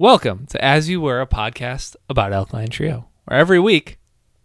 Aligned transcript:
Welcome 0.00 0.46
to 0.50 0.64
As 0.64 0.88
You 0.88 1.00
Were, 1.00 1.20
a 1.20 1.26
podcast 1.26 1.96
about 2.08 2.32
Alkaline 2.32 2.68
Trio, 2.68 3.08
where 3.24 3.36
every 3.36 3.58
week 3.58 3.98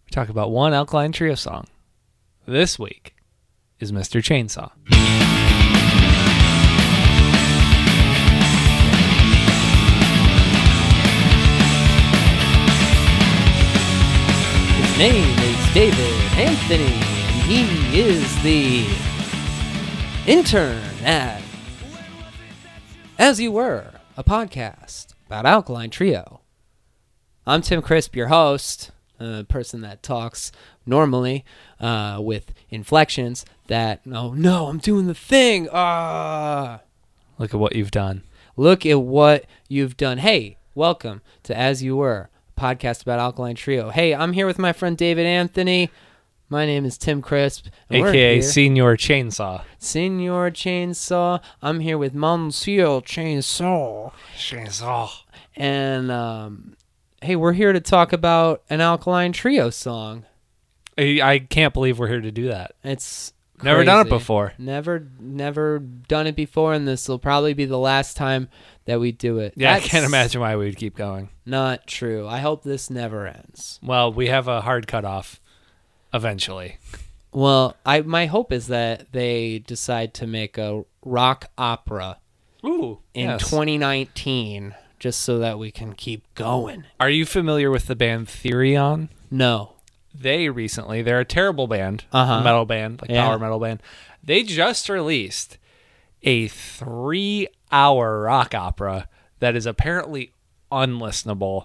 we 0.03 0.09
talk 0.09 0.27
about 0.27 0.49
one 0.49 0.73
Alkaline 0.73 1.11
Trio 1.11 1.35
song. 1.35 1.67
This 2.47 2.79
week 2.79 3.13
is 3.79 3.91
Mr. 3.91 4.19
Chainsaw. 4.19 4.71
His 14.81 14.97
name 14.97 15.37
is 15.37 15.73
David 15.75 16.21
Anthony, 16.35 16.95
and 16.95 17.43
he 17.43 17.99
is 17.99 18.41
the 18.41 18.87
intern 20.25 20.81
at 21.03 21.43
As 23.19 23.39
You 23.39 23.51
Were, 23.51 23.91
a 24.17 24.23
podcast 24.23 25.12
about 25.33 25.47
Alkaline 25.47 25.89
Trio. 25.89 26.41
I'm 27.47 27.63
Tim 27.63 27.81
Crisp, 27.81 28.15
your 28.15 28.27
host, 28.27 28.91
a 29.19 29.43
person 29.43 29.81
that 29.81 30.03
talks 30.03 30.51
normally 30.85 31.43
uh, 31.79 32.19
with 32.21 32.53
inflections 32.69 33.43
that, 33.65 34.05
no, 34.05 34.35
no, 34.35 34.67
I'm 34.67 34.77
doing 34.77 35.07
the 35.07 35.15
thing. 35.15 35.67
Ah. 35.73 36.81
Look 37.39 37.51
at 37.51 37.59
what 37.59 37.75
you've 37.75 37.89
done. 37.89 38.21
Look 38.55 38.85
at 38.85 39.01
what 39.01 39.45
you've 39.67 39.97
done. 39.97 40.19
Hey, 40.19 40.57
welcome 40.75 41.23
to 41.41 41.57
As 41.57 41.81
You 41.81 41.95
Were, 41.95 42.29
a 42.55 42.61
podcast 42.61 43.01
about 43.01 43.17
Alkaline 43.17 43.55
Trio. 43.55 43.89
Hey, 43.89 44.13
I'm 44.13 44.33
here 44.33 44.45
with 44.45 44.59
my 44.59 44.71
friend 44.71 44.95
David 44.95 45.25
Anthony. 45.25 45.89
My 46.47 46.67
name 46.67 46.85
is 46.85 46.99
Tim 46.99 47.23
Crisp. 47.23 47.69
AKA 47.89 48.41
Senior 48.41 48.95
Chainsaw. 48.95 49.63
Senior 49.79 50.51
Chainsaw. 50.51 51.41
I'm 51.63 51.79
here 51.79 51.97
with 51.97 52.13
Monsieur 52.13 53.01
Chainsaw. 53.01 54.11
Chainsaw. 54.37 55.09
And, 55.55 56.11
um, 56.11 56.75
hey, 57.21 57.35
we're 57.35 57.53
here 57.53 57.73
to 57.73 57.79
talk 57.79 58.13
about 58.13 58.63
an 58.69 58.81
Alkaline 58.81 59.33
Trio 59.33 59.69
song. 59.69 60.25
I, 60.97 61.19
I 61.23 61.39
can't 61.39 61.73
believe 61.73 61.99
we're 61.99 62.07
here 62.07 62.21
to 62.21 62.31
do 62.31 62.47
that. 62.47 62.75
It's 62.83 63.33
Never 63.63 63.83
done 63.83 64.05
it 64.05 64.09
before. 64.09 64.53
Never, 64.57 65.07
never 65.19 65.79
done 65.79 66.27
it 66.27 66.35
before, 66.35 66.73
and 66.73 66.87
this 66.87 67.07
will 67.07 67.19
probably 67.19 67.53
be 67.53 67.65
the 67.65 67.77
last 67.77 68.17
time 68.17 68.49
that 68.85 68.99
we 68.99 69.11
do 69.11 69.39
it. 69.39 69.53
Yeah, 69.55 69.73
I 69.73 69.79
can't 69.79 70.05
imagine 70.05 70.41
why 70.41 70.55
we 70.55 70.65
would 70.65 70.77
keep 70.77 70.95
going. 70.95 71.29
Not 71.45 71.87
true. 71.87 72.27
I 72.27 72.39
hope 72.39 72.63
this 72.63 72.89
never 72.89 73.27
ends. 73.27 73.79
Well, 73.81 74.11
we 74.11 74.27
have 74.27 74.47
a 74.47 74.61
hard 74.61 74.87
cutoff 74.87 75.39
eventually. 76.13 76.77
Well, 77.31 77.75
I 77.85 78.01
my 78.01 78.25
hope 78.25 78.51
is 78.51 78.67
that 78.67 79.11
they 79.11 79.59
decide 79.59 80.13
to 80.15 80.27
make 80.27 80.57
a 80.57 80.83
rock 81.03 81.49
opera 81.57 82.19
Ooh. 82.65 82.99
in 83.13 83.39
2019 83.39 84.75
just 85.03 85.19
so 85.19 85.37
that 85.39 85.59
we 85.59 85.69
can 85.69 85.91
keep 85.91 86.23
going. 86.33 86.85
Are 86.97 87.09
you 87.09 87.25
familiar 87.25 87.69
with 87.69 87.87
the 87.87 87.95
band 87.95 88.27
Therion? 88.27 89.09
No. 89.29 89.73
they 90.15 90.47
recently 90.47 91.01
they're 91.01 91.19
a 91.19 91.25
terrible 91.25 91.67
band 91.67 92.05
Uh-huh. 92.13 92.41
metal 92.41 92.65
band 92.65 93.01
like 93.01 93.09
Yeah. 93.11 93.25
power 93.25 93.37
metal 93.39 93.59
band 93.59 93.81
they 94.23 94.43
just 94.43 94.87
released 94.87 95.57
a 96.21 96.47
three 96.47 97.47
hour 97.71 98.21
rock 98.21 98.53
opera 98.55 99.07
that 99.39 99.55
is 99.55 99.65
apparently 99.65 100.31
unlistenable 100.71 101.63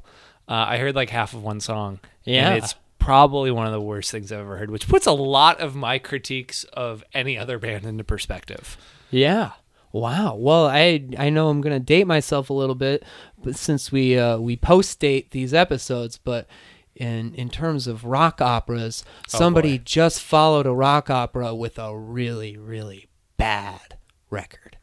uh, 0.48 0.64
i 0.69 0.78
heard 0.78 0.94
like 0.97 1.11
half 1.11 1.34
of 1.34 1.42
one 1.42 1.61
song 1.61 2.00
Yeah. 2.25 2.48
and 2.48 2.64
it's 2.64 2.75
probably 2.98 3.50
one 3.50 3.66
of 3.66 3.72
the 3.72 3.81
worst 3.81 4.11
things 4.11 4.33
i've 4.33 4.41
ever 4.41 4.56
heard 4.56 4.70
which 4.70 4.89
puts 4.89 5.06
a 5.06 5.12
lot 5.12 5.61
of 5.61 5.77
my 5.77 5.98
critiques 5.98 6.64
of 6.72 7.05
any 7.14 7.36
other 7.39 7.59
band 7.59 7.84
into 7.84 8.03
perspective 8.05 8.77
Yeah. 9.11 9.53
Wow. 9.91 10.34
Well, 10.34 10.66
I 10.66 11.03
I 11.19 11.31
know 11.31 11.48
I'm 11.48 11.62
gonna 11.62 11.81
date 11.81 12.06
myself 12.06 12.50
a 12.50 12.53
little 12.53 12.75
bit, 12.75 13.05
but 13.42 13.56
since 13.56 13.91
we 13.92 14.19
uh, 14.19 14.39
we 14.39 14.56
post 14.56 14.98
date 15.00 15.31
these 15.31 15.55
episodes, 15.55 16.19
but 16.19 16.47
in 16.94 17.34
in 17.34 17.48
terms 17.48 17.86
of 17.86 18.05
rock 18.05 18.41
operas, 18.41 19.05
somebody 19.27 19.78
boy. 19.78 19.84
just 19.84 20.20
followed 20.22 20.67
a 20.67 20.72
rock 20.72 21.11
opera 21.11 21.54
with 21.54 21.78
a 21.78 21.97
really 21.97 22.56
really 22.56 23.09
bad 23.37 23.97
record. 24.31 24.76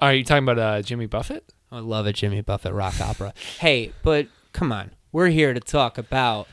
are 0.00 0.14
you 0.14 0.24
talking 0.24 0.44
about 0.44 0.58
uh, 0.58 0.80
jimmy 0.82 1.06
buffett 1.06 1.52
I 1.70 1.80
love 1.80 2.06
a 2.06 2.12
Jimmy 2.12 2.40
Buffett 2.40 2.72
rock 2.72 3.00
opera. 3.00 3.34
Hey, 3.58 3.92
but 4.02 4.28
come 4.52 4.72
on, 4.72 4.92
we're 5.12 5.28
here 5.28 5.52
to 5.52 5.60
talk 5.60 5.98
about 5.98 6.48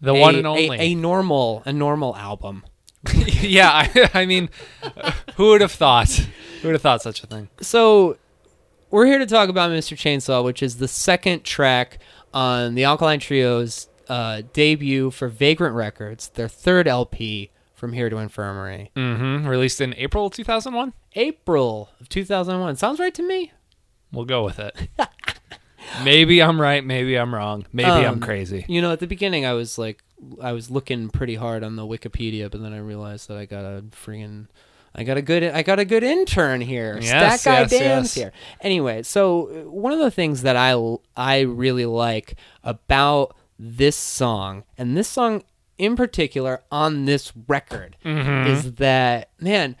the 0.00 0.14
a, 0.14 0.18
one 0.20 0.36
and 0.36 0.46
a- 0.46 0.50
only 0.50 0.78
a, 0.78 0.94
normal 0.94 1.62
a 1.66 1.72
normal 1.72 2.16
album. 2.16 2.64
yeah 3.14 3.68
I, 3.70 4.10
I 4.14 4.24
mean 4.24 4.48
who 5.36 5.48
would 5.48 5.60
have 5.60 5.72
thought 5.72 6.08
who 6.62 6.68
would 6.68 6.74
have 6.74 6.80
thought 6.80 7.02
such 7.02 7.22
a 7.22 7.26
thing 7.26 7.50
So 7.60 8.16
we're 8.94 9.06
here 9.06 9.18
to 9.18 9.26
talk 9.26 9.48
about 9.48 9.70
Mr. 9.72 9.96
Chainsaw, 9.96 10.44
which 10.44 10.62
is 10.62 10.76
the 10.76 10.86
second 10.88 11.42
track 11.44 11.98
on 12.32 12.74
the 12.76 12.84
Alkaline 12.84 13.18
Trio's 13.18 13.88
uh, 14.08 14.42
debut 14.52 15.10
for 15.10 15.28
Vagrant 15.28 15.74
Records, 15.74 16.28
their 16.28 16.48
third 16.48 16.86
LP 16.86 17.50
from 17.74 17.92
Here 17.92 18.08
to 18.08 18.18
Infirmary. 18.18 18.92
Mm-hmm. 18.94 19.48
released 19.48 19.80
in 19.80 19.94
april 19.96 20.30
2001 20.30 20.92
April 21.16 21.90
of 22.00 22.08
2001. 22.08 22.76
Sounds 22.76 23.00
right 23.00 23.12
to 23.14 23.22
me. 23.22 23.52
We'll 24.12 24.24
go 24.26 24.44
with 24.44 24.58
it. 24.60 24.76
maybe 26.04 26.40
I'm 26.40 26.60
right. 26.60 26.84
Maybe 26.84 27.16
I'm 27.16 27.34
wrong. 27.34 27.66
Maybe 27.72 27.90
I'm 27.90 28.14
Um, 28.14 28.20
crazy. 28.20 28.64
You 28.68 28.80
know, 28.80 28.92
at 28.92 29.00
the 29.00 29.06
beginning, 29.08 29.44
I 29.44 29.54
was 29.54 29.76
like, 29.76 30.02
I 30.40 30.52
was 30.52 30.70
looking 30.70 31.08
pretty 31.10 31.34
hard 31.34 31.64
on 31.64 31.74
the 31.76 31.82
Wikipedia, 31.82 32.48
but 32.50 32.62
then 32.62 32.72
I 32.72 32.78
realized 32.78 33.28
that 33.28 33.36
I 33.38 33.44
got 33.44 33.64
a 33.64 33.82
freaking, 33.90 34.46
I 34.94 35.02
got 35.04 35.16
a 35.16 35.22
good, 35.22 35.42
I 35.42 35.62
got 35.62 35.78
a 35.80 35.84
good 35.84 36.04
intern 36.04 36.60
here. 36.60 36.98
Yes, 37.00 37.40
Stat 37.40 37.52
guy 37.52 37.60
yes, 37.62 37.70
Dan's 37.70 38.04
yes. 38.04 38.14
here. 38.14 38.32
Anyway, 38.60 39.02
so 39.02 39.48
uh, 39.48 39.70
one 39.70 39.92
of 39.92 39.98
the 39.98 40.10
things 40.10 40.42
that 40.42 40.56
I 40.56 40.74
I 41.16 41.40
really 41.40 41.86
like 41.86 42.36
about 42.62 43.36
this 43.58 43.96
song, 43.96 44.64
and 44.78 44.96
this 44.96 45.08
song 45.08 45.42
in 45.78 45.96
particular 45.96 46.62
on 46.70 47.04
this 47.06 47.32
record, 47.48 47.96
Mm-hmm. 48.04 48.50
is 48.52 48.74
that 48.74 49.30
man, 49.40 49.74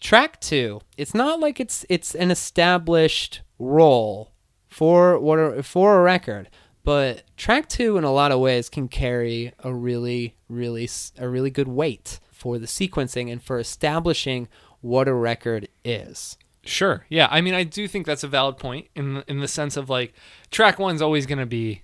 track 0.00 0.40
two. 0.40 0.80
It's 0.96 1.14
not 1.14 1.40
like 1.40 1.58
it's 1.60 1.86
it's 1.88 2.14
an 2.14 2.30
established 2.30 3.40
role 3.58 4.32
for 4.68 5.18
what 5.18 5.38
a, 5.38 5.62
for 5.62 5.98
a 5.98 6.02
record, 6.02 6.50
but 6.84 7.22
track 7.36 7.68
two 7.68 7.96
in 7.96 8.04
a 8.04 8.12
lot 8.12 8.32
of 8.32 8.40
ways 8.40 8.68
can 8.68 8.88
carry 8.88 9.52
a 9.60 9.72
really 9.72 10.36
really 10.48 10.88
a 11.18 11.28
really 11.28 11.50
good 11.50 11.68
weight 11.68 12.18
for 12.42 12.58
the 12.58 12.66
sequencing 12.66 13.30
and 13.30 13.40
for 13.40 13.60
establishing 13.60 14.48
what 14.80 15.06
a 15.06 15.14
record 15.14 15.68
is. 15.84 16.36
Sure. 16.64 17.06
Yeah. 17.08 17.28
I 17.30 17.40
mean, 17.40 17.54
I 17.54 17.62
do 17.62 17.86
think 17.86 18.04
that's 18.04 18.24
a 18.24 18.28
valid 18.28 18.56
point 18.56 18.88
in 18.96 19.14
the, 19.14 19.24
in 19.28 19.38
the 19.38 19.46
sense 19.46 19.76
of 19.76 19.88
like 19.88 20.12
track 20.50 20.80
one's 20.80 21.00
always 21.00 21.24
going 21.24 21.38
to 21.38 21.46
be 21.46 21.82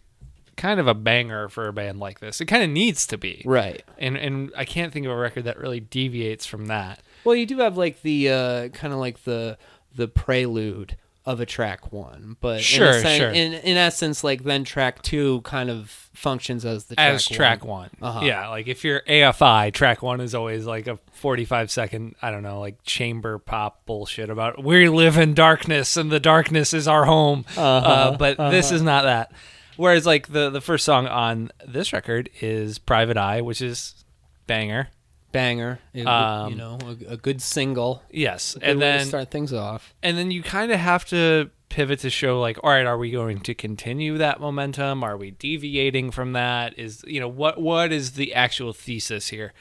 kind 0.56 0.80
of 0.80 0.88
a 0.88 0.94
banger 0.94 1.48
for 1.48 1.68
a 1.68 1.72
band 1.72 2.00
like 2.00 2.18
this. 2.18 2.40
It 2.40 2.46
kind 2.46 2.64
of 2.64 2.70
needs 2.70 3.06
to 3.06 3.16
be. 3.16 3.42
Right. 3.46 3.84
And 3.98 4.16
and 4.16 4.50
I 4.56 4.64
can't 4.64 4.92
think 4.92 5.06
of 5.06 5.12
a 5.12 5.16
record 5.16 5.44
that 5.44 5.58
really 5.60 5.78
deviates 5.78 6.44
from 6.44 6.66
that. 6.66 7.02
Well, 7.22 7.36
you 7.36 7.46
do 7.46 7.58
have 7.58 7.76
like 7.76 8.02
the 8.02 8.30
uh, 8.30 8.68
kind 8.70 8.92
of 8.92 8.98
like 8.98 9.22
the 9.22 9.58
the 9.94 10.08
prelude 10.08 10.96
of 11.28 11.40
a 11.40 11.46
track 11.46 11.92
one, 11.92 12.36
but 12.40 12.62
Sure, 12.62 12.92
in, 12.94 13.02
sen- 13.02 13.18
sure. 13.20 13.30
in 13.30 13.52
in 13.52 13.76
essence, 13.76 14.24
like 14.24 14.44
then 14.44 14.64
track 14.64 15.02
two 15.02 15.40
kind 15.42 15.68
of 15.70 15.90
functions 16.14 16.64
as 16.64 16.84
the 16.86 16.96
track 16.96 17.14
As 17.14 17.26
track 17.26 17.64
one. 17.64 17.90
one. 17.98 18.10
Uh-huh. 18.10 18.20
Yeah. 18.24 18.48
Like 18.48 18.66
if 18.66 18.82
you're 18.82 19.02
AFI, 19.02 19.72
track 19.72 20.02
one 20.02 20.20
is 20.20 20.34
always 20.34 20.64
like 20.66 20.86
a 20.86 20.98
45 21.12 21.70
second, 21.70 22.14
I 22.22 22.30
don't 22.30 22.42
know, 22.42 22.60
like 22.60 22.82
chamber 22.82 23.38
pop 23.38 23.84
bullshit 23.86 24.30
about 24.30 24.64
we 24.64 24.88
live 24.88 25.18
in 25.18 25.34
darkness 25.34 25.96
and 25.96 26.10
the 26.10 26.18
darkness 26.20 26.72
is 26.72 26.88
our 26.88 27.04
home. 27.04 27.44
uh-huh 27.56 28.16
but 28.18 28.36
this 28.50 28.72
is 28.72 28.80
not 28.82 29.04
that. 29.04 29.30
Whereas 29.76 30.06
like 30.06 30.28
the 30.28 30.50
the 30.50 30.60
first 30.60 30.84
song 30.84 31.06
on 31.06 31.52
this 31.66 31.92
record 31.92 32.30
is 32.40 32.78
Private 32.78 33.16
Eye, 33.16 33.42
which 33.42 33.60
is 33.62 33.94
banger. 34.46 34.88
Banger. 35.32 35.78
It 35.94 36.06
Um, 36.06 36.52
you 36.52 36.56
know, 36.58 36.78
a, 37.08 37.12
a 37.12 37.16
good 37.16 37.40
single. 37.42 38.02
Yes. 38.10 38.56
And 38.60 38.78
to 38.80 38.86
then 38.86 39.06
start 39.06 39.30
things 39.30 39.52
off. 39.52 39.94
and 40.02 40.16
then 40.16 40.30
you 40.30 40.42
kind 40.42 40.72
of 40.72 40.78
have 40.80 41.04
to 41.06 41.50
pivot 41.68 41.98
to 42.00 42.08
show 42.08 42.40
like 42.40 42.58
all 42.64 42.70
right 42.70 42.86
are 42.86 42.96
we 42.96 43.10
going 43.10 43.38
to 43.40 43.52
continue 43.54 44.16
that 44.16 44.40
momentum 44.40 45.04
are 45.04 45.18
we 45.18 45.32
deviating 45.32 46.10
from 46.10 46.32
that 46.32 46.76
is 46.78 47.04
you 47.06 47.20
know 47.20 47.28
what 47.28 47.60
what 47.60 47.92
is 47.92 48.12
the 48.12 48.32
actual 48.34 48.72
thesis 48.72 49.28
here 49.28 49.52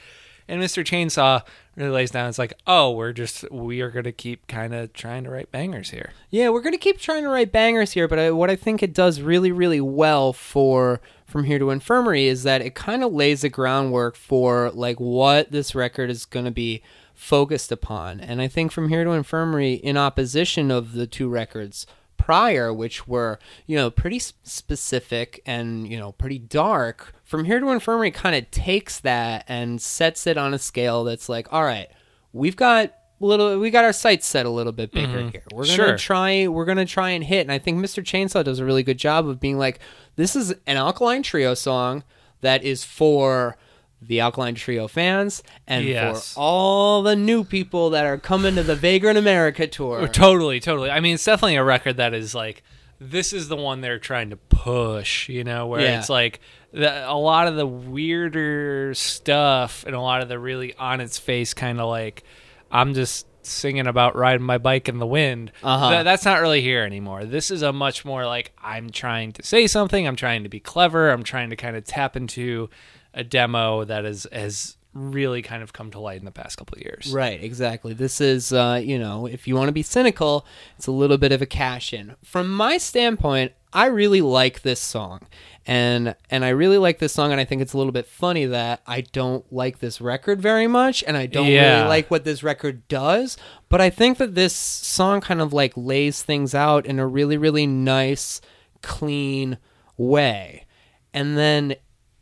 and 0.48 0.58
mr 0.62 0.82
chainsaw 0.82 1.44
really 1.76 1.90
lays 1.90 2.10
down 2.10 2.26
it's 2.26 2.38
like 2.38 2.54
oh 2.66 2.90
we're 2.92 3.12
just 3.12 3.44
we 3.52 3.82
are 3.82 3.90
going 3.90 4.04
to 4.04 4.10
keep 4.12 4.46
kind 4.46 4.74
of 4.74 4.90
trying 4.94 5.22
to 5.22 5.28
write 5.28 5.52
bangers 5.52 5.90
here 5.90 6.12
Yeah, 6.30 6.48
we're 6.48 6.62
gonna 6.62 6.78
keep 6.78 6.98
trying 6.98 7.24
to 7.24 7.28
write 7.28 7.52
bangers 7.52 7.92
here, 7.92 8.08
but 8.08 8.18
I, 8.18 8.30
what 8.30 8.48
I 8.48 8.56
think 8.56 8.82
it 8.82 8.94
does 8.94 9.20
really, 9.20 9.52
really 9.52 9.80
well 9.82 10.32
for 10.32 11.02
from 11.28 11.44
here 11.44 11.58
to 11.58 11.70
infirmary 11.70 12.26
is 12.26 12.42
that 12.42 12.62
it 12.62 12.74
kind 12.74 13.04
of 13.04 13.12
lays 13.12 13.42
the 13.42 13.50
groundwork 13.50 14.16
for 14.16 14.70
like 14.70 14.98
what 14.98 15.52
this 15.52 15.74
record 15.74 16.08
is 16.10 16.24
gonna 16.24 16.50
be 16.50 16.82
focused 17.14 17.70
upon, 17.70 18.18
and 18.18 18.40
I 18.40 18.48
think 18.48 18.72
from 18.72 18.88
here 18.88 19.04
to 19.04 19.10
infirmary, 19.10 19.74
in 19.74 19.96
opposition 19.96 20.70
of 20.70 20.94
the 20.94 21.06
two 21.06 21.28
records 21.28 21.86
prior, 22.16 22.72
which 22.72 23.06
were 23.06 23.38
you 23.66 23.76
know 23.76 23.90
pretty 23.90 24.18
specific 24.18 25.42
and 25.44 25.86
you 25.86 25.98
know 25.98 26.12
pretty 26.12 26.38
dark, 26.38 27.14
from 27.24 27.44
here 27.44 27.60
to 27.60 27.68
infirmary 27.70 28.10
kind 28.10 28.34
of 28.34 28.50
takes 28.50 28.98
that 29.00 29.44
and 29.48 29.82
sets 29.82 30.26
it 30.26 30.38
on 30.38 30.54
a 30.54 30.58
scale 30.58 31.04
that's 31.04 31.28
like, 31.28 31.52
all 31.52 31.62
right, 31.64 31.88
we've 32.32 32.56
got 32.56 32.94
little 33.20 33.58
we 33.58 33.70
got 33.70 33.84
our 33.84 33.92
sights 33.92 34.26
set 34.26 34.46
a 34.46 34.50
little 34.50 34.72
bit 34.72 34.92
bigger 34.92 35.18
mm-hmm. 35.18 35.28
here. 35.28 35.42
We're 35.52 35.64
gonna 35.64 35.74
Sure. 35.74 35.98
try 35.98 36.46
we're 36.46 36.64
gonna 36.64 36.86
try 36.86 37.10
and 37.10 37.24
hit, 37.24 37.42
and 37.42 37.52
I 37.52 37.58
think 37.58 37.78
Mr. 37.78 38.02
Chainsaw 38.02 38.44
does 38.44 38.60
a 38.60 38.64
really 38.64 38.82
good 38.82 38.98
job 38.98 39.28
of 39.28 39.40
being 39.40 39.58
like, 39.58 39.80
this 40.18 40.36
is 40.36 40.50
an 40.66 40.76
Alkaline 40.76 41.22
Trio 41.22 41.54
song 41.54 42.02
that 42.42 42.62
is 42.62 42.84
for 42.84 43.56
the 44.02 44.20
Alkaline 44.20 44.54
Trio 44.54 44.86
fans 44.88 45.42
and 45.66 45.84
Yes. 45.86 46.34
for 46.34 46.40
all 46.40 47.02
the 47.02 47.16
new 47.16 47.42
people 47.44 47.90
that 47.90 48.04
are 48.04 48.18
coming 48.18 48.54
to 48.56 48.62
the 48.62 48.76
Vagrant 48.76 49.16
America 49.18 49.66
tour. 49.66 50.00
Oh, 50.02 50.06
totally, 50.06 50.60
totally. 50.60 50.90
I 50.90 51.00
mean, 51.00 51.14
it's 51.14 51.24
definitely 51.24 51.56
a 51.56 51.64
record 51.64 51.96
that 51.96 52.14
is 52.14 52.34
like 52.34 52.62
this 53.00 53.32
is 53.32 53.46
the 53.48 53.56
one 53.56 53.80
they're 53.80 53.98
trying 54.00 54.30
to 54.30 54.36
push, 54.36 55.28
you 55.28 55.44
know, 55.44 55.68
where 55.68 55.80
Yeah. 55.80 55.98
it's 56.00 56.08
like 56.08 56.40
the, 56.72 57.08
a 57.08 57.14
lot 57.16 57.46
of 57.46 57.54
the 57.56 57.66
weirder 57.66 58.92
stuff 58.94 59.84
and 59.86 59.94
a 59.94 60.00
lot 60.00 60.20
of 60.20 60.28
the 60.28 60.38
really 60.38 60.74
on 60.74 61.00
its 61.00 61.16
face 61.18 61.54
kind 61.54 61.80
of 61.80 61.88
like 61.88 62.24
I'm 62.72 62.94
just 62.94 63.26
singing 63.42 63.86
about 63.86 64.16
riding 64.16 64.44
my 64.44 64.58
bike 64.58 64.88
in 64.88 64.98
the 64.98 65.06
wind. 65.06 65.52
Uh-huh. 65.62 65.90
Th- 65.90 66.04
that's 66.04 66.24
not 66.24 66.40
really 66.40 66.60
here 66.60 66.82
anymore. 66.82 67.24
This 67.24 67.50
is 67.50 67.62
a 67.62 67.72
much 67.72 68.04
more 68.04 68.26
like 68.26 68.52
I'm 68.62 68.90
trying 68.90 69.32
to 69.32 69.42
say 69.42 69.66
something, 69.66 70.06
I'm 70.06 70.16
trying 70.16 70.42
to 70.42 70.48
be 70.48 70.60
clever, 70.60 71.10
I'm 71.10 71.22
trying 71.22 71.50
to 71.50 71.56
kind 71.56 71.76
of 71.76 71.84
tap 71.84 72.16
into 72.16 72.70
a 73.14 73.24
demo 73.24 73.84
that 73.84 74.04
is 74.04 74.26
has 74.32 74.76
really 74.94 75.42
kind 75.42 75.62
of 75.62 75.72
come 75.72 75.90
to 75.90 76.00
light 76.00 76.18
in 76.18 76.24
the 76.24 76.30
past 76.30 76.58
couple 76.58 76.76
of 76.76 76.82
years. 76.82 77.12
Right, 77.12 77.42
exactly. 77.42 77.92
This 77.94 78.20
is, 78.20 78.52
uh, 78.52 78.80
you 78.82 78.98
know, 78.98 79.26
if 79.26 79.46
you 79.46 79.54
want 79.54 79.68
to 79.68 79.72
be 79.72 79.82
cynical, 79.82 80.46
it's 80.76 80.86
a 80.86 80.92
little 80.92 81.18
bit 81.18 81.32
of 81.32 81.42
a 81.42 81.46
cash 81.46 81.92
in. 81.92 82.16
From 82.24 82.50
my 82.50 82.78
standpoint, 82.78 83.52
I 83.72 83.86
really 83.86 84.20
like 84.22 84.62
this 84.62 84.80
song. 84.80 85.20
And 85.66 86.14
and 86.30 86.44
I 86.44 86.48
really 86.50 86.78
like 86.78 86.98
this 86.98 87.12
song 87.12 87.30
and 87.30 87.40
I 87.40 87.44
think 87.44 87.60
it's 87.60 87.74
a 87.74 87.76
little 87.76 87.92
bit 87.92 88.06
funny 88.06 88.46
that 88.46 88.80
I 88.86 89.02
don't 89.02 89.44
like 89.52 89.80
this 89.80 90.00
record 90.00 90.40
very 90.40 90.66
much 90.66 91.04
and 91.06 91.14
I 91.16 91.26
don't 91.26 91.46
Yeah. 91.48 91.80
really 91.80 91.88
like 91.88 92.10
what 92.10 92.24
this 92.24 92.42
record 92.42 92.88
does, 92.88 93.36
but 93.68 93.80
I 93.80 93.90
think 93.90 94.16
that 94.18 94.34
this 94.34 94.54
song 94.56 95.20
kind 95.20 95.42
of 95.42 95.52
like 95.52 95.74
lays 95.76 96.22
things 96.22 96.54
out 96.54 96.86
in 96.86 96.98
a 96.98 97.06
really 97.06 97.36
really 97.36 97.66
nice 97.66 98.40
clean 98.82 99.58
way. 99.98 100.64
And 101.12 101.36
then 101.36 101.74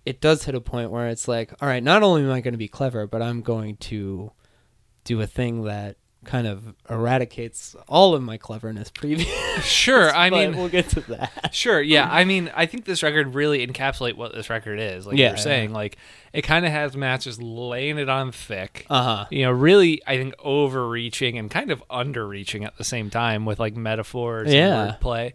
it 0.04 0.20
does 0.20 0.44
hit 0.44 0.54
a 0.54 0.60
point 0.60 0.90
where 0.90 1.08
it's 1.08 1.28
like, 1.28 1.52
all 1.60 1.68
right, 1.68 1.82
not 1.82 2.02
only 2.02 2.22
am 2.22 2.30
I 2.30 2.40
going 2.40 2.54
to 2.54 2.58
be 2.58 2.68
clever, 2.68 3.06
but 3.06 3.22
I'm 3.22 3.42
going 3.42 3.76
to 3.76 4.32
do 5.04 5.20
a 5.20 5.26
thing 5.26 5.62
that 5.64 5.96
kind 6.26 6.46
of 6.46 6.74
eradicates 6.90 7.74
all 7.88 8.14
of 8.14 8.22
my 8.22 8.36
cleverness 8.36 8.90
previous. 8.90 9.28
Sure, 9.64 10.10
I 10.14 10.28
mean 10.30 10.56
we'll 10.56 10.68
get 10.68 10.88
to 10.90 11.00
that. 11.02 11.50
Sure, 11.54 11.80
yeah. 11.80 12.08
I 12.10 12.24
mean, 12.24 12.50
I 12.54 12.66
think 12.66 12.84
this 12.84 13.02
record 13.02 13.34
really 13.34 13.66
encapsulate 13.66 14.14
what 14.14 14.34
this 14.34 14.50
record 14.50 14.78
is. 14.80 15.06
Like 15.06 15.16
Yeah, 15.16 15.28
you're 15.28 15.36
saying, 15.38 15.72
like 15.72 15.96
it 16.32 16.42
kind 16.42 16.66
of 16.66 16.72
has 16.72 16.96
Matt 16.96 17.22
just 17.22 17.40
laying 17.40 17.96
it 17.98 18.08
on 18.08 18.32
thick. 18.32 18.84
Uh 18.90 19.02
huh. 19.02 19.26
You 19.30 19.44
know, 19.44 19.52
really, 19.52 20.02
I 20.06 20.18
think 20.18 20.34
overreaching 20.40 21.38
and 21.38 21.50
kind 21.50 21.70
of 21.70 21.82
underreaching 21.88 22.64
at 22.66 22.76
the 22.76 22.84
same 22.84 23.08
time 23.10 23.44
with 23.46 23.58
like 23.58 23.76
metaphors 23.76 24.52
Yeah. 24.52 24.82
and 24.82 24.92
wordplay. 25.00 25.32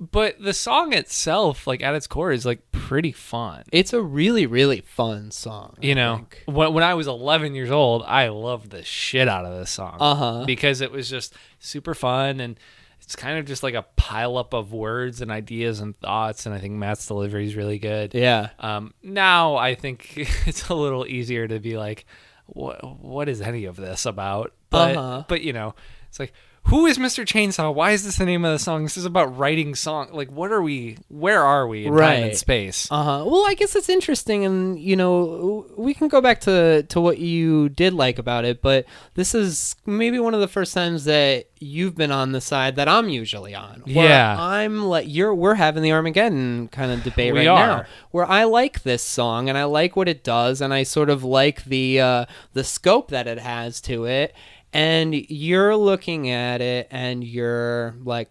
But 0.00 0.40
the 0.42 0.54
song 0.54 0.92
itself, 0.94 1.66
like 1.66 1.82
at 1.82 1.94
its 1.94 2.06
core, 2.06 2.32
is 2.32 2.46
like 2.46 2.72
pretty 2.72 3.12
fun. 3.12 3.64
It's 3.72 3.92
a 3.92 4.00
really 4.00 4.46
really 4.46 4.80
fun 4.80 5.30
song. 5.30 5.76
I 5.82 5.86
You 5.86 5.94
know, 5.94 6.16
think. 6.16 6.42
when, 6.46 6.72
when 6.72 6.84
I 6.84 6.94
was 6.94 7.06
11 7.06 7.54
years 7.54 7.70
old, 7.70 8.02
I 8.06 8.28
loved 8.28 8.70
the 8.70 8.82
shit 8.82 9.28
out 9.28 9.44
of 9.44 9.52
this 9.58 9.70
song 9.70 9.96
Uh-huh. 10.00 10.44
because 10.46 10.80
it 10.80 10.90
was 10.90 11.10
just 11.10 11.34
super 11.58 11.94
fun 11.94 12.40
and 12.40 12.58
it's 13.02 13.16
kind 13.16 13.38
of 13.38 13.44
just 13.44 13.62
like 13.62 13.74
a 13.74 13.84
pileup 13.96 14.52
of 14.54 14.72
words 14.72 15.20
and 15.20 15.30
ideas 15.30 15.80
and 15.80 15.98
thoughts. 16.00 16.46
And 16.46 16.54
I 16.54 16.58
think 16.58 16.74
Matt's 16.74 17.06
delivery 17.06 17.46
is 17.46 17.56
really 17.56 17.78
good. 17.78 18.14
Yeah. 18.14 18.50
Um, 18.58 18.94
now 19.02 19.56
I 19.56 19.74
think 19.74 20.12
it's 20.46 20.68
a 20.68 20.74
little 20.74 21.06
easier 21.06 21.46
to 21.48 21.58
be 21.60 21.76
like, 21.76 22.06
what 22.46 23.00
what 23.00 23.28
is 23.28 23.40
any 23.40 23.64
of 23.66 23.76
this 23.76 24.06
about? 24.06 24.52
But 24.70 24.96
Uh-huh. 24.96 25.24
but 25.28 25.42
you 25.42 25.52
know, 25.52 25.74
it's 26.08 26.18
like 26.18 26.32
who 26.66 26.86
is 26.86 26.98
Mr. 26.98 27.24
Chainsaw? 27.24 27.74
Why 27.74 27.90
is 27.90 28.04
this 28.04 28.16
the 28.16 28.24
name 28.26 28.44
of 28.44 28.52
the 28.52 28.58
song? 28.58 28.84
This 28.84 28.96
is 28.96 29.04
about 29.04 29.36
writing 29.36 29.74
song. 29.74 30.08
Like, 30.12 30.30
what 30.30 30.52
are 30.52 30.62
we? 30.62 30.98
Where 31.08 31.42
are 31.42 31.66
we 31.66 31.86
in 31.86 31.90
time 31.92 31.98
Right. 31.98 32.22
and 32.22 32.36
space? 32.36 32.86
Uh 32.92 33.02
huh. 33.02 33.24
Well, 33.26 33.44
I 33.48 33.54
guess 33.54 33.74
it's 33.74 33.88
interesting, 33.88 34.44
and 34.44 34.78
you 34.78 34.94
know, 34.94 35.66
we 35.76 35.94
can 35.94 36.06
go 36.08 36.20
back 36.20 36.40
to 36.42 36.84
to 36.84 37.00
what 37.00 37.18
you 37.18 37.68
did 37.70 37.92
like 37.92 38.18
about 38.20 38.44
it. 38.44 38.62
But 38.62 38.84
this 39.14 39.34
is 39.34 39.74
maybe 39.84 40.20
one 40.20 40.32
of 40.34 40.40
the 40.40 40.46
first 40.48 40.72
times 40.72 41.04
that 41.06 41.46
you've 41.58 41.96
been 41.96 42.12
on 42.12 42.32
the 42.32 42.40
side 42.40 42.76
that 42.76 42.88
I'm 42.88 43.08
usually 43.08 43.54
on. 43.54 43.82
where 43.84 44.08
Yeah. 44.08 44.36
I'm 44.38 44.84
like 44.84 45.06
you're. 45.08 45.34
We're 45.34 45.54
having 45.56 45.82
the 45.82 45.92
Armageddon 45.92 46.68
kind 46.68 46.92
of 46.92 47.02
debate 47.02 47.32
We 47.32 47.40
right 47.40 47.48
are. 47.48 47.66
now, 47.66 47.84
where 48.12 48.26
I 48.26 48.44
like 48.44 48.82
this 48.84 49.02
song 49.02 49.48
and 49.48 49.58
I 49.58 49.64
like 49.64 49.96
what 49.96 50.08
it 50.08 50.22
does, 50.22 50.60
and 50.60 50.72
I 50.72 50.84
sort 50.84 51.10
of 51.10 51.24
like 51.24 51.64
the 51.64 52.00
uh, 52.00 52.24
the 52.52 52.62
scope 52.62 53.08
that 53.10 53.26
it 53.26 53.38
has 53.40 53.80
to 53.82 54.04
it. 54.04 54.34
And 54.72 55.14
you're 55.14 55.76
looking 55.76 56.30
at 56.30 56.60
it, 56.60 56.86
and 56.90 57.24
you're 57.24 57.94
like 58.04 58.30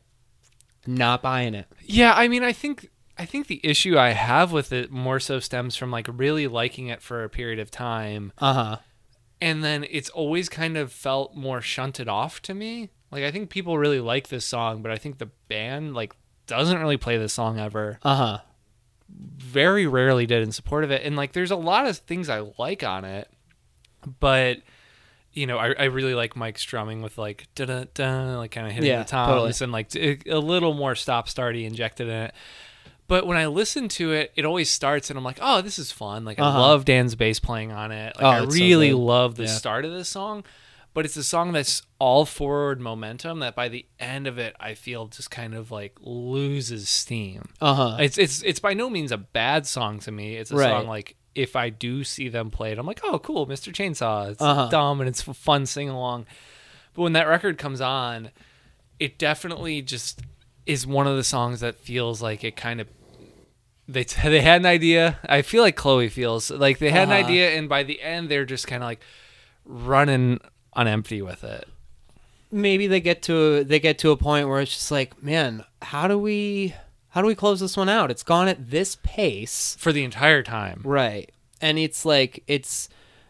not 0.88 1.22
buying 1.22 1.54
it. 1.54 1.68
Yeah, 1.84 2.14
I 2.16 2.28
mean, 2.30 2.44
I 2.44 2.54
think 2.54 2.90
I 3.18 3.26
think 3.26 3.48
the 3.48 3.60
issue 3.64 3.98
I 3.98 4.12
have 4.12 4.52
with 4.54 4.72
it 4.72 4.90
more 4.92 5.20
so 5.20 5.40
stems 5.42 5.76
from 5.76 5.92
like 5.92 6.08
really 6.10 6.48
liking 6.48 6.88
it 6.88 7.02
for 7.02 7.24
a 7.24 7.30
period 7.30 7.60
of 7.60 7.70
time, 7.70 8.32
Uh 8.38 8.54
huh. 8.54 8.78
and 9.42 9.62
then 9.64 9.86
it's 9.90 10.10
always 10.10 10.48
kind 10.48 10.78
of 10.78 10.94
felt 10.94 11.36
more 11.36 11.60
shunted 11.62 12.08
off 12.08 12.42
to 12.44 12.54
me. 12.54 12.90
Like 13.12 13.24
I 13.26 13.32
think 13.32 13.50
people 13.50 13.78
really 13.78 14.00
like 14.00 14.30
this 14.30 14.46
song, 14.46 14.82
but 14.82 14.92
I 14.92 14.96
think 14.98 15.18
the 15.18 15.30
band 15.50 15.94
like 15.94 16.16
doesn't 16.48 16.80
really 16.80 16.96
play 16.98 17.18
this 17.18 17.34
song 17.34 17.60
ever. 17.60 18.00
Uh 18.04 18.16
huh. 18.16 18.38
Very 19.10 19.88
rarely 19.88 20.26
did 20.26 20.44
in 20.44 20.52
support 20.54 20.84
of 20.86 20.92
it, 20.92 21.04
and 21.04 21.18
like 21.18 21.34
there's 21.34 21.52
a 21.52 21.56
lot 21.58 21.86
of 21.88 21.98
things 21.98 22.30
I 22.30 22.50
like 22.58 22.82
on 22.84 23.04
it, 23.04 23.30
but. 24.22 24.60
You 25.40 25.48
know, 25.48 25.58
I, 25.58 25.74
I 25.80 25.84
really 25.86 26.14
like 26.16 26.36
Mike 26.36 26.60
strumming 26.60 27.02
with 27.02 27.18
like 27.18 27.48
da 27.56 27.66
da 27.66 27.86
da, 27.94 28.38
like 28.38 28.52
kind 28.52 28.68
of 28.68 28.74
hitting 28.74 28.90
Yeah, 28.90 29.00
the 29.04 29.10
toms 29.10 29.30
totally. 29.60 29.64
and 29.64 29.72
like 29.72 29.96
a 30.28 30.38
little 30.40 30.74
more 30.74 30.96
stop 30.96 31.28
starty 31.28 31.66
injected 31.66 32.08
in 32.08 32.14
it. 32.14 32.34
But 33.08 33.26
when 33.26 33.38
I 33.38 33.48
listen 33.48 33.88
to 33.90 34.12
it, 34.12 34.32
it 34.36 34.46
always 34.46 34.70
starts 34.70 35.10
and 35.10 35.18
I'm 35.18 35.24
like, 35.24 35.40
oh, 35.42 35.62
this 35.62 35.80
is 35.80 35.92
fun. 35.92 36.26
Like 36.26 36.40
I 36.40 36.44
Uh-huh. 36.44 36.60
love 36.60 36.86
Dan's 36.86 37.16
bass 37.16 37.40
playing 37.40 37.72
on 37.72 37.92
it. 37.92 38.16
Like 38.18 38.26
Oh, 38.26 38.30
I 38.30 38.44
it's 38.44 38.56
so 38.56 38.62
really 38.64 38.94
love 38.94 39.36
the 39.36 39.44
Yeah. 39.46 39.50
start 39.58 39.86
of 39.86 39.92
this 39.92 40.10
song. 40.10 40.44
But 40.94 41.06
it's 41.06 41.16
a 41.18 41.24
song 41.24 41.52
that's 41.54 41.84
all 42.00 42.26
forward 42.26 42.82
momentum 42.82 43.40
that 43.40 43.56
by 43.56 43.70
the 43.70 43.86
end 44.00 44.28
of 44.28 44.38
it 44.38 44.56
I 44.60 44.74
feel 44.74 45.08
just 45.08 45.32
kind 45.32 45.54
of 45.56 45.72
like 45.72 45.96
loses 46.02 46.90
steam. 46.90 47.50
Uh 47.62 47.74
huh. 47.74 47.98
It's 48.00 48.18
it's 48.18 48.42
it's 48.44 48.60
by 48.60 48.74
no 48.74 48.90
means 48.90 49.12
a 49.12 49.18
bad 49.18 49.66
song 49.68 50.00
to 50.02 50.12
me. 50.12 50.36
It's 50.36 50.52
a 50.52 50.56
Right. 50.56 50.70
song 50.70 50.88
like 50.88 51.16
if 51.36 51.56
I 51.56 51.70
do 51.70 52.04
see 52.04 52.28
them 52.30 52.50
play 52.52 52.72
it, 52.72 52.78
I'm 52.80 52.86
like, 52.86 53.02
oh, 53.04 53.20
cool, 53.20 53.46
Mr. 53.48 53.72
Chainsaw. 53.74 54.32
It's 54.32 54.42
Uh-huh. 54.42 54.68
dumb 54.70 55.00
and 55.02 55.08
it's 55.08 55.22
fun 55.22 55.66
sing 55.66 55.90
along. 55.90 56.26
But 56.94 57.04
when 57.04 57.14
that 57.14 57.28
record 57.28 57.58
comes 57.58 57.82
on, 57.82 58.32
it 59.00 59.18
definitely 59.18 59.82
just 59.82 60.22
is 60.66 60.86
one 60.86 61.08
of 61.08 61.16
the 61.16 61.24
songs 61.24 61.60
that 61.62 61.76
feels 61.76 62.22
like 62.22 62.44
it 62.44 62.56
kind 62.56 62.82
of 62.82 62.88
they 63.88 64.04
they 64.04 64.42
had 64.42 64.62
an 64.62 64.66
idea. 64.68 65.18
I 65.28 65.42
feel 65.42 65.64
like 65.64 65.76
Chloe 65.76 66.10
feels 66.10 66.52
like 66.52 66.78
they 66.80 66.92
had 66.92 67.08
an 67.08 67.14
Uh-huh. 67.14 67.26
idea, 67.28 67.58
and 67.58 67.68
by 67.70 67.84
the 67.84 68.02
end, 68.02 68.30
they're 68.30 68.46
just 68.46 68.68
kind 68.68 68.84
of 68.84 68.88
like 68.88 69.02
running 69.66 70.40
on 70.74 70.88
empty 70.88 71.22
with 71.22 71.44
it. 71.44 71.68
maybe 72.52 72.88
they 72.88 73.00
get 73.00 73.22
to 73.24 73.64
they 73.64 73.80
get 73.80 74.00
to 74.00 74.10
a 74.12 74.18
point 74.18 74.48
where 74.48 74.60
it's 74.60 74.72
just 74.74 74.92
like, 74.92 75.22
man, 75.24 75.64
how 75.84 76.08
do 76.08 76.18
we 76.18 76.74
how 77.10 77.22
do 77.22 77.28
we 77.28 77.36
close 77.36 77.60
this 77.60 77.78
one 77.78 77.90
out? 77.90 78.12
It's 78.12 78.24
gone 78.24 78.48
at 78.48 78.70
this 78.70 78.98
pace, 79.04 79.76
for 79.80 79.92
the 79.92 80.04
entire 80.04 80.44
time. 80.44 80.82
right? 80.84 81.32
And 81.62 81.78
it's 81.78 82.06
like 82.06 82.44
it's 82.48 82.90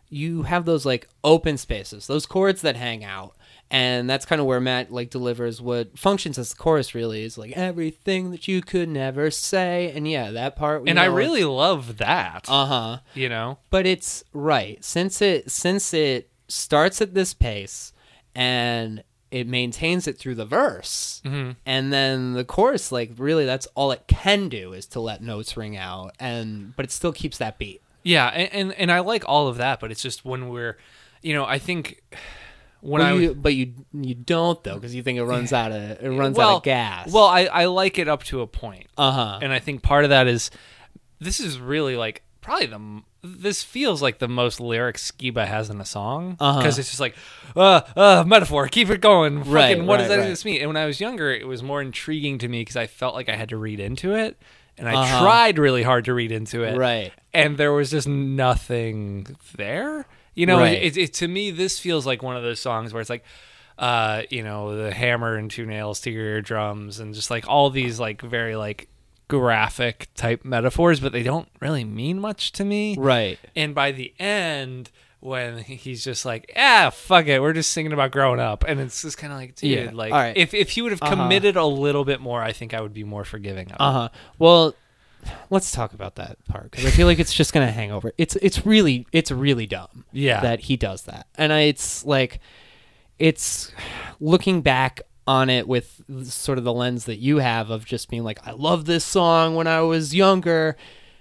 you 0.10 0.44
have 0.44 0.66
those 0.66 0.86
like 0.86 1.08
open 1.24 1.58
spaces, 1.58 2.08
those 2.08 2.26
chords 2.26 2.62
that 2.62 2.76
hang 2.76 3.04
out. 3.04 3.36
And 3.72 4.10
that's 4.10 4.26
kind 4.26 4.42
of 4.42 4.48
where 4.48 4.60
Matt 4.60 4.92
like 4.92 5.12
delivers 5.12 5.62
what 5.62 5.98
functions 5.98 6.40
as 6.40 6.50
the 6.50 6.56
chorus 6.56 6.96
really 6.96 7.24
is 7.24 7.38
like 7.38 7.52
everything 7.52 8.32
that 8.32 8.48
you 8.48 8.62
could 8.64 8.90
never 8.90 9.30
say. 9.30 9.92
And 9.96 10.08
yeah, 10.08 10.32
that 10.32 10.56
part. 10.56 10.88
And 10.88 11.00
I 11.00 11.06
really 11.06 11.44
love 11.44 11.98
that. 11.98 12.46
uh 12.50 12.66
huh. 12.66 12.98
you 13.14 13.30
know, 13.30 13.60
but 13.70 13.86
it's 13.86 14.24
right 14.34 14.84
since 14.84 15.22
it 15.22 15.52
since 15.52 15.94
it 15.94 16.32
starts 16.48 17.00
at 17.00 17.14
this 17.14 17.36
pace 17.36 17.94
and 18.34 19.04
it 19.32 19.48
maintains 19.48 20.08
it 20.08 20.18
through 20.18 20.36
the 20.36 20.46
verse 20.46 21.22
Mm-hmm. 21.26 21.52
and 21.66 21.94
then 21.94 22.34
the 22.34 22.44
chorus 22.46 22.92
like 22.92 23.12
really 23.18 23.46
that's 23.46 23.68
all 23.76 23.92
it 23.92 24.04
can 24.08 24.50
do 24.50 24.74
is 24.74 24.86
to 24.88 25.00
let 25.00 25.22
notes 25.22 25.56
ring 25.58 25.76
out 25.78 26.16
and 26.20 26.76
but 26.76 26.86
it 26.86 26.92
still 26.92 27.12
keeps 27.14 27.38
that 27.38 27.58
beat 27.58 27.82
yeah, 28.02 28.28
and, 28.28 28.54
and 28.54 28.74
and 28.74 28.92
I 28.92 29.00
like 29.02 29.26
all 29.28 29.50
of 29.50 29.58
that, 29.58 29.82
but 29.82 29.92
it's 29.92 30.02
just 30.02 30.24
when 30.24 30.48
we're, 30.48 30.78
you 31.22 31.34
know, 31.34 31.44
I 31.46 31.60
think 31.60 32.02
when 32.80 33.02
Well, 33.02 33.14
I 33.16 33.20
you, 33.20 33.36
but 33.36 33.54
you 33.54 33.74
you 33.92 34.16
don't 34.16 34.64
though 34.64 34.76
because 34.76 34.96
you 34.96 35.04
think 35.04 35.20
it 35.20 35.26
runs 35.26 35.52
out 35.52 35.74
of 35.74 36.02
it 36.02 36.10
runs 36.10 36.38
well, 36.38 36.52
out 36.52 36.58
of 36.58 36.64
gas 36.64 37.12
Well, 37.12 37.26
I 37.26 37.42
I 37.46 37.66
like 37.66 38.00
it 38.00 38.08
up 38.08 38.24
to 38.26 38.40
a 38.40 38.48
point. 38.48 38.88
uh-huh 38.98 39.40
and 39.42 39.52
I 39.52 39.60
think 39.60 39.84
part 39.84 40.06
of 40.06 40.12
that 40.12 40.28
is 40.28 40.50
this 41.20 41.42
is 41.42 41.60
really 41.60 41.98
like 41.98 42.24
probably 42.40 42.68
the 42.68 43.02
this 43.22 43.64
feels 43.64 44.02
like 44.02 44.20
the 44.20 44.28
most 44.28 44.60
lyrics 44.60 45.12
Skiba 45.12 45.46
has 45.46 45.70
in 45.70 45.82
a 45.82 45.86
song 45.86 46.32
because 46.32 46.56
Uh-huh. 46.56 46.68
it's 46.80 46.90
just 46.90 47.00
like 47.00 47.16
uh 47.56 47.82
uh 47.96 48.24
metaphor 48.26 48.68
keep 48.68 48.90
it 48.90 49.02
going 49.02 49.40
Fucking, 49.44 49.52
Right, 49.54 49.84
what 49.86 49.98
does 49.98 50.10
right, 50.10 50.18
that 50.18 50.28
right. 50.30 50.46
mean 50.46 50.62
and 50.62 50.70
when 50.70 50.78
I 50.78 50.86
was 50.86 51.00
younger 51.02 51.32
it 51.32 51.48
was 51.48 51.62
more 51.62 51.82
intriguing 51.82 52.38
to 52.40 52.48
me 52.48 52.62
because 52.62 52.76
I 52.78 52.88
felt 52.88 53.16
like 53.16 53.28
I 53.30 53.36
had 53.36 53.50
to 53.50 53.58
read 53.58 53.80
into 53.80 54.14
it 54.16 54.38
and 54.78 54.88
I 54.88 54.94
Uh-huh. 54.96 55.20
tried 55.20 55.60
really 55.60 55.84
hard 55.84 56.06
to 56.06 56.14
read 56.14 56.32
into 56.32 56.64
it 56.64 56.78
right 56.78 57.12
and 57.34 57.58
there 57.58 57.74
was 57.74 57.92
just 57.92 58.08
nothing 58.08 59.28
there 59.58 60.06
You 60.36 60.46
know, 60.46 60.60
Right. 60.60 60.82
it, 60.82 60.96
it, 60.98 61.14
to 61.16 61.28
me, 61.28 61.52
this 61.52 61.80
feels 61.80 62.06
like 62.06 62.24
one 62.24 62.38
of 62.38 62.44
those 62.44 62.62
songs 62.62 62.94
where 62.94 63.02
it's 63.02 63.10
like, 63.10 63.26
uh, 63.78 64.22
you 64.30 64.42
know, 64.42 64.78
the 64.78 64.94
hammer 64.94 65.36
and 65.36 65.52
two 65.52 65.66
nails 65.66 66.00
to 66.02 66.12
your 66.12 66.24
eardrums, 66.24 67.00
and 67.02 67.14
just 67.14 67.30
like 67.30 67.46
all 67.48 67.70
these 67.70 68.00
like 68.00 68.22
very 68.22 68.56
like 68.56 68.88
graphic 69.30 70.10
type 70.16 70.44
metaphors, 70.44 71.00
but 71.00 71.14
they 71.14 71.24
don't 71.24 71.48
really 71.62 71.86
mean 71.86 72.20
much 72.20 72.52
to 72.54 72.66
me. 72.66 72.96
Right. 73.00 73.40
And 73.56 73.74
by 73.74 73.94
the 73.94 74.14
end, 74.20 74.92
when 75.22 75.60
he's 75.60 76.04
just 76.04 76.26
like, 76.26 76.52
"Ah, 76.58 76.90
fuck 76.94 77.28
it, 77.28 77.42
we're 77.42 77.54
just 77.54 77.72
singing 77.72 77.94
about 77.94 78.12
growing 78.12 78.40
up," 78.42 78.66
and 78.68 78.80
it's 78.82 79.02
just 79.02 79.18
kind 79.18 79.32
of 79.32 79.40
like, 79.40 79.56
dude, 79.56 79.70
Yeah. 79.86 79.92
like 79.94 80.12
right. 80.12 80.36
if 80.36 80.54
if 80.54 80.72
he 80.72 80.82
would 80.82 80.92
have 80.92 81.02
Uh-huh. 81.02 81.16
committed 81.16 81.56
a 81.56 81.66
little 81.66 82.04
bit 82.04 82.20
more, 82.20 82.42
I 82.44 82.52
think 82.52 82.74
I 82.74 82.82
would 82.82 82.94
be 82.94 83.04
more 83.06 83.24
forgiving 83.24 83.68
of 83.68 83.74
it. 83.76 83.82
Uh 83.82 83.92
huh. 83.92 84.10
Well, 84.38 84.76
let's 85.50 85.72
talk 85.72 85.94
about 85.94 86.16
that 86.16 86.38
part 86.46 86.72
because 86.72 86.86
I 86.86 86.90
feel 86.90 87.06
like 87.08 87.20
it's 87.20 87.34
just 87.34 87.52
gonna 87.54 87.72
hang 87.72 87.92
over. 87.92 88.14
It's 88.18 88.36
it's 88.38 88.66
really 88.66 89.06
it's 89.12 89.30
really 89.32 89.68
dumb. 89.68 90.06
Yeah. 90.14 90.40
That 90.42 90.62
he 90.62 90.78
does 90.78 91.02
that, 91.04 91.28
and 91.36 91.52
I, 91.54 91.62
it's 91.62 92.06
like 92.06 92.40
it's 93.20 93.72
looking 94.22 94.62
back 94.62 95.02
on 95.30 95.48
it 95.52 95.68
with 95.68 96.02
sort 96.24 96.58
of 96.58 96.64
the 96.64 96.74
lens 96.74 97.06
that 97.06 97.18
you 97.20 97.38
have 97.38 97.70
of 97.70 97.86
just 97.86 98.10
being 98.10 98.24
like, 98.24 98.40
I 98.48 98.52
love 98.52 98.86
this 98.86 99.06
song 99.06 99.54
when 99.54 99.68
I 99.68 99.82
was 99.82 100.16
younger. 100.16 100.76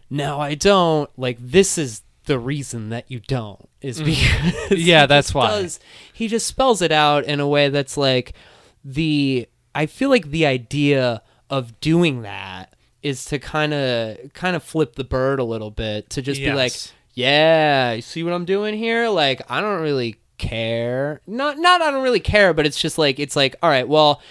Now 0.08 0.40
I 0.40 0.54
don't. 0.54 1.10
Like 1.18 1.36
this 1.38 1.76
is 1.76 2.00
the 2.24 2.38
reason 2.38 2.88
that 2.88 3.10
you 3.10 3.20
don't 3.20 3.68
is 3.82 4.00
because 4.00 4.18
Mm-hmm. 4.54 4.74
Yeah, 4.78 5.04
that's 5.06 5.34
why. 5.34 5.48
does- 5.60 5.78
he 6.14 6.26
just 6.26 6.46
spells 6.46 6.80
it 6.80 6.90
out 6.90 7.24
in 7.24 7.38
a 7.38 7.46
way 7.46 7.68
that's 7.68 7.96
like 7.98 8.32
the 8.84 9.46
I 9.74 9.84
feel 9.86 10.08
like 10.08 10.30
the 10.30 10.46
idea 10.46 11.22
of 11.50 11.78
doing 11.80 12.22
that 12.22 12.74
is 13.02 13.24
to 13.26 13.38
kind 13.38 13.74
of 13.74 14.32
kind 14.32 14.56
of 14.56 14.62
flip 14.62 14.94
the 14.94 15.04
bird 15.04 15.38
a 15.38 15.44
little 15.44 15.70
bit 15.70 16.08
to 16.10 16.22
just 16.22 16.40
be 16.40 16.46
like, 16.56 16.72
yeah, 17.14 17.92
you 17.92 18.02
see 18.02 18.22
what 18.24 18.32
I'm 18.32 18.44
doing 18.46 18.74
here? 18.74 19.08
Like 19.08 19.42
I 19.50 19.60
don't 19.60 19.82
really 19.82 20.16
care. 20.38 21.20
Not 21.26 21.58
not 21.58 21.82
I 21.82 21.90
don't 21.90 22.02
really 22.02 22.20
care, 22.20 22.54
but 22.54 22.66
it's 22.66 22.80
just 22.80 22.98
like 22.98 23.18
it's 23.18 23.36
like 23.36 23.56
all 23.62 23.70
right, 23.70 23.88
well, 23.88 24.22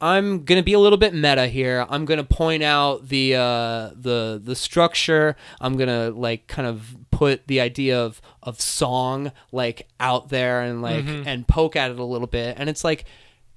I'm 0.00 0.44
gonna 0.44 0.62
be 0.62 0.74
a 0.74 0.78
little 0.78 0.98
bit 0.98 1.14
meta 1.14 1.46
here. 1.46 1.86
I'm 1.88 2.04
gonna 2.04 2.24
point 2.24 2.62
out 2.62 3.08
the 3.08 3.34
uh, 3.36 3.90
the 3.94 4.40
the 4.42 4.54
structure. 4.54 5.36
I'm 5.60 5.76
gonna 5.76 6.10
like 6.10 6.46
kind 6.46 6.68
of 6.68 6.96
put 7.10 7.46
the 7.46 7.60
idea 7.60 7.98
of 7.98 8.20
of 8.42 8.60
song 8.60 9.32
like 9.52 9.88
out 9.98 10.28
there 10.28 10.60
and 10.60 10.82
like 10.82 11.06
and 11.06 11.48
poke 11.48 11.76
at 11.76 11.90
it 11.90 11.98
a 11.98 12.04
little 12.04 12.26
bit. 12.26 12.56
And 12.58 12.68
it's 12.68 12.84
like, 12.84 13.06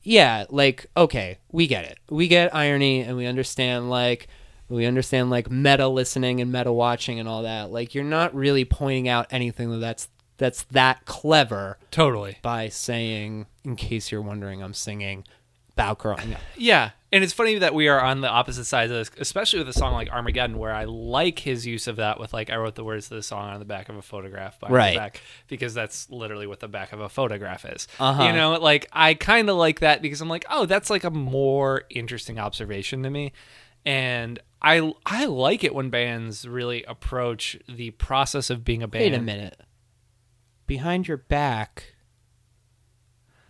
yeah, 0.01 0.45
like 0.49 0.85
okay, 0.95 1.39
we 1.51 1.67
get 1.67 1.83
it. 1.85 1.99
We 2.09 2.27
get 2.27 2.55
irony 2.55 3.01
and 3.01 3.17
we 3.17 3.25
understand 3.25 3.89
like 3.89 4.27
we 4.69 4.85
understand 4.85 5.29
like 5.29 5.51
meta 5.51 5.87
listening 5.87 6.39
and 6.39 6.51
meta 6.51 6.71
watching 6.71 7.19
and 7.19 7.27
all 7.27 7.43
that. 7.43 7.69
Like 7.71 7.93
you're 7.93 8.03
not 8.03 8.33
really 8.33 8.63
pointing 8.63 9.09
out 9.09 9.27
anything 9.31 9.71
that 9.71 9.79
that's 9.79 10.07
that's 10.39 10.63
that 10.63 11.05
clever 11.05 11.77
Totally. 11.91 12.39
by 12.41 12.69
saying, 12.69 13.45
in 13.63 13.75
case 13.75 14.11
you're 14.11 14.23
wondering, 14.23 14.63
I'm 14.63 14.73
singing 14.73 15.25
growing. 15.97 16.35
Yeah, 16.57 16.91
and 17.13 17.23
it's 17.23 17.31
funny 17.31 17.57
that 17.59 17.73
we 17.73 17.87
are 17.87 18.01
on 18.01 18.19
the 18.19 18.27
opposite 18.27 18.65
sides 18.65 18.91
of 18.91 18.97
this, 18.97 19.11
especially 19.17 19.59
with 19.59 19.69
a 19.69 19.73
song 19.73 19.93
like 19.93 20.09
Armageddon, 20.09 20.57
where 20.57 20.73
I 20.73 20.83
like 20.83 21.39
his 21.39 21.65
use 21.65 21.87
of 21.87 21.95
that 21.95 22.19
with 22.19 22.33
like 22.33 22.49
I 22.49 22.57
wrote 22.57 22.75
the 22.75 22.83
words 22.83 23.07
to 23.07 23.15
the 23.15 23.23
song 23.23 23.49
on 23.49 23.59
the 23.59 23.65
back 23.65 23.87
of 23.87 23.95
a 23.95 24.01
photograph 24.01 24.59
behind 24.59 24.75
Right. 24.75 24.97
back 24.97 25.21
because 25.47 25.73
that's 25.73 26.09
literally 26.09 26.47
what 26.47 26.59
the 26.59 26.67
back 26.67 26.91
of 26.91 26.99
a 26.99 27.07
photograph 27.07 27.63
is. 27.63 27.87
Uh-huh. 27.97 28.23
You 28.23 28.33
know, 28.33 28.59
like 28.59 28.87
I 28.91 29.13
kind 29.13 29.49
of 29.49 29.55
like 29.55 29.79
that 29.79 30.01
because 30.01 30.19
I'm 30.19 30.27
like, 30.29 30.45
oh, 30.49 30.65
that's 30.65 30.89
like 30.89 31.05
a 31.05 31.09
more 31.11 31.83
interesting 31.89 32.39
observation 32.39 33.03
to 33.03 33.09
me, 33.09 33.31
and 33.85 34.37
I 34.61 34.91
I 35.05 35.25
like 35.25 35.63
it 35.63 35.73
when 35.73 35.89
bands 35.89 36.45
really 36.45 36.83
approach 36.83 37.57
the 37.69 37.91
process 37.91 38.49
of 38.49 38.65
being 38.65 38.83
a 38.83 38.87
band. 38.89 39.03
Wait 39.05 39.13
a 39.13 39.21
minute. 39.21 39.59
Behind 40.69 41.07
your 41.07 41.17
back, 41.17 41.95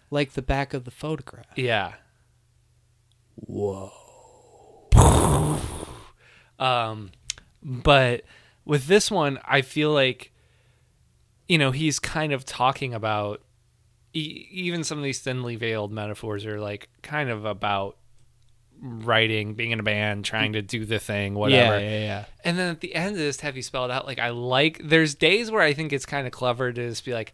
like 0.09 0.31
the 0.31 0.41
back 0.41 0.73
of 0.73 0.85
the 0.85 0.91
photograph. 0.91 1.57
Yeah. 1.57 1.95
Whoa. 3.35 3.91
Um, 6.57 7.11
but 7.61 8.23
with 8.63 8.87
this 8.87 9.11
one, 9.11 9.37
I 9.43 9.61
feel 9.63 9.91
like, 9.91 10.31
you 11.45 11.57
know, 11.57 11.71
he's 11.71 11.99
kind 11.99 12.31
of 12.31 12.45
talking 12.45 12.93
about 12.93 13.41
e- 14.13 14.47
even 14.49 14.85
some 14.85 14.97
of 14.97 15.03
these 15.03 15.19
thinly 15.19 15.57
veiled 15.57 15.91
metaphors 15.91 16.45
are 16.45 16.61
like 16.61 16.87
kind 17.01 17.29
of 17.29 17.43
about 17.43 17.97
writing, 18.81 19.53
being 19.53 19.71
in 19.71 19.79
a 19.79 19.83
band, 19.83 20.25
trying 20.25 20.53
to 20.53 20.61
do 20.61 20.85
the 20.85 20.99
thing, 20.99 21.35
whatever. 21.35 21.79
Yeah, 21.79 21.89
yeah, 21.89 21.99
yeah. 21.99 22.25
And 22.43 22.57
then 22.57 22.71
at 22.71 22.81
the 22.81 22.95
end 22.95 23.11
of 23.11 23.17
this, 23.17 23.41
have 23.41 23.55
you 23.55 23.61
spelled 23.61 23.91
out, 23.91 24.05
like 24.05 24.19
I 24.19 24.29
like. 24.29 24.81
There's 24.83 25.15
days 25.15 25.51
where 25.51 25.61
I 25.61 25.73
think 25.73 25.93
it's 25.93 26.05
kind 26.05 26.25
of 26.25 26.33
clever 26.33 26.71
to 26.71 26.89
just 26.89 27.05
be 27.05 27.13
like, 27.13 27.33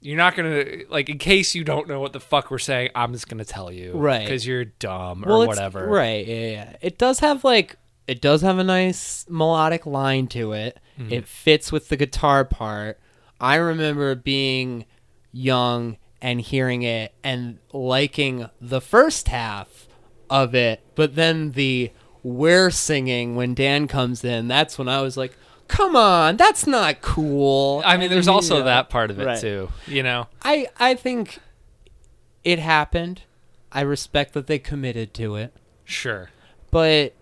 you're 0.00 0.16
not 0.16 0.34
gonna 0.34 0.64
like 0.90 1.08
in 1.08 1.18
case 1.18 1.54
you 1.54 1.62
don't 1.62 1.86
know 1.86 2.00
what 2.00 2.12
the 2.12 2.20
fuck 2.20 2.50
we're 2.50 2.58
saying. 2.58 2.90
I'm 2.94 3.12
just 3.12 3.28
gonna 3.28 3.44
tell 3.44 3.70
you, 3.70 3.92
Right. 3.94 4.20
Because 4.20 4.46
you're 4.46 4.64
dumb 4.64 5.24
or 5.24 5.28
Well, 5.28 5.46
whatever, 5.46 5.86
Right, 5.86 6.26
yeah, 6.26 6.50
yeah. 6.50 6.76
It 6.80 6.98
does 6.98 7.20
have 7.20 7.44
like 7.44 7.76
it 8.08 8.20
does 8.20 8.42
have 8.42 8.58
a 8.58 8.64
nice 8.64 9.24
melodic 9.28 9.86
line 9.86 10.26
to 10.28 10.52
it. 10.52 10.80
Mm-hmm. 10.98 11.12
It 11.12 11.28
fits 11.28 11.70
with 11.70 11.88
the 11.88 11.96
guitar 11.96 12.44
part. 12.44 12.98
I 13.40 13.56
remember 13.56 14.14
being 14.16 14.86
young 15.30 15.98
and 16.20 16.40
hearing 16.40 16.82
it 16.82 17.14
and 17.22 17.58
liking 17.72 18.48
the 18.60 18.80
first 18.80 19.28
half 19.28 19.86
of 20.32 20.54
it, 20.54 20.80
but 20.94 21.14
then 21.14 21.52
the 21.52 21.92
we're 22.22 22.70
singing 22.70 23.36
when 23.36 23.54
Dan 23.54 23.86
comes 23.86 24.24
in, 24.24 24.48
that's 24.48 24.78
when 24.78 24.88
I 24.88 25.02
was 25.02 25.16
like, 25.16 25.36
"Come 25.68 25.94
on, 25.94 26.36
that's 26.36 26.66
not 26.66 27.02
cool." 27.02 27.82
I 27.84 27.98
mean, 27.98 28.10
there's 28.10 28.28
also 28.28 28.60
know, 28.60 28.64
that 28.64 28.88
part 28.88 29.10
of 29.10 29.20
it 29.20 29.26
right. 29.26 29.40
too. 29.40 29.68
You 29.86 30.02
know, 30.02 30.28
I 30.42 30.68
I 30.80 30.94
think 30.94 31.38
it 32.42 32.58
happened. 32.58 33.22
I 33.70 33.82
respect 33.82 34.32
that 34.34 34.46
they 34.46 34.58
committed 34.58 35.14
to 35.14 35.36
it 35.36 35.54
sure. 35.84 36.30
but 36.70 37.14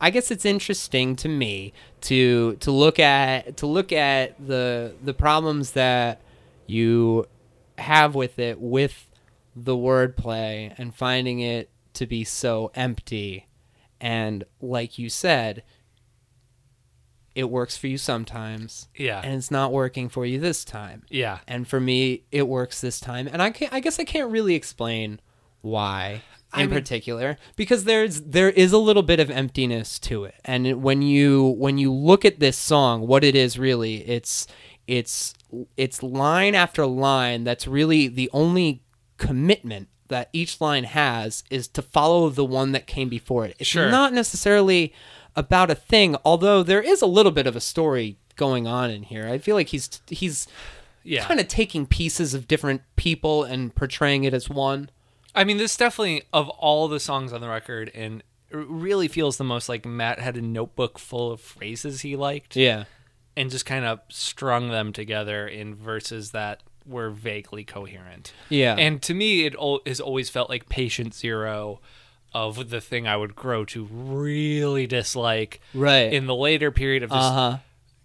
I 0.00 0.10
guess 0.10 0.30
it's 0.30 0.44
interesting 0.44 1.14
to 1.16 1.28
me 1.28 1.72
to 2.02 2.56
to 2.56 2.70
look 2.70 2.98
at 2.98 3.56
to 3.58 3.66
look 3.66 3.92
at 3.92 4.34
the 4.44 4.94
the 5.02 5.14
problems 5.14 5.72
that 5.72 6.20
you 6.66 7.26
have 7.78 8.14
with 8.14 8.38
it 8.38 8.60
with 8.60 9.06
the 9.54 9.76
wordplay 9.76 10.74
and 10.76 10.94
finding 10.94 11.40
it 11.40 11.70
to 11.96 12.06
be 12.06 12.24
so 12.24 12.70
empty. 12.74 13.46
And 14.00 14.44
like 14.60 14.98
you 14.98 15.08
said 15.08 15.62
it 17.34 17.50
works 17.50 17.76
for 17.76 17.86
you 17.86 17.98
sometimes. 17.98 18.88
Yeah. 18.96 19.20
and 19.22 19.34
it's 19.34 19.50
not 19.50 19.70
working 19.72 20.08
for 20.08 20.24
you 20.24 20.40
this 20.40 20.64
time. 20.64 21.02
Yeah. 21.10 21.40
and 21.46 21.68
for 21.68 21.80
me 21.80 22.22
it 22.32 22.48
works 22.48 22.80
this 22.80 22.98
time. 23.00 23.28
And 23.30 23.42
i 23.42 23.50
can 23.50 23.68
i 23.72 23.80
guess 23.80 23.98
i 24.00 24.04
can't 24.04 24.30
really 24.30 24.54
explain 24.54 25.20
why 25.60 26.22
in 26.54 26.60
I 26.60 26.66
mean- 26.66 26.70
particular 26.70 27.36
because 27.56 27.84
there's 27.84 28.20
there 28.22 28.48
is 28.50 28.72
a 28.72 28.78
little 28.78 29.02
bit 29.02 29.20
of 29.20 29.30
emptiness 29.30 29.98
to 30.00 30.24
it. 30.24 30.34
And 30.44 30.82
when 30.82 31.02
you 31.02 31.54
when 31.58 31.76
you 31.78 31.92
look 31.92 32.24
at 32.24 32.40
this 32.40 32.56
song 32.56 33.06
what 33.06 33.22
it 33.24 33.34
is 33.34 33.58
really 33.58 33.96
it's 34.08 34.46
it's 34.86 35.34
it's 35.76 36.02
line 36.02 36.54
after 36.54 36.86
line 36.86 37.44
that's 37.44 37.66
really 37.66 38.08
the 38.08 38.30
only 38.32 38.82
commitment 39.18 39.88
that 40.08 40.28
each 40.32 40.60
line 40.60 40.84
has 40.84 41.42
is 41.50 41.68
to 41.68 41.82
follow 41.82 42.28
the 42.28 42.44
one 42.44 42.72
that 42.72 42.86
came 42.86 43.08
before 43.08 43.44
it 43.44 43.56
it's 43.58 43.68
Sure. 43.68 43.90
not 43.90 44.12
necessarily 44.12 44.92
about 45.34 45.70
a 45.70 45.74
thing 45.74 46.16
although 46.24 46.62
there 46.62 46.82
is 46.82 47.02
a 47.02 47.06
little 47.06 47.32
bit 47.32 47.46
of 47.46 47.54
a 47.56 47.60
story 47.60 48.16
going 48.36 48.66
on 48.66 48.90
in 48.90 49.02
here 49.04 49.28
i 49.28 49.38
feel 49.38 49.54
like 49.56 49.68
he's 49.68 50.00
he's 50.08 50.46
Yeah. 51.04 51.24
kind 51.24 51.38
of 51.40 51.48
taking 51.48 51.86
pieces 51.86 52.34
of 52.34 52.48
different 52.48 52.82
people 52.96 53.44
and 53.44 53.72
portraying 53.74 54.24
it 54.24 54.34
as 54.34 54.48
one. 54.50 54.90
I 55.36 55.44
mean, 55.44 55.56
this 55.58 55.76
definitely 55.76 56.22
of 56.32 56.48
all 56.48 56.88
the 56.88 56.98
songs 56.98 57.32
on 57.32 57.40
the 57.40 57.48
record, 57.48 57.92
and 57.94 58.22
really 58.50 59.06
feels 59.06 59.36
the 59.36 59.44
most 59.44 59.68
like 59.68 59.84
Matt 59.86 60.18
had 60.18 60.36
a 60.36 60.40
notebook 60.42 60.98
full 60.98 61.30
of 61.30 61.40
phrases 61.40 62.00
he 62.00 62.16
liked, 62.16 62.56
Yeah. 62.56 62.84
and 63.36 63.50
just 63.50 63.64
kind 63.66 63.84
of 63.84 64.00
strung 64.08 64.70
them 64.70 64.92
together 64.92 65.46
in 65.46 65.74
verses 65.76 66.30
that 66.32 66.62
were 66.86 67.10
vaguely 67.10 67.64
coherent. 67.64 68.32
Yeah. 68.48 68.74
And 68.76 69.02
to 69.02 69.14
me, 69.14 69.46
it 69.46 69.54
al- 69.54 69.80
has 69.86 70.00
always 70.00 70.30
felt 70.30 70.48
like 70.48 70.68
patient 70.68 71.14
zero 71.14 71.80
of 72.32 72.70
the 72.70 72.80
thing 72.80 73.06
I 73.06 73.16
would 73.16 73.34
grow 73.34 73.64
to 73.66 73.84
really 73.90 74.86
dislike 74.86 75.60
right. 75.72 76.12
in 76.12 76.26
the 76.26 76.34
later 76.34 76.70
period 76.70 77.02
of 77.02 77.10
just 77.10 77.32
uh-huh. 77.32 77.58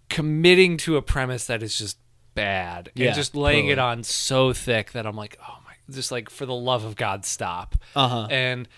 committing 0.08 0.76
to 0.78 0.96
a 0.96 1.02
premise 1.02 1.46
that 1.46 1.62
is 1.62 1.76
just 1.76 1.98
bad 2.34 2.90
Yeah, 2.94 3.08
and 3.08 3.16
just 3.16 3.34
laying 3.34 3.68
it 3.68 3.78
on 3.78 4.04
so 4.04 4.52
thick 4.52 4.92
that 4.92 5.06
I'm 5.06 5.16
like, 5.16 5.38
oh 5.46 5.58
my, 5.66 5.74
just 5.94 6.10
like 6.10 6.30
for 6.30 6.46
the 6.46 6.54
love 6.54 6.84
of 6.84 6.96
God, 6.96 7.24
stop. 7.24 7.76
Uh-huh. 7.94 8.26
And 8.30 8.68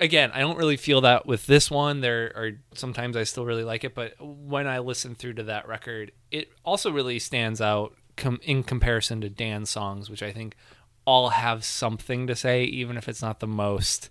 again, 0.00 0.30
I 0.32 0.40
don't 0.40 0.58
really 0.58 0.76
feel 0.76 1.02
that 1.02 1.26
with 1.26 1.46
this 1.46 1.70
one. 1.70 2.00
There 2.00 2.32
are 2.36 2.50
sometimes 2.74 3.16
I 3.16 3.24
still 3.24 3.46
really 3.46 3.64
like 3.64 3.84
it, 3.84 3.94
but 3.94 4.14
when 4.20 4.66
I 4.66 4.78
listen 4.78 5.14
through 5.14 5.34
to 5.34 5.44
that 5.44 5.68
record, 5.68 6.12
it 6.30 6.52
also 6.64 6.90
really 6.90 7.18
stands 7.18 7.60
out 7.60 7.94
com- 8.16 8.40
in 8.42 8.62
comparison 8.62 9.20
to 9.20 9.28
Dan's 9.28 9.70
songs, 9.70 10.10
which 10.10 10.22
I 10.22 10.32
think 10.32 10.56
all 11.04 11.30
have 11.30 11.64
something 11.64 12.26
to 12.26 12.34
say, 12.34 12.64
even 12.64 12.96
if 12.96 13.08
it's 13.08 13.22
not 13.22 13.40
the 13.40 13.46
most. 13.46 14.10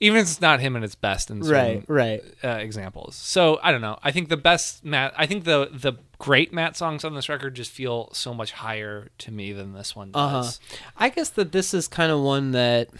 even 0.00 0.18
if 0.18 0.24
it's 0.24 0.40
not 0.40 0.58
him 0.60 0.76
at 0.76 0.82
its 0.82 0.96
best 0.96 1.30
in 1.30 1.42
certain 1.44 1.84
right. 1.86 2.22
uh, 2.42 2.48
examples. 2.48 3.14
So 3.14 3.60
I 3.62 3.70
don't 3.70 3.80
know. 3.80 3.98
I 4.02 4.10
think 4.10 4.28
the 4.28 4.36
best 4.36 4.84
Matt. 4.84 5.14
I 5.16 5.26
think 5.26 5.44
the 5.44 5.68
the 5.72 5.94
great 6.18 6.52
Matt 6.52 6.76
songs 6.76 7.04
on 7.04 7.14
this 7.14 7.28
record 7.28 7.54
just 7.54 7.70
feel 7.70 8.08
so 8.12 8.34
much 8.34 8.52
higher 8.52 9.08
to 9.18 9.30
me 9.30 9.52
than 9.52 9.74
this 9.74 9.94
one 9.94 10.10
does. 10.12 10.58
I 10.96 11.08
guess 11.08 11.30
that 11.30 11.52
this 11.52 11.72
is 11.72 11.86
kind 11.86 12.10
of 12.10 12.20
one 12.20 12.50
that 12.50 12.90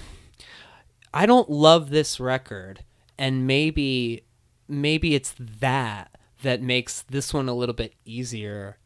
I 1.13 1.27
don't 1.27 1.51
love 1.51 1.91
this 1.91 2.21
record, 2.21 2.85
and 3.19 3.47
maybe 3.49 4.23
maybe 4.69 5.15
it's 5.17 5.35
that 5.39 6.17
that 6.43 6.63
makes 6.63 7.03
this 7.03 7.35
one 7.35 7.49
a 7.49 7.55
little 7.55 7.75
bit 7.75 7.95
easier 8.05 8.79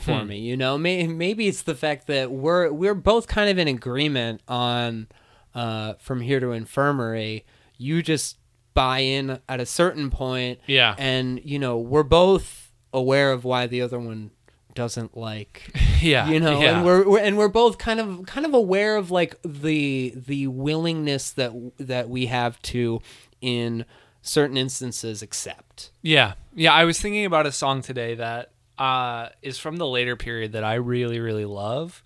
for 0.00 0.20
Hmm. 0.20 0.28
me. 0.28 0.38
You 0.38 0.56
know, 0.56 0.76
May, 0.78 1.06
maybe 1.06 1.48
it's 1.48 1.62
the 1.62 1.74
fact 1.74 2.06
that 2.08 2.30
we're 2.30 2.70
we're 2.72 2.94
both 2.94 3.26
kind 3.26 3.50
of 3.50 3.58
in 3.58 3.68
agreement 3.68 4.42
on 4.48 5.08
uh, 5.54 5.94
from 5.98 6.20
here 6.20 6.40
to 6.40 6.52
infirmary. 6.52 7.44
You 7.76 8.02
just 8.02 8.36
buy 8.74 9.00
in 9.00 9.38
at 9.48 9.60
a 9.60 9.66
certain 9.66 10.10
point, 10.10 10.60
Yeah. 10.66 10.94
and 10.98 11.40
you 11.44 11.58
know 11.58 11.78
we're 11.78 12.02
both 12.04 12.72
aware 12.92 13.32
of 13.32 13.44
why 13.44 13.66
the 13.66 13.82
other 13.82 13.98
one 13.98 14.30
doesn't 14.74 15.16
like 15.16 15.72
Yeah, 16.00 16.28
you 16.28 16.38
know 16.40 16.60
yeah. 16.60 16.76
and 16.76 16.86
we're, 16.86 17.06
we're 17.08 17.18
and 17.18 17.36
we're 17.36 17.48
both 17.48 17.76
kind 17.78 17.98
of 17.98 18.24
kind 18.26 18.46
of 18.46 18.54
aware 18.54 18.96
of 18.96 19.10
like 19.10 19.34
the 19.44 20.14
the 20.16 20.46
willingness 20.46 21.30
that 21.32 21.52
that 21.78 22.08
we 22.08 22.26
have 22.26 22.60
to 22.62 23.00
in 23.40 23.84
certain 24.22 24.56
instances 24.56 25.22
accept 25.22 25.90
Yeah, 26.02 26.34
yeah. 26.54 26.72
I 26.72 26.84
was 26.84 27.00
thinking 27.00 27.24
about 27.24 27.46
a 27.46 27.52
song 27.52 27.82
today 27.82 28.14
that 28.14 28.52
uh, 28.80 29.28
is 29.42 29.58
from 29.58 29.76
the 29.76 29.86
later 29.86 30.16
period 30.16 30.52
that 30.52 30.64
I 30.64 30.74
really, 30.74 31.20
really 31.20 31.44
love, 31.44 32.02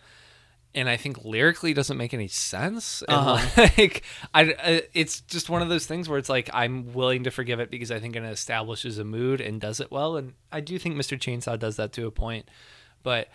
and 0.74 0.88
I 0.88 0.96
think 0.96 1.24
lyrically 1.24 1.72
doesn't 1.72 1.96
make 1.96 2.12
any 2.12 2.26
sense. 2.28 3.02
And 3.02 3.16
Uh-huh. 3.16 3.68
like, 3.78 4.02
I, 4.34 4.54
I, 4.62 4.82
it's 4.92 5.20
just 5.20 5.48
one 5.48 5.62
of 5.62 5.68
those 5.68 5.86
things 5.86 6.08
where 6.08 6.18
it's 6.18 6.28
like 6.28 6.50
I'm 6.52 6.92
willing 6.92 7.24
to 7.24 7.30
forgive 7.30 7.60
it 7.60 7.70
because 7.70 7.92
I 7.92 8.00
think 8.00 8.16
it 8.16 8.24
establishes 8.24 8.98
a 8.98 9.04
mood 9.04 9.40
and 9.40 9.60
does 9.60 9.78
it 9.78 9.92
well, 9.92 10.16
and 10.16 10.34
I 10.50 10.60
do 10.60 10.78
think 10.78 10.96
Mr. 10.96 11.16
Chainsaw 11.16 11.56
does 11.58 11.76
that 11.76 11.92
to 11.94 12.06
a 12.06 12.10
point, 12.10 12.48
but. 13.02 13.28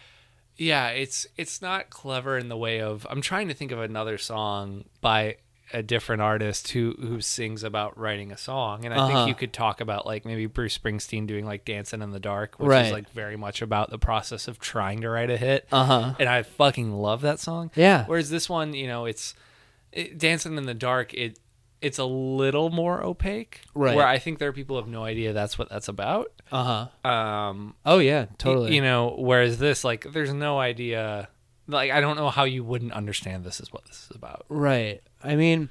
Yeah, 0.61 0.89
it's 0.89 1.25
it's 1.37 1.61
not 1.61 1.89
clever 1.89 2.37
in 2.37 2.49
the 2.49 2.57
way 2.57 2.81
of 2.81 3.07
I'm 3.09 3.21
trying 3.21 3.47
to 3.47 3.53
think 3.53 3.71
of 3.71 3.79
another 3.79 4.17
song 4.17 4.83
by 4.99 5.37
a 5.73 5.83
different 5.83 6.21
artist 6.21 6.71
who 6.71 6.95
who 6.99 7.21
sings 7.21 7.63
about 7.63 7.97
writing 7.97 8.31
a 8.31 8.37
song, 8.37 8.85
and 8.85 8.93
I 8.93 8.97
Uh-huh. 8.97 9.07
think 9.07 9.27
you 9.29 9.35
could 9.35 9.53
talk 9.53 9.81
about 9.81 10.05
like 10.05 10.25
maybe 10.25 10.45
Bruce 10.47 10.77
Springsteen 10.77 11.27
doing 11.27 11.45
like 11.45 11.63
Dancing 11.65 12.01
in 12.01 12.11
the 12.11 12.19
Dark, 12.19 12.59
which 12.59 12.69
Right. 12.69 12.85
is 12.87 12.91
like 12.91 13.09
very 13.11 13.35
much 13.37 13.61
about 13.61 13.89
the 13.91 13.99
process 13.99 14.47
of 14.47 14.59
trying 14.59 15.01
to 15.01 15.09
write 15.09 15.29
a 15.29 15.37
hit. 15.37 15.67
uh-huh 15.71 16.15
And 16.19 16.27
I 16.27 16.43
fucking 16.43 16.91
love 16.93 17.21
that 17.21 17.39
song. 17.39 17.71
yeah 17.75 18.05
Whereas 18.07 18.29
this 18.29 18.49
one, 18.49 18.73
you 18.73 18.87
know, 18.87 19.05
it's 19.05 19.35
it, 19.91 20.17
Dancing 20.17 20.57
in 20.57 20.65
the 20.65 20.73
Dark. 20.73 21.13
It 21.13 21.39
it's 21.81 21.97
a 21.97 22.03
little 22.05 22.69
more 22.69 23.01
opaque. 23.03 23.61
Right. 23.73 23.95
Where 23.95 24.05
I 24.05 24.19
think 24.19 24.37
there 24.39 24.49
are 24.49 24.53
people 24.53 24.75
who 24.75 24.81
have 24.81 24.91
no 24.91 25.05
idea 25.05 25.31
that's 25.33 25.57
what 25.57 25.69
that's 25.69 25.87
about. 25.87 26.31
uh-huh 26.51 27.07
Um, 27.09 27.75
oh 27.85 27.99
yeah 27.99 28.25
totally 28.37 28.75
You 28.75 28.81
know, 28.81 29.15
whereas 29.17 29.59
this, 29.59 29.83
like, 29.83 30.11
there's 30.11 30.33
no 30.33 30.59
idea. 30.59 31.29
Like, 31.67 31.91
I 31.91 32.01
don't 32.01 32.17
know 32.17 32.29
how 32.31 32.43
you 32.45 32.63
wouldn't 32.63 32.91
understand 32.93 33.43
this 33.45 33.59
is 33.61 33.71
what 33.71 33.85
this 33.85 34.07
is 34.09 34.15
about. 34.15 34.45
right 34.49 35.01
i 35.23 35.35
mean 35.35 35.69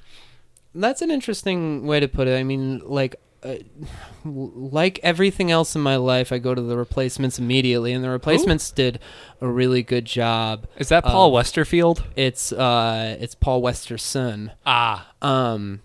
that's 0.75 1.01
an 1.01 1.09
interesting 1.11 1.87
way 1.87 1.99
to 1.99 2.07
put 2.07 2.27
it. 2.27 2.37
I 2.37 2.43
mean 2.43 2.79
like 2.85 3.15
uh, 3.41 3.55
like 4.25 4.99
everything 5.01 5.49
else 5.49 5.73
in 5.75 5.81
my 5.81 5.95
life 5.95 6.31
i 6.33 6.37
go 6.39 6.53
to 6.53 6.61
the 6.61 6.75
replacements 6.77 7.39
immediately 7.39 7.93
and 7.93 8.03
the 8.03 8.09
replacements 8.09 8.69
did 8.69 8.99
a 9.39 9.47
really 9.47 9.81
good 9.81 10.03
job 10.05 10.67
Is 10.77 10.89
that 10.89 11.05
Paul 11.05 11.33
Uh, 11.35 11.41
Westerfield? 11.41 12.03
it's 12.17 12.51
uh 12.51 13.15
it's 13.19 13.35
Paul 13.35 13.61
Westerberg. 13.61 14.51
Ah, 14.65 15.07
um 15.21 15.81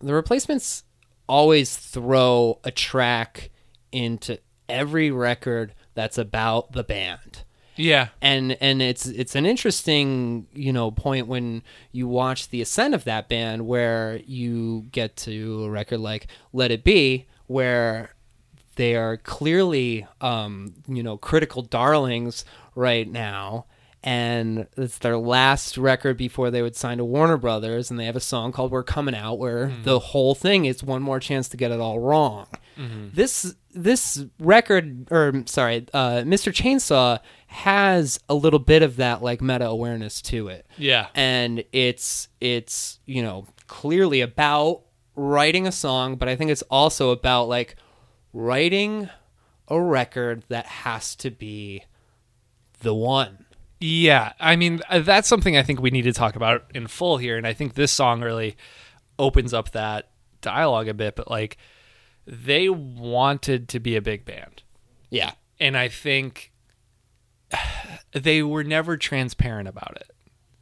the 0.00 0.14
replacements 0.14 0.84
always 1.28 1.76
throw 1.76 2.58
a 2.64 2.70
track 2.70 3.50
into 3.90 4.38
every 4.68 5.10
record 5.10 5.74
that's 5.94 6.16
about 6.16 6.72
the 6.72 6.84
band 6.84 7.42
yeah. 7.76 8.08
and 8.20 8.52
and 8.60 8.82
it's 8.82 9.06
it's 9.06 9.34
an 9.34 9.46
interesting 9.46 10.46
you 10.52 10.72
know 10.72 10.90
point 10.90 11.26
when 11.26 11.62
you 11.90 12.08
watch 12.08 12.48
the 12.50 12.60
ascent 12.60 12.94
of 12.94 13.04
that 13.04 13.28
band 13.28 13.66
where 13.66 14.20
you 14.26 14.86
get 14.92 15.16
to 15.16 15.64
a 15.64 15.70
record 15.70 15.98
like 15.98 16.26
let 16.52 16.70
it 16.70 16.84
be 16.84 17.26
where 17.46 18.14
they 18.76 18.94
are 18.96 19.16
clearly 19.18 20.06
um 20.20 20.74
you 20.86 21.02
know 21.02 21.16
critical 21.16 21.62
darlings 21.62 22.44
right 22.74 23.10
now 23.10 23.66
and 24.04 24.66
it's 24.76 24.98
their 24.98 25.16
last 25.16 25.78
record 25.78 26.16
before 26.16 26.50
they 26.50 26.60
would 26.60 26.74
sign 26.74 26.98
to 26.98 27.04
Warner 27.04 27.36
Brothers 27.36 27.88
and 27.88 28.00
they 28.00 28.06
have 28.06 28.16
a 28.16 28.20
song 28.20 28.50
called 28.50 28.72
We're 28.72 28.82
Coming 28.82 29.14
Out 29.14 29.38
where 29.38 29.68
the 29.84 29.98
whole 30.00 30.34
thing 30.34 30.64
is 30.64 30.82
one 30.82 31.02
more 31.02 31.20
chance 31.20 31.48
to 31.50 31.56
get 31.56 31.70
it 31.70 31.78
all 31.78 32.00
wrong. 32.00 32.48
This 33.14 33.54
this 33.74 34.24
record 34.40 35.06
or 35.12 35.44
sorry, 35.46 35.86
uh, 35.94 36.22
Mr. 36.24 36.52
Chainsaw 36.52 37.20
has 37.52 38.18
a 38.28 38.34
little 38.34 38.58
bit 38.58 38.82
of 38.82 38.96
that 38.96 39.22
like 39.22 39.40
meta 39.40 39.66
awareness 39.66 40.20
to 40.22 40.48
it 40.48 40.66
Yeah. 40.78 41.08
and 41.14 41.62
it's 41.72 42.28
it's 42.40 42.98
you 43.06 43.22
know 43.22 43.46
clearly 43.66 44.20
about 44.22 44.82
writing 45.14 45.66
a 45.66 45.72
song 45.72 46.16
but 46.16 46.28
i 46.28 46.36
think 46.36 46.50
it's 46.50 46.62
also 46.70 47.10
about 47.10 47.48
like 47.48 47.76
writing 48.32 49.08
a 49.68 49.80
record 49.80 50.44
that 50.48 50.66
has 50.66 51.14
to 51.16 51.30
be 51.30 51.84
the 52.80 52.94
one 52.94 53.44
Yeah, 53.80 54.32
I 54.40 54.56
mean 54.56 54.80
uh, 54.88 55.00
that's 55.00 55.28
something 55.28 55.56
I 55.56 55.62
think 55.62 55.80
we 55.80 55.90
need 55.90 56.02
to 56.02 56.12
talk 56.12 56.36
about 56.36 56.64
in 56.74 56.86
full 56.86 57.16
here, 57.18 57.36
and 57.36 57.46
I 57.46 57.52
think 57.52 57.74
this 57.74 57.90
song 57.92 58.20
really 58.22 58.56
opens 59.18 59.52
up 59.52 59.70
that 59.72 60.10
dialogue 60.40 60.86
a 60.88 60.94
bit. 60.94 61.16
But 61.16 61.28
like, 61.30 61.56
they 62.26 62.68
wanted 62.68 63.68
to 63.70 63.80
be 63.80 63.96
a 63.96 64.00
big 64.02 64.24
band, 64.24 64.62
yeah 65.10 65.32
and 65.60 65.76
I 65.76 65.88
think 65.88 66.51
they 68.12 68.42
were 68.42 68.64
never 68.64 68.96
transparent 68.96 69.68
about 69.68 69.96
it. 69.96 70.10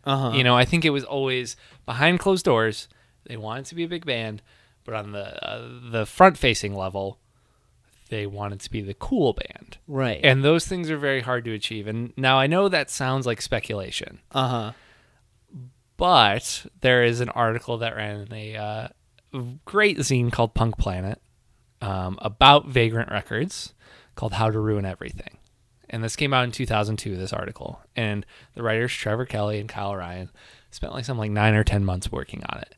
uh-huh 0.05 0.37
You 0.37 0.45
know, 0.45 0.57
I 0.57 0.65
think 0.65 0.85
it 0.85 0.91
was 0.91 1.05
always 1.05 1.57
behind 1.87 2.21
closed 2.21 2.45
doors. 2.45 2.89
They 3.25 3.37
wanted 3.37 3.67
to 3.67 3.75
be 3.75 3.85
a 3.85 3.89
big 3.89 4.07
band, 4.07 4.43
but 4.85 4.95
on 4.95 5.13
the 5.13 5.49
uh, 5.49 5.69
the 5.91 6.07
front 6.07 6.39
facing 6.39 6.75
level, 6.75 7.19
they 8.09 8.27
wanted 8.27 8.61
to 8.61 8.71
be 8.71 8.81
the 8.81 8.95
cool 8.95 9.35
band. 9.35 9.79
right 9.87 10.21
And 10.23 10.43
those 10.43 10.67
things 10.67 10.91
are 10.91 10.99
very 10.99 11.21
hard 11.21 11.45
to 11.45 11.53
achieve. 11.53 11.87
And 11.87 12.13
now 12.17 12.39
I 12.39 12.47
know 12.47 12.69
that 12.69 12.91
sounds 12.91 13.27
like 13.27 13.41
speculation, 13.41 14.21
uh-huh 14.33 14.73
but 16.01 16.65
there 16.81 17.05
is 17.05 17.21
an 17.21 17.29
article 17.29 17.77
that 17.77 17.95
ran 17.95 18.21
in 18.23 18.33
a 18.33 18.57
uh, 18.57 18.89
great 19.67 19.99
zine 19.99 20.33
called 20.33 20.55
Punk 20.55 20.79
Planet 20.79 21.21
um, 21.83 22.19
about 22.23 22.69
Vagrant 22.69 23.11
Records 23.11 23.75
called 24.15 24.33
How 24.33 24.51
to 24.51 24.59
Ruin 24.59 24.87
Everything. 24.87 25.37
And 25.91 26.03
this 26.03 26.17
came 26.17 26.33
out 26.33 26.45
in 26.45 26.53
2002, 26.53 27.17
this 27.17 27.33
article. 27.33 27.81
And 27.95 28.25
the 28.55 28.63
writers, 28.63 28.93
Trevor 28.93 29.27
Kelley 29.27 29.59
and 29.59 29.69
Kyle 29.69 29.95
Ryan, 29.95 30.31
spent 30.71 30.93
like 30.93 31.05
some 31.05 31.19
like 31.19 31.33
nine 31.33 31.55
or 31.55 31.65
10 31.65 31.85
months 31.85 32.11
working 32.11 32.43
on 32.49 32.61
it, 32.61 32.77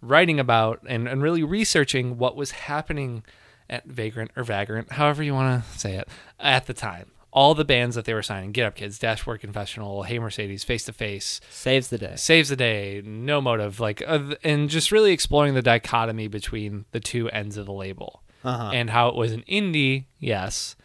writing 0.00 0.40
about 0.40 0.80
and, 0.86 1.08
and 1.08 1.22
really 1.22 1.42
researching 1.42 2.18
what 2.18 2.36
was 2.36 2.52
happening 2.52 3.24
at 3.68 3.84
Vagrant 3.86 4.30
or 4.36 4.44
Vagrant, 4.44 4.92
however 4.92 5.22
you 5.22 5.34
want 5.34 5.64
to 5.64 5.78
say 5.78 5.96
it, 5.96 6.08
at 6.38 6.66
the 6.66 6.74
time. 6.74 7.10
All 7.32 7.54
the 7.54 7.64
bands 7.64 7.96
that 7.96 8.04
they 8.04 8.12
were 8.12 8.22
signing 8.22 8.52
Get 8.52 8.66
Up 8.66 8.74
Kids, 8.74 8.98
Dashboard 8.98 9.40
Confessional, 9.40 10.02
Hey 10.02 10.18
Mercedes, 10.18 10.64
Face 10.64 10.84
to 10.84 10.92
Face, 10.92 11.40
saves 11.48 11.88
the 11.88 11.96
day. 11.96 12.12
Saves 12.16 12.50
the 12.50 12.56
day 12.56 13.00
No 13.02 13.40
Motiv 13.40 13.80
like 13.80 14.02
uh, 14.06 14.34
and 14.44 14.68
just 14.68 14.92
really 14.92 15.12
exploring 15.12 15.54
the 15.54 15.62
dichotomy 15.62 16.28
between 16.28 16.84
the 16.92 17.00
two 17.00 17.30
ends 17.30 17.56
of 17.56 17.64
the 17.64 17.72
label. 17.72 18.22
Uh-huh. 18.44 18.72
And 18.74 18.90
how 18.90 19.08
it 19.08 19.14
was 19.14 19.32
an 19.32 19.44
indie 19.48 20.06
yes 20.18 20.76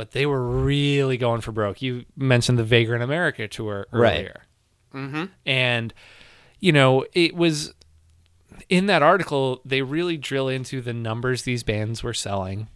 but 0.00 0.12
they 0.12 0.24
were 0.24 0.42
really 0.42 1.18
going 1.18 1.42
for 1.42 1.52
broke. 1.52 1.82
You 1.82 2.06
mentioned 2.16 2.58
the 2.58 2.64
vagrant 2.64 3.02
america 3.02 3.46
tour 3.46 3.86
Right. 3.92 4.14
earlier. 4.14 4.40
Mm-hmm. 4.94 5.24
And 5.44 5.92
you 6.58 6.72
know 6.72 7.04
it 7.12 7.36
was 7.36 7.74
in 8.70 8.86
that 8.86 9.02
article 9.02 9.60
they 9.62 9.82
really 9.82 10.16
drill 10.16 10.48
into 10.48 10.80
the 10.80 10.94
numbers 10.94 11.42
these 11.42 11.62
bands 11.62 12.02
were 12.02 12.14
selling. 12.14 12.68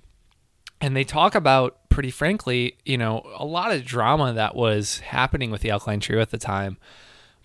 And 0.83 0.95
they 0.95 1.05
talk 1.05 1.35
about 1.35 1.89
pretty 1.89 2.11
frankly 2.11 2.77
you 2.85 2.99
know 2.99 3.23
a 3.39 3.47
lot 3.47 3.73
of 3.73 3.87
drama 3.87 4.35
that 4.35 4.55
was 4.55 4.99
happening 4.99 5.51
with 5.51 5.63
the 5.63 5.71
alkaline 5.71 6.01
trio 6.01 6.21
at 6.21 6.29
the 6.31 6.37
time. 6.37 6.77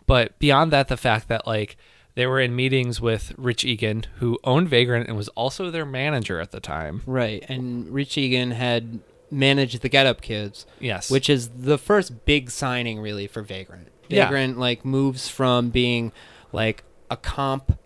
But 0.06 0.38
beyond 0.40 0.74
that 0.74 0.90
the 0.90 0.98
fact 0.98 1.30
that 1.30 1.48
like 1.48 1.78
they 2.16 2.28
were 2.28 2.42
in 2.42 2.54
meetings 2.54 3.00
with 3.00 3.32
rich 3.38 3.64
egan 3.64 4.06
who 4.18 4.38
owned 4.44 4.68
vagrant 4.68 5.08
and 5.08 5.16
was 5.16 5.30
also 5.30 5.72
their 5.72 5.86
manager 5.86 6.42
at 6.42 6.52
the 6.52 6.60
time. 6.60 7.02
Right. 7.06 7.46
And 7.48 7.90
rich 7.94 8.18
egan 8.18 8.52
had 8.52 9.00
managed 9.32 9.82
the 9.82 9.90
get 9.90 10.06
up 10.06 10.22
kids 10.22 10.66
yes 10.80 11.12
which 11.12 11.30
is 11.30 11.50
the 11.50 11.78
first 11.78 12.26
big 12.26 12.50
signing 12.50 13.00
really 13.00 13.28
for 13.28 13.42
Vagrant. 13.42 13.88
Yeah. 14.08 14.26
Vagrant 14.26 14.58
like 14.58 14.84
moves 14.84 15.28
from 15.30 15.70
being 15.70 16.12
like 16.52 16.84
a 17.12 17.18
comp 17.18 17.78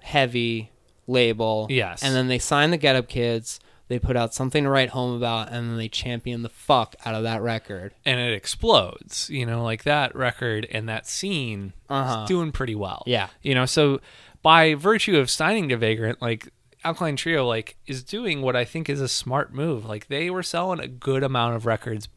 heavy 0.00 0.70
label. 1.06 1.66
Yes. 1.70 2.02
And 2.02 2.14
then 2.14 2.28
they 2.28 2.38
sign 2.38 2.70
the 2.70 2.76
Get 2.76 2.96
Up 2.96 3.08
Kids. 3.08 3.60
they 3.88 3.98
put 3.98 4.16
out 4.16 4.32
something 4.34 4.62
to 4.64 4.70
write 4.70 4.90
home 4.90 5.16
about, 5.16 5.48
and 5.48 5.68
then 5.70 5.76
they 5.76 5.88
champion 5.88 6.42
the 6.42 6.48
fuck 6.48 6.94
out 7.04 7.14
of 7.14 7.22
that 7.24 7.42
record. 7.42 7.92
and 8.04 8.20
it 8.20 8.32
explodes. 8.32 9.28
You 9.30 9.44
know, 9.46 9.62
like 9.64 9.82
that 9.84 10.14
record 10.14 10.66
and 10.70 10.88
that 10.88 11.06
scene 11.06 11.72
Uh-huh. 11.88 12.22
is 12.22 12.28
doing 12.28 12.52
pretty 12.52 12.74
well. 12.76 13.02
Yeah. 13.06 13.28
You 13.42 13.54
know, 13.54 13.66
so 13.66 14.00
by 14.42 14.74
virtue 14.74 15.18
of 15.18 15.28
signing 15.30 15.68
to 15.70 15.76
Vagrant, 15.76 16.22
like 16.22 16.48
Alkaline 16.84 17.16
Trio, 17.16 17.46
like 17.46 17.76
is 17.86 18.02
doing 18.02 18.42
what 18.42 18.56
I 18.56 18.64
think 18.64 18.88
is 18.88 19.00
a 19.00 19.08
smart 19.08 19.52
move. 19.52 19.84
Like 19.84 20.08
they 20.08 20.30
were 20.30 20.42
selling 20.42 20.80
a 20.80 20.88
good 20.88 21.22
amount 21.22 21.56
of 21.56 21.66
records 21.66 22.08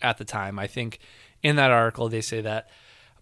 at 0.00 0.18
the 0.18 0.24
time. 0.24 0.58
I 0.58 0.66
think 0.66 0.98
in 1.42 1.56
that 1.56 1.70
article 1.70 2.08
they 2.08 2.20
say 2.20 2.40
that 2.40 2.68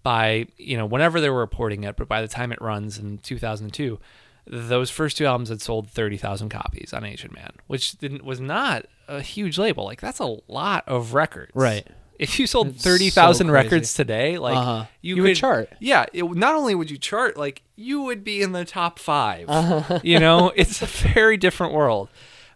by 0.02 0.46
you 0.56 0.76
know 0.76 0.86
whenever 0.86 1.20
they 1.20 1.28
were 1.30 1.40
reporting 1.40 1.84
it, 1.84 1.96
but 1.96 2.08
by 2.08 2.20
the 2.22 2.28
time 2.28 2.52
it 2.52 2.60
runs 2.62 2.98
in 2.98 3.18
2002, 3.18 3.98
those 4.46 4.90
first 4.90 5.16
two 5.16 5.26
albums 5.26 5.48
had 5.48 5.60
sold 5.60 5.90
30,000 5.90 6.48
copies 6.50 6.92
on 6.94 7.04
Asian 7.04 7.32
Man, 7.34 7.50
which 7.66 7.98
didn't 7.98 8.24
was 8.24 8.38
not 8.40 8.86
a 9.08 9.20
huge 9.20 9.58
label. 9.58 9.84
Like 9.84 10.00
that's 10.00 10.20
a 10.20 10.36
lot 10.48 10.84
of 10.86 11.14
records. 11.14 11.50
Right. 11.54 11.86
If 12.18 12.38
you 12.38 12.46
sold 12.46 12.68
It's 12.68 12.82
thirty 12.82 13.10
thousand 13.10 13.48
so 13.48 13.52
records 13.52 13.92
today, 13.92 14.38
like 14.38 14.56
Uh-huh. 14.56 14.84
you, 15.02 15.16
You 15.16 15.22
would 15.22 15.28
could 15.30 15.36
chart. 15.36 15.68
Yeah, 15.80 16.06
it, 16.14 16.24
not 16.24 16.54
only 16.54 16.74
would 16.74 16.90
you 16.90 16.96
chart, 16.96 17.36
like 17.36 17.62
you 17.76 18.02
would 18.02 18.24
be 18.24 18.42
in 18.42 18.52
the 18.52 18.64
top 18.64 18.98
5 18.98 19.48
Uh-huh. 19.48 20.00
You 20.02 20.18
know, 20.18 20.50
it's 20.56 20.82
a 20.82 20.86
very 20.86 21.36
different 21.36 21.72
world, 21.72 22.08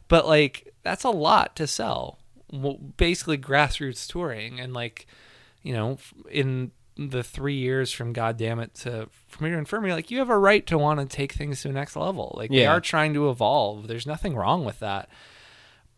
but 0.09 0.26
like 0.26 0.72
that's 0.83 1.04
a 1.04 1.11
lot 1.11 1.56
to 1.56 1.66
sell. 1.66 2.18
Basically, 2.96 3.38
grassroots 3.38 4.09
touring, 4.09 4.59
and 4.59 4.72
like 4.72 5.06
you 5.62 5.72
know, 5.72 5.98
in 6.30 6.72
the 6.96 7.22
three 7.22 7.54
years 7.56 7.92
from 7.92 8.12
God 8.12 8.37
damn 8.37 8.59
it 8.61 8.74
to 8.76 9.09
Familiar 9.28 9.59
Infirmary, 9.59 9.92
like 9.92 10.11
you 10.11 10.18
have 10.18 10.30
a 10.30 10.37
right 10.38 10.66
to 10.66 10.76
want 10.76 11.00
to 11.00 11.06
take 11.06 11.33
things 11.33 11.62
to 11.62 11.68
the 11.68 11.74
next 11.74 11.96
level. 11.96 12.35
Like 12.37 12.50
they 12.50 12.62
Yeah. 12.62 12.72
are 12.72 12.80
trying 12.80 13.14
to 13.14 13.30
evolve. 13.30 13.87
There's 13.88 14.06
nothing 14.06 14.35
wrong 14.35 14.64
with 14.64 14.80
that 14.80 15.09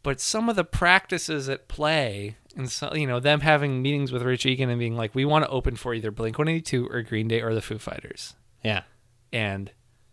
but 0.05 0.21
some 0.21 0.49
of 0.49 0.57
the 0.57 0.65
practices 0.65 1.49
at 1.49 1.69
play 1.69 2.35
and 2.57 2.69
so 2.69 2.93
you 2.93 3.07
know 3.07 3.21
them 3.21 3.39
having 3.41 3.81
meetings 3.81 4.11
with 4.11 4.21
Rich 4.23 4.45
Egan 4.47 4.69
and 4.69 4.77
being 4.81 4.97
like 4.97 5.15
we 5.15 5.25
want 5.25 5.45
to 5.45 5.51
open 5.53 5.77
for 5.77 5.95
either 5.95 6.11
Blink 6.11 6.37
182 6.39 6.89
or 6.89 7.03
Green 7.03 7.29
Day 7.29 7.41
or 7.41 7.55
the 7.55 7.63
Foo 7.63 7.79
Fighters 7.79 8.35
Yeah. 8.65 8.83
And 9.33 9.71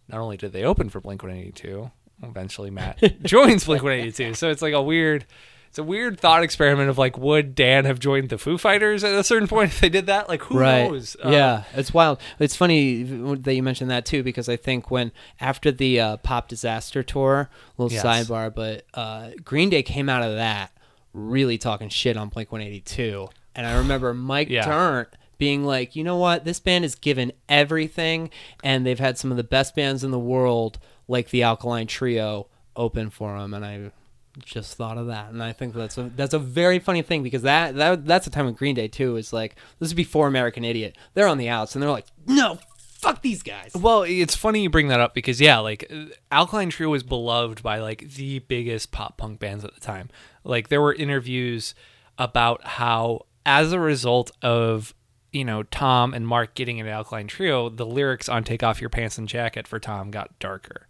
not 0.07 0.19
only 0.19 0.37
did 0.37 0.53
they 0.53 0.63
open 0.63 0.89
for 0.89 0.99
Blink 0.99 1.21
182 1.23 1.91
eventually 2.23 2.69
Matt 2.69 2.99
joins 3.23 3.65
Blink 3.65 3.83
182 3.83 4.33
so 4.33 4.49
it's 4.49 4.61
like 4.61 4.73
a 4.73 4.81
weird 4.81 5.25
it's 5.69 5.77
a 5.77 5.83
weird 5.83 6.19
thought 6.19 6.41
experiment 6.41 6.89
of 6.89 6.97
like 6.97 7.15
would 7.17 7.53
Dan 7.53 7.85
have 7.85 7.99
joined 7.99 8.29
the 8.29 8.39
Foo 8.39 8.57
Fighters 8.57 9.03
at 9.03 9.13
a 9.13 9.23
certain 9.23 9.47
point 9.47 9.69
if 9.69 9.79
they 9.79 9.89
did 9.89 10.07
that 10.07 10.27
like 10.27 10.41
who 10.43 10.57
right. 10.59 10.89
knows 10.89 11.15
Uh, 11.23 11.29
yeah, 11.29 11.63
it's 11.75 11.93
wild. 11.93 12.19
It's 12.39 12.55
funny 12.55 13.03
that 13.03 13.53
you 13.53 13.61
mentioned 13.61 13.91
that 13.91 14.03
too 14.05 14.23
because 14.23 14.49
I 14.49 14.55
think 14.55 14.89
when 14.89 15.11
after 15.39 15.71
the 15.71 15.99
uh, 15.99 16.17
Pop 16.17 16.47
Disaster 16.47 17.03
tour, 17.03 17.51
little 17.77 17.93
Yes. 17.93 18.03
sidebar, 18.03 18.53
but 18.53 18.83
uh, 18.95 19.29
Green 19.43 19.69
Day 19.69 19.83
came 19.83 20.09
out 20.09 20.23
of 20.23 20.35
that 20.37 20.71
really 21.13 21.59
talking 21.59 21.89
shit 21.89 22.17
on 22.17 22.29
Blink 22.29 22.51
182, 22.51 23.27
and 23.53 23.67
I 23.67 23.77
remember 23.77 24.11
Mike 24.15 24.49
Yeah. 24.49 24.65
Dirnt 24.65 25.09
being 25.39 25.63
like, 25.63 25.95
you 25.95 26.03
know 26.03 26.17
what, 26.17 26.45
this 26.45 26.59
band 26.59 26.85
is 26.85 26.93
given 26.93 27.31
everything, 27.47 28.29
and 28.63 28.85
they've 28.85 28.99
had 28.99 29.17
some 29.17 29.31
of 29.31 29.37
the 29.37 29.43
best 29.43 29.73
bands 29.75 30.03
in 30.03 30.11
the 30.11 30.19
world, 30.19 30.77
like 31.07 31.31
the 31.31 31.41
Alkaline 31.41 31.87
Trio, 31.87 32.47
open 32.75 33.09
for 33.09 33.39
them, 33.39 33.55
and 33.55 33.65
I 33.65 33.91
just 34.45 34.75
thought 34.75 34.97
of 34.97 35.07
that. 35.07 35.31
And 35.31 35.41
i 35.43 35.51
think 35.51 35.73
that's 35.73 35.97
a 35.97 36.03
that's 36.15 36.35
a 36.35 36.39
very 36.39 36.79
funny 36.79 37.01
thing 37.01 37.23
because 37.23 37.41
that, 37.41 37.75
that 37.75 38.05
that's 38.05 38.25
the 38.25 38.31
time 38.31 38.45
when 38.45 38.53
green 38.53 38.75
day 38.75 38.87
too 38.87 39.17
is 39.17 39.33
like 39.33 39.55
this 39.79 39.89
is 39.89 39.93
before 39.93 40.27
american 40.27 40.63
idiot. 40.63 40.97
They're 41.13 41.27
on 41.27 41.39
the 41.39 41.49
outs 41.49 41.75
and 41.75 41.81
they're 41.81 41.89
like 41.89 42.05
no 42.25 42.59
fuck 42.99 43.21
these 43.21 43.41
guys. 43.43 43.71
Well, 43.73 44.03
it's 44.03 44.35
funny 44.35 44.61
you 44.61 44.69
bring 44.69 44.89
that 44.89 44.99
up 44.99 45.13
because 45.13 45.39
yeah, 45.39 45.59
like 45.59 45.91
Alkaline 46.31 46.69
Trio 46.69 46.89
was 46.89 47.03
beloved 47.03 47.63
by 47.63 47.79
like 47.79 48.09
the 48.11 48.39
biggest 48.39 48.91
pop 48.91 49.17
punk 49.17 49.39
bands 49.39 49.63
at 49.63 49.73
the 49.73 49.79
time. 49.79 50.09
Like 50.43 50.67
there 50.67 50.81
were 50.81 50.93
interviews 50.93 51.73
about 52.17 52.65
how 52.65 53.25
as 53.45 53.71
a 53.71 53.79
result 53.79 54.31
of 54.41 54.93
you 55.31 55.45
know 55.45 55.63
Tom 55.63 56.13
and 56.13 56.27
Mark 56.27 56.55
getting 56.55 56.79
an 56.79 56.87
Alkaline 56.87 57.27
Trio, 57.27 57.69
the 57.69 57.85
lyrics 57.85 58.29
on 58.29 58.43
"Take 58.43 58.63
Off 58.63 58.81
Your 58.81 58.89
Pants 58.89 59.17
and 59.17 59.27
Jacket" 59.27 59.67
for 59.67 59.79
Tom 59.79 60.11
got 60.11 60.37
darker. 60.39 60.87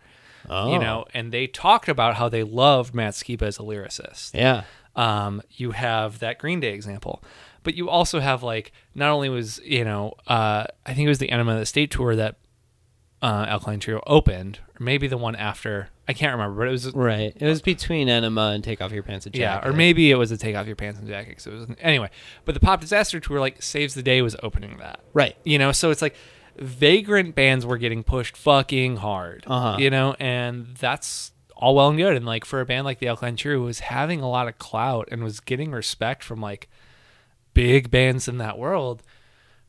oh. 0.49 0.73
You 0.73 0.79
know, 0.79 1.05
and 1.13 1.31
they 1.31 1.47
talked 1.47 1.89
about 1.89 2.15
how 2.15 2.29
they 2.29 2.43
loved 2.43 2.93
Matt 2.93 3.13
Skiba 3.13 3.43
as 3.43 3.59
a 3.59 3.63
lyricist. 3.63 4.33
Yeah. 4.33 4.63
Um, 4.95 5.41
you 5.51 5.71
have 5.71 6.19
that 6.19 6.39
Green 6.39 6.59
Day 6.59 6.73
example, 6.73 7.23
but 7.63 7.75
you 7.75 7.89
also 7.89 8.19
have 8.19 8.43
like 8.43 8.71
not 8.95 9.09
only 9.09 9.29
was 9.29 9.59
you 9.63 9.85
know 9.85 10.13
uh, 10.27 10.65
I 10.85 10.93
think 10.93 11.05
it 11.05 11.09
was 11.09 11.19
the 11.19 11.31
Enema 11.31 11.53
of 11.53 11.59
the 11.59 11.65
State 11.65 11.91
tour 11.91 12.15
that 12.15 12.37
uh, 13.21 13.45
Alkaline 13.49 13.79
Trio 13.79 14.01
opened, 14.07 14.59
or 14.79 14.83
maybe 14.83 15.07
the 15.07 15.17
one 15.17 15.35
after 15.35 15.89
I 16.07 16.13
can't 16.13 16.31
remember, 16.31 16.57
but 16.57 16.67
it 16.67 16.71
was 16.71 16.93
right 16.93 17.33
it 17.35 17.45
was 17.45 17.61
between 17.61 18.07
enema 18.09 18.51
and 18.55 18.63
take 18.63 18.81
off 18.81 18.91
your 18.91 19.03
pants 19.03 19.25
and 19.25 19.35
yeah, 19.35 19.65
or 19.67 19.73
maybe 19.73 20.09
it 20.09 20.15
was 20.15 20.31
a 20.31 20.37
Take 20.37 20.55
Off 20.55 20.65
Your 20.67 20.75
Pants 20.75 20.99
and 20.99 21.07
Jacket. 21.07 21.35
'cause 21.37 21.47
it 21.47 21.53
was 21.53 21.67
anyway, 21.79 22.09
but 22.45 22.53
the 22.55 22.61
Pop 22.61 22.79
Disaster 22.81 23.19
tour 23.19 23.39
like 23.39 23.61
Saves 23.61 23.93
the 23.93 24.01
Day 24.03 24.21
was 24.21 24.35
opening 24.41 24.77
that, 24.77 25.01
right 25.13 25.35
you 25.43 25.57
know, 25.59 25.71
so 25.71 25.91
it's 25.91 26.01
like 26.01 26.15
vagrant 26.57 27.35
bands 27.35 27.65
were 27.65 27.77
getting 27.77 28.03
pushed 28.03 28.35
fucking 28.37 28.97
hard, 28.97 29.43
Uh-huh. 29.47 29.77
you 29.79 29.89
know, 29.89 30.15
and 30.19 30.75
that's 30.77 31.31
all 31.55 31.75
well 31.75 31.89
and 31.89 31.97
good. 31.97 32.15
And 32.15 32.25
like 32.25 32.45
for 32.45 32.61
a 32.61 32.65
band 32.65 32.85
like 32.85 32.99
the 32.99 33.07
Alkaline 33.09 33.35
Trio, 33.35 33.57
who 33.59 33.63
was 33.65 33.79
having 33.79 34.21
a 34.21 34.29
lot 34.29 34.47
of 34.47 34.57
clout 34.57 35.07
and 35.11 35.23
was 35.23 35.39
getting 35.41 35.71
respect 35.71 36.23
from 36.23 36.41
like 36.41 36.69
big 37.53 37.91
bands 37.91 38.27
in 38.27 38.37
that 38.37 38.57
world, 38.57 39.03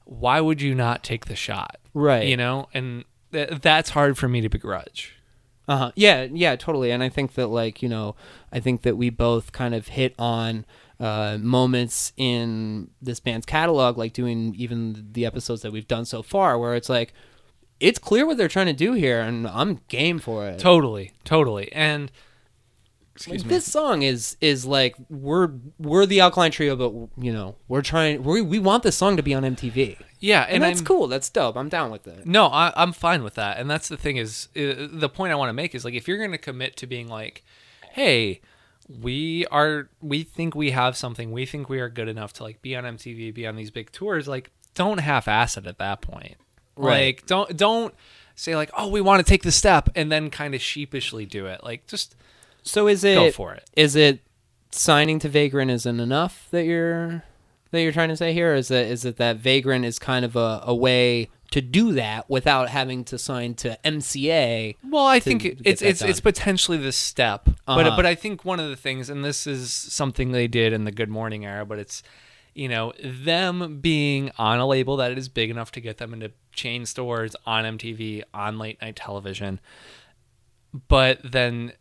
why 0.05 0.41
would 0.41 0.61
you 0.63 0.75
not 0.75 1.03
take 1.03 1.27
the 1.27 1.37
shot? 1.37 1.77
right 1.95 2.27
You 2.29 2.37
know, 2.37 2.69
and 2.73 3.05
th- 3.33 3.61
that's 3.61 3.91
hard 3.91 4.17
for 4.19 4.29
me 4.29 4.41
to 4.41 4.49
begrudge. 4.49 5.15
Uh-huh. 5.69 5.93
Yeah, 5.95 6.25
yeah, 6.25 6.57
totally. 6.57 6.91
And 6.91 7.03
I 7.03 7.09
think 7.09 7.35
that 7.35 7.47
like, 7.47 7.83
you 7.83 7.89
know, 7.89 8.17
I 8.53 8.59
think 8.61 8.83
that 8.83 8.97
we 8.97 9.09
both 9.11 9.53
kind 9.53 9.75
of 9.75 9.89
hit 9.89 10.15
on 10.19 10.65
uh, 10.99 11.39
moments 11.41 12.13
in 12.17 12.91
this 13.01 13.21
band's 13.21 13.47
catalog, 13.47 13.97
like 13.97 14.13
doing 14.13 14.55
even 14.59 15.09
the 15.13 15.25
episodes 15.25 15.63
that 15.63 15.71
we've 15.73 15.87
done 15.89 16.05
so 16.05 16.23
far, 16.23 16.59
where 16.59 16.75
it's 16.75 16.89
like, 16.89 17.15
it's 17.79 17.99
clear 17.99 18.27
what 18.27 18.37
they're 18.37 18.49
trying 18.49 18.67
to 18.67 18.73
do 18.75 18.93
here, 18.93 19.21
and 19.21 19.47
I'm 19.47 19.81
game 19.89 20.19
for 20.19 20.47
it. 20.49 20.59
Totally, 20.59 21.13
totally. 21.25 21.73
And 21.73 22.11
excuse 23.15 23.41
Like, 23.43 23.47
me. 23.47 23.55
This 23.57 23.65
song 23.65 24.03
is 24.03 24.37
is 24.43 24.67
like 24.67 24.97
we're 25.09 25.51
we're 25.79 26.05
the 26.05 26.21
Alkaline 26.21 26.51
Trio, 26.51 26.77
but 26.77 27.23
you 27.25 27.33
know 27.33 27.55
we're 27.69 27.81
trying 27.81 28.23
we 28.23 28.43
we 28.43 28.59
want 28.59 28.83
this 28.83 28.97
song 28.97 29.17
to 29.17 29.23
be 29.23 29.33
on 29.33 29.45
MTV, 29.45 29.97
Yeah, 30.21 30.43
and, 30.43 30.57
and, 30.57 30.63
that's 30.63 30.81
I'm, 30.81 30.87
cool. 30.87 31.09
That's 31.09 31.29
dope. 31.31 31.57
I'm 31.57 31.71
down 31.71 31.91
with 31.91 32.07
it. 32.07 32.27
No, 32.27 32.47
I, 32.47 32.73
I'm 32.77 32.93
fine 32.93 33.25
with 33.25 33.35
that. 33.35 33.57
And 33.57 33.71
that's 33.71 33.89
the 33.89 33.97
thing 33.97 34.19
is, 34.19 34.49
uh, 34.55 34.87
the 34.91 35.09
point 35.09 35.33
I 35.33 35.35
want 35.35 35.49
to 35.49 35.55
make 35.55 35.75
is 35.75 35.85
like, 35.85 35.95
if 35.95 36.07
you're 36.07 36.19
going 36.19 36.33
to 36.33 36.39
commit 36.39 36.77
to 36.77 36.87
being 36.87 37.09
like, 37.09 37.43
hey, 37.93 38.43
we 39.01 39.47
are, 39.47 39.89
we 40.03 40.23
think 40.23 40.55
we 40.55 40.73
have 40.73 40.97
something, 40.97 41.33
we 41.33 41.47
think 41.47 41.71
we 41.71 41.81
are 41.81 41.89
good 41.89 42.09
enough 42.09 42.35
to 42.35 42.43
like 42.43 42.61
be 42.61 42.77
on 42.77 42.85
MTV, 42.85 43.33
be 43.33 43.47
on 43.47 43.57
these 43.57 43.71
big 43.71 43.93
tours, 43.93 44.29
like, 44.29 44.51
don't 44.75 44.99
half 44.99 45.27
ass 45.27 45.57
it 45.57 45.67
at 45.67 45.79
that 45.79 46.03
point. 46.03 46.37
Right. 46.77 47.17
Like, 47.17 47.27
don't, 47.27 47.57
don't 47.57 47.95
say 48.35 48.57
like, 48.57 48.71
oh, 48.77 48.89
we 48.89 49.01
want 49.01 49.25
to 49.25 49.29
take 49.29 49.43
the 49.43 49.53
step 49.53 49.89
and 49.95 50.13
then 50.13 50.29
kind 50.29 50.55
of 50.55 50.61
sheepishly 50.61 51.25
do 51.25 51.47
it. 51.47 51.65
Like, 51.65 51.87
just 51.87 52.15
So 52.63 52.89
is 52.89 53.05
it 53.05 53.15
go 53.15 53.31
for 53.31 53.55
it. 53.55 53.69
Is 53.75 53.97
it 53.97 54.21
signing 54.71 55.19
to 55.21 55.31
Vagrant 55.31 55.71
isn't 55.71 55.99
enough 55.99 56.47
that 56.51 56.65
you're 56.65 57.25
that 57.71 57.83
you're 57.83 57.93
trying 57.93 58.09
to 58.11 58.17
say 58.17 58.33
here? 58.33 58.55
Is 58.55 58.71
it 58.71 58.89
is 58.91 59.05
it 59.05 59.17
that 59.17 59.37
Vagrant 59.37 59.85
is 59.85 59.99
kind 59.99 60.25
of 60.25 60.37
a, 60.37 60.63
a 60.65 60.75
way 60.75 61.29
to 61.53 61.61
do 61.61 61.93
that 61.95 62.31
without 62.31 62.69
having 62.69 63.03
to 63.05 63.19
sign 63.19 63.55
to 63.55 63.77
MCA? 63.85 64.77
Well, 64.89 65.07
I 65.07 65.19
think 65.21 65.43
get 65.43 65.53
it, 65.55 65.61
it's 65.65 65.81
that 65.81 65.89
it's 65.89 66.03
it's 66.03 66.21
potentially 66.21 66.79
the 66.79 66.93
step, 66.93 67.49
but 67.67 67.87
Uh-huh. 67.87 67.97
but 67.97 68.07
I 68.07 68.15
think 68.15 68.45
one 68.45 68.61
of 68.61 68.69
the 68.69 68.77
things, 68.77 69.09
and 69.11 69.25
this 69.25 69.47
is 69.47 69.73
something 69.73 70.33
they 70.33 70.47
did 70.49 70.73
in 70.73 70.85
the 70.85 70.93
Good 70.93 71.09
Morning 71.09 71.45
era, 71.45 71.65
but 71.67 71.79
it's 71.79 72.03
you 72.55 72.69
know 72.69 72.93
them 73.03 73.79
being 73.81 74.31
on 74.39 74.59
a 74.59 74.67
label 74.67 74.97
that 74.99 75.17
is 75.17 75.29
big 75.29 75.51
enough 75.51 75.71
to 75.73 75.81
get 75.81 75.99
them 75.99 76.13
into 76.13 76.33
chain 76.53 76.85
stores, 76.87 77.35
on 77.47 77.65
MTV, 77.65 78.23
on 78.35 78.59
late 78.59 78.81
night 78.83 78.97
television, 78.97 79.61
but 80.89 81.21
then 81.25 81.73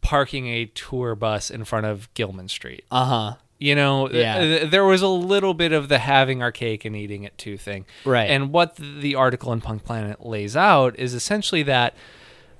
parking 0.00 0.48
a 0.48 0.66
tour 0.66 1.14
bus 1.14 1.50
in 1.50 1.64
front 1.64 1.86
of 1.86 2.12
Gilman 2.14 2.48
Street. 2.48 2.84
Uh 2.90 3.04
huh. 3.04 3.34
You 3.62 3.74
know, 3.76 4.10
Yeah. 4.10 4.38
th- 4.40 4.70
there 4.70 4.84
was 4.84 5.02
a 5.02 5.08
little 5.08 5.54
bit 5.54 5.72
of 5.72 5.88
the 5.88 5.98
having 5.98 6.42
our 6.42 6.50
cake 6.50 6.84
and 6.84 6.96
eating 6.96 7.22
it 7.22 7.38
too 7.38 7.56
thing. 7.56 7.84
Right. 8.04 8.28
And 8.30 8.50
what 8.52 8.76
the 8.76 9.14
article 9.14 9.52
in 9.52 9.60
Punk 9.60 9.84
Planet 9.84 10.26
lays 10.26 10.56
out 10.56 10.98
is 10.98 11.14
essentially 11.14 11.62
that 11.64 11.94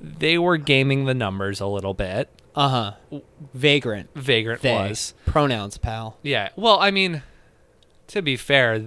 they 0.01 0.39
were 0.39 0.57
gaming 0.57 1.05
the 1.07 1.15
numbers 1.15 1.61
a 1.61 1.67
little 1.67 1.95
bit. 1.95 2.29
Uh 2.55 2.69
huh. 2.69 3.21
Vagrant. 3.55 4.11
Vagrant 4.15 4.63
They. 4.63 4.75
was. 4.75 5.15
Pronouns, 5.27 5.77
pal. 5.79 6.19
Yeah. 6.23 6.51
Well, 6.57 6.79
I 6.81 6.91
mean, 6.91 7.23
to 8.09 8.23
be 8.23 8.37
fair, 8.37 8.87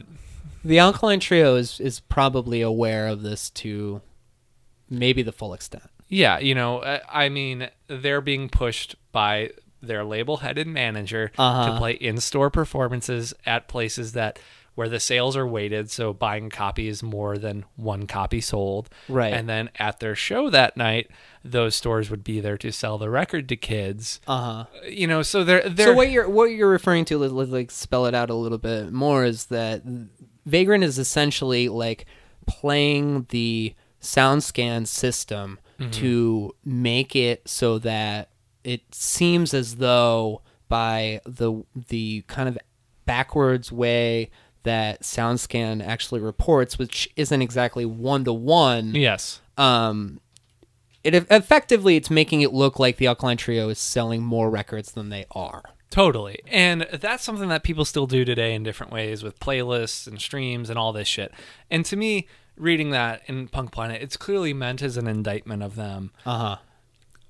The 0.64 0.80
Alkaline 0.80 1.20
Trio 1.20 1.56
is 1.56 1.80
is 1.80 2.00
probably 2.00 2.62
aware 2.62 3.08
of 3.08 3.24
this 3.24 3.50
to 3.52 4.02
maybe 4.90 5.22
the 5.22 5.32
full 5.34 5.54
extent. 5.54 5.90
yeah, 6.08 6.38
you 6.40 6.54
know, 6.56 6.82
I 7.10 7.30
mean, 7.30 7.70
they're 7.88 8.22
being 8.22 8.48
pushed 8.50 8.96
by 9.12 9.50
their 9.88 10.04
label-headed 10.04 10.68
manager 10.68 11.32
Uh-huh. 11.38 11.72
to 11.72 11.78
play 11.78 11.94
in-store 11.94 12.50
performances 12.50 13.34
at 13.46 13.68
places 13.68 14.14
that 14.14 14.40
where 14.76 14.90
the 14.90 15.00
sales 15.00 15.38
are 15.38 15.48
weighted, 15.48 15.90
so 15.90 16.12
buying 16.12 16.48
a 16.48 16.50
copy 16.50 16.90
is 16.90 17.02
more 17.02 17.38
than 17.38 17.64
one 17.78 18.06
copy 18.08 18.42
sold. 18.42 18.90
Right. 19.08 19.34
And 19.34 19.48
then 19.48 19.70
at 19.80 20.02
their 20.02 20.16
show 20.16 20.50
that 20.50 20.76
night, 20.76 21.10
those 21.46 21.76
stores 21.78 22.10
would 22.10 22.26
be 22.26 22.42
there 22.42 22.58
to 22.58 22.72
sell 22.74 22.98
the 22.98 23.10
record 23.10 23.48
to 23.48 23.56
kids. 23.56 24.20
Uh 24.28 24.38
huh. 24.42 24.66
You 24.90 25.08
know, 25.08 25.22
so 25.22 25.46
they're 25.46 25.70
they're 25.70 25.88
So 25.88 25.94
what 25.94 26.12
you're 26.12 26.28
what 26.28 26.48
you're 26.52 26.70
referring 26.70 27.06
to, 27.06 27.18
Let's 27.18 27.52
like 27.52 27.72
spell 27.72 28.06
it 28.06 28.14
out 28.14 28.30
a 28.30 28.34
little 28.34 28.58
bit 28.58 28.92
more, 28.92 29.24
is 29.24 29.46
that 29.46 29.82
Vagrant 30.46 30.84
is 30.84 31.00
essentially 31.00 31.70
like 31.70 32.06
playing 32.46 33.28
the 33.30 33.76
SoundScan 34.02 34.88
system 34.88 35.60
to 35.92 36.54
make 36.66 37.16
it 37.16 37.48
so 37.48 37.80
that 37.80 38.30
it 38.66 38.82
seems 38.94 39.54
as 39.54 39.78
though 39.78 40.42
by 40.68 41.22
the 41.26 41.64
the 41.90 42.24
kind 42.28 42.50
of 42.50 42.58
backwards 43.06 43.72
way 43.72 44.32
that 44.64 45.04
SoundScan 45.04 45.86
actually 45.86 46.20
reports, 46.20 46.80
which 46.80 47.08
isn't 47.16 47.42
exactly 47.42 47.86
one 47.86 48.24
to 48.26 48.34
one, 48.34 48.96
yes. 48.96 49.40
um, 49.58 50.20
it 51.04 51.14
effectively 51.14 51.96
it's 51.96 52.10
making 52.10 52.42
it 52.42 52.52
look 52.52 52.80
like 52.80 52.98
the 52.98 53.08
Alkaline 53.08 53.38
Trio 53.38 53.70
is 53.70 53.78
selling 53.78 54.24
more 54.24 54.50
records 54.50 54.92
than 54.92 55.10
they 55.10 55.26
are. 55.32 55.64
Totally. 55.92 56.40
And 56.48 56.88
that's 56.92 57.24
something 57.24 57.48
that 57.50 57.64
people 57.64 57.86
still 57.86 58.08
do 58.08 58.26
today 58.26 58.56
in 58.56 58.64
different 58.64 58.92
ways 58.92 59.24
with 59.24 59.40
playlists 59.40 60.08
and 60.08 60.20
streams 60.20 60.70
and 60.70 60.80
all 60.80 60.92
this 60.92 61.08
shit. 61.08 61.32
And 61.70 61.86
to 61.86 61.96
me, 61.96 62.28
reading 62.58 62.90
that 62.90 63.22
in 63.28 63.48
Punk 63.48 63.72
Planet, 63.72 64.02
it's 64.02 64.18
clearly 64.18 64.52
meant 64.52 64.82
as 64.82 64.98
an 64.98 65.08
indictment 65.08 65.62
of 65.62 65.76
them. 65.76 66.12
Uh 66.26 66.38
huh. 66.38 66.58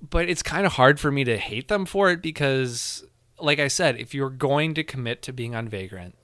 But 0.09 0.29
it's 0.29 0.43
kind 0.43 0.65
of 0.65 0.73
hard 0.73 0.99
for 0.99 1.11
me 1.11 1.23
to 1.23 1.37
hate 1.37 1.67
them 1.67 1.85
for 1.85 2.09
it 2.11 2.21
because, 2.21 3.05
like 3.39 3.59
I 3.59 3.67
said, 3.67 3.97
if 3.97 4.13
you're 4.13 4.29
going 4.29 4.73
to 4.75 4.83
commit 4.83 5.21
to 5.23 5.33
being 5.33 5.55
on 5.55 5.67
Vagrant 5.69 6.15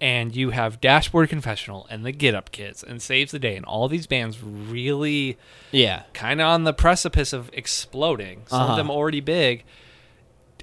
and 0.00 0.36
you 0.36 0.50
have 0.50 0.80
Dashboard 0.80 1.28
Confessional 1.28 1.86
and 1.90 2.04
the 2.04 2.12
Get 2.12 2.34
Up 2.34 2.52
Kids 2.52 2.84
and 2.84 3.02
Saves 3.02 3.32
the 3.32 3.38
Day 3.38 3.56
and 3.56 3.64
all 3.64 3.88
these 3.88 4.06
bands 4.06 4.40
really 4.42 5.36
Yeah. 5.72 6.02
kind 6.12 6.40
of 6.40 6.46
on 6.46 6.64
the 6.64 6.72
precipice 6.72 7.32
of 7.32 7.50
exploding, 7.52 8.42
some 8.46 8.60
Uh-huh. 8.62 8.72
of 8.72 8.76
them 8.76 8.90
already 8.90 9.20
big. 9.20 9.64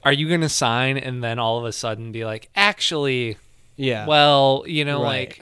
Are 0.04 0.13
you 0.13 0.30
going 0.30 0.41
to 0.41 0.50
sign 0.50 0.98
and 0.98 1.24
then 1.24 1.39
all 1.39 1.58
of 1.58 1.65
a 1.65 1.72
sudden 1.74 2.12
be 2.12 2.24
like, 2.24 2.50
actually, 2.56 3.38
Yeah. 3.76 4.06
well, 4.06 4.63
you 4.68 4.86
know, 4.86 5.02
Right. 5.04 5.30
like, 5.30 5.41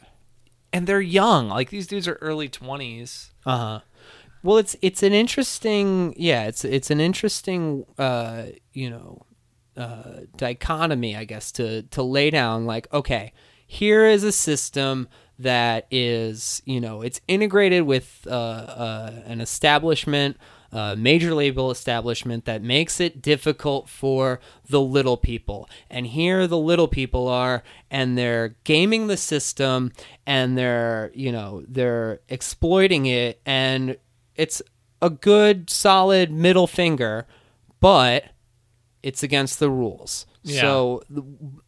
and 0.72 0.88
they're 0.88 1.02
young. 1.02 1.50
Like 1.50 1.70
these 1.70 1.86
dudes 1.86 2.08
are 2.08 2.16
early 2.16 2.50
20s. 2.50 3.30
Uh 3.46 3.58
huh. 3.58 3.80
Well, 4.44 4.58
it's 4.58 4.76
it's 4.82 5.02
an 5.04 5.14
interesting 5.14 6.14
yeah 6.18 6.44
it's 6.44 6.66
it's 6.66 6.92
an 6.92 7.00
interesting 7.00 7.86
uh 7.98 8.48
you 8.74 8.90
know 8.90 9.26
uh 9.78 10.22
dichotomy 10.36 11.16
I 11.16 11.24
guess 11.24 11.52
to 11.54 11.84
to 11.84 12.04
lay 12.04 12.30
down 12.30 12.66
like 12.66 12.92
okay 12.94 13.34
here 13.66 14.06
is 14.06 14.24
a 14.24 14.32
system 14.32 15.08
that 15.40 15.88
is 15.90 16.62
you 16.66 16.80
know 16.80 17.02
it's 17.02 17.22
integrated 17.28 17.84
with 17.84 18.28
uh, 18.30 18.32
uh 18.32 19.22
an 19.26 19.42
establishment 19.42 20.38
a 20.74 20.96
major 20.96 21.36
label 21.36 21.70
establishment 21.70 22.46
that 22.46 22.64
makes 22.64 23.00
it 23.00 23.22
difficult 23.22 23.88
for 23.88 24.40
the 24.68 24.82
little 24.82 25.18
people. 25.18 25.70
And 25.88 26.08
here 26.08 26.48
the 26.48 26.58
little 26.58 26.88
people 26.88 27.28
are 27.28 27.62
and 27.92 28.18
they're 28.18 28.56
gaming 28.64 29.06
the 29.06 29.18
system 29.18 29.92
and 30.26 30.58
they're, 30.58 31.12
you 31.14 31.32
know, 31.32 31.64
they're 31.68 32.22
exploiting 32.28 33.06
it 33.06 33.40
and 33.46 33.98
it's 34.36 34.62
a 35.02 35.10
good 35.10 35.70
solid 35.70 36.32
middle 36.32 36.68
finger, 36.68 37.28
but 37.80 38.26
it's 39.02 39.24
against 39.24 39.60
the 39.60 39.70
rules. 39.70 40.26
Yeah. 40.44 40.62
So 40.62 41.04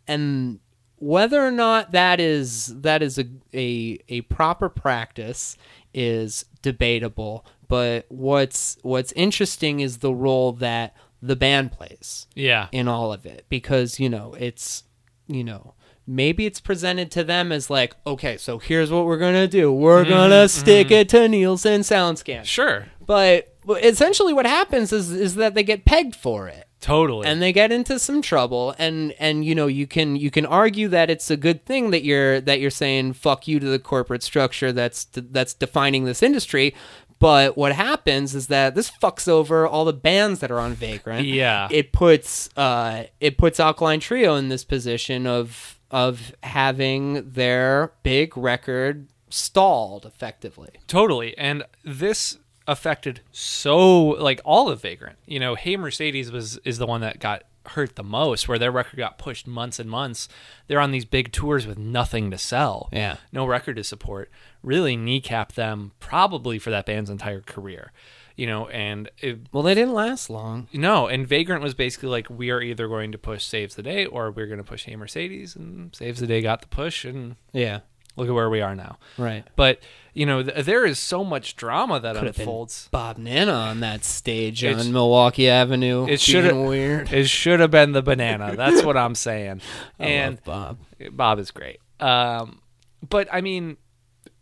and 0.07 0.59
whether 0.97 1.45
or 1.45 1.51
not 1.51 1.91
that 1.91 2.19
is 2.19 2.67
that 2.81 3.01
is 3.03 3.17
a, 3.19 3.25
a 3.53 3.99
a 4.07 4.21
proper 4.21 4.69
practice 4.69 5.57
is 5.93 6.45
debatable 6.61 7.45
but 7.67 8.05
what's 8.09 8.77
what's 8.81 9.11
interesting 9.13 9.79
is 9.81 9.97
the 9.97 10.13
role 10.13 10.51
that 10.53 10.95
the 11.21 11.35
band 11.35 11.71
plays 11.71 12.27
Yeah. 12.35 12.67
in 12.71 12.87
all 12.87 13.11
of 13.11 13.25
it 13.25 13.45
because 13.49 13.99
you 13.99 14.09
know 14.09 14.35
it's 14.39 14.83
you 15.27 15.43
know 15.43 15.73
maybe 16.07 16.45
it's 16.45 16.61
presented 16.61 17.09
to 17.11 17.23
them 17.23 17.51
as 17.51 17.69
like 17.69 17.95
okay 18.05 18.37
so 18.37 18.59
here's 18.59 18.91
what 18.91 19.05
we're 19.05 19.17
gonna 19.17 19.47
do 19.47 19.71
we're 19.71 20.05
gonna 20.05 20.47
stick 20.47 20.91
it 20.91 21.09
to 21.09 21.27
nielsen 21.27 21.81
soundscan 21.81 22.43
Sure. 22.45 22.85
but 23.05 23.55
but 23.65 23.83
essentially 23.83 24.33
what 24.33 24.45
happens 24.45 24.91
is 24.93 25.11
is 25.11 25.35
that 25.35 25.55
they 25.55 25.63
get 25.63 25.85
pegged 25.85 26.15
for 26.15 26.47
it 26.47 26.67
Totally. 26.81 27.25
and 27.27 27.41
they 27.41 27.51
get 27.51 27.71
into 27.71 27.97
some 27.97 28.21
trouble 28.21 28.75
and 28.77 29.13
and 29.19 29.43
you 29.43 29.55
know 29.55 29.65
you 29.65 29.87
can 29.87 30.15
you 30.15 30.29
can 30.29 30.45
argue 30.45 30.87
that 30.89 31.09
it's 31.09 31.31
a 31.31 31.37
good 31.37 31.65
thing 31.65 31.89
that 31.89 32.03
you're 32.03 32.39
that 32.41 32.59
you're 32.59 32.69
saying 32.69 33.13
fuck 33.13 33.47
you 33.47 33.59
to 33.59 33.65
the 33.65 33.79
corporate 33.79 34.21
structure 34.21 34.71
that's 34.71 35.05
that's 35.11 35.55
defining 35.55 36.05
this 36.05 36.21
industry 36.21 36.75
but 37.17 37.57
what 37.57 37.71
happens 37.71 38.35
is 38.35 38.47
that 38.47 38.75
this 38.75 38.91
fucks 39.01 39.27
over 39.27 39.65
all 39.65 39.85
the 39.85 39.93
bands 39.93 40.41
that 40.41 40.51
are 40.51 40.59
on 40.59 40.73
Vagrant. 40.73 41.25
Yeah. 41.25 41.69
It 41.71 41.93
puts 41.93 42.49
uh 42.57 43.05
it 43.21 43.37
puts 43.37 43.57
Alkaline 43.57 44.01
Trio 44.01 44.35
in 44.35 44.49
this 44.49 44.65
position 44.65 45.25
of 45.25 45.74
of 45.91 46.33
having 46.43 47.31
their 47.31 47.93
big 48.03 48.37
record 48.37 49.07
stalled 49.29 50.05
effectively. 50.05 50.69
Totally. 50.87 51.37
And 51.37 51.63
this 51.83 52.37
affected 52.67 53.21
so 53.31 54.03
like 54.07 54.41
all 54.43 54.69
of 54.69 54.81
Vagrant. 54.81 55.17
You 55.25 55.39
know, 55.39 55.55
Hey 55.55 55.77
Mercedes 55.77 56.31
was 56.31 56.57
is 56.59 56.77
the 56.77 56.87
one 56.87 57.01
that 57.01 57.19
got 57.19 57.43
hurt 57.69 57.95
the 57.95 58.03
most 58.03 58.47
where 58.47 58.59
their 58.59 58.71
record 58.71 58.97
got 58.97 59.17
pushed 59.17 59.47
months 59.47 59.79
and 59.79 59.89
months. 59.89 60.27
They're 60.67 60.79
on 60.79 60.91
these 60.91 61.05
big 61.05 61.31
tours 61.31 61.65
with 61.65 61.77
nothing 61.77 62.31
to 62.31 62.37
sell. 62.37 62.89
Yeah. 62.91 63.17
No 63.31 63.45
record 63.45 63.75
to 63.77 63.83
support. 63.83 64.29
Really 64.63 64.95
kneecap 64.95 65.53
them 65.53 65.91
probably 65.99 66.59
for 66.59 66.69
that 66.69 66.85
band's 66.85 67.09
entire 67.09 67.41
career. 67.41 67.91
You 68.37 68.47
know, 68.47 68.67
and 68.67 69.09
it, 69.19 69.39
Well, 69.53 69.63
they 69.63 69.73
didn't 69.75 69.93
last 69.93 70.29
long. 70.29 70.67
no, 70.73 71.07
and 71.07 71.25
Vagrant 71.25 71.63
was 71.63 71.73
basically 71.73 72.09
like, 72.09 72.29
we 72.29 72.49
are 72.51 72.61
either 72.61 72.87
going 72.89 73.13
to 73.13 73.17
push 73.17 73.45
Saves 73.45 73.75
the 73.75 73.83
Day 73.83 74.05
or 74.05 74.29
we're 74.29 74.47
going 74.47 74.57
to 74.57 74.63
push 74.63 74.83
Hey 74.83 74.95
Mercedes, 74.97 75.55
and 75.55 75.95
Saves 75.95 76.19
the 76.19 76.27
Day 76.27 76.41
got 76.41 76.59
the 76.61 76.67
push, 76.67 77.05
and 77.05 77.37
Yeah. 77.53 77.79
look 78.17 78.27
at 78.27 78.33
where 78.33 78.49
we 78.49 78.59
are 78.59 78.75
now. 78.75 78.97
Right. 79.17 79.45
But 79.55 79.79
you 80.13 80.25
know, 80.25 80.43
th- 80.43 80.65
there 80.65 80.85
is 80.85 80.97
so 80.99 81.23
much 81.23 81.55
drama 81.55 81.99
that 82.01 82.15
Could 82.15 82.25
have 82.27 82.39
unfolds. 82.39 82.87
Bob 82.91 83.17
Nanna 83.17 83.51
on 83.53 83.79
that 83.81 84.03
stage 84.05 84.63
It's- 84.65 84.85
on 84.85 84.91
Milwaukee 84.93 85.49
Avenue. 85.49 86.05
It 86.07 86.19
shoulda- 86.21 86.55
weird. 86.55 87.11
It 87.13 87.29
should 87.29 87.59
have 87.61 87.71
been 87.71 87.91
the 87.93 88.01
banana. 88.01 88.55
That's 88.55 88.83
what 88.83 88.95
I'm 88.97 89.15
saying. 89.15 89.61
I 89.99 90.05
and 90.05 90.43
Bob. 90.43 90.77
Bob 91.11 91.39
is 91.39 91.51
great. 91.51 91.79
Um, 92.01 92.61
but 93.07 93.27
I 93.31 93.39
mean, 93.41 93.77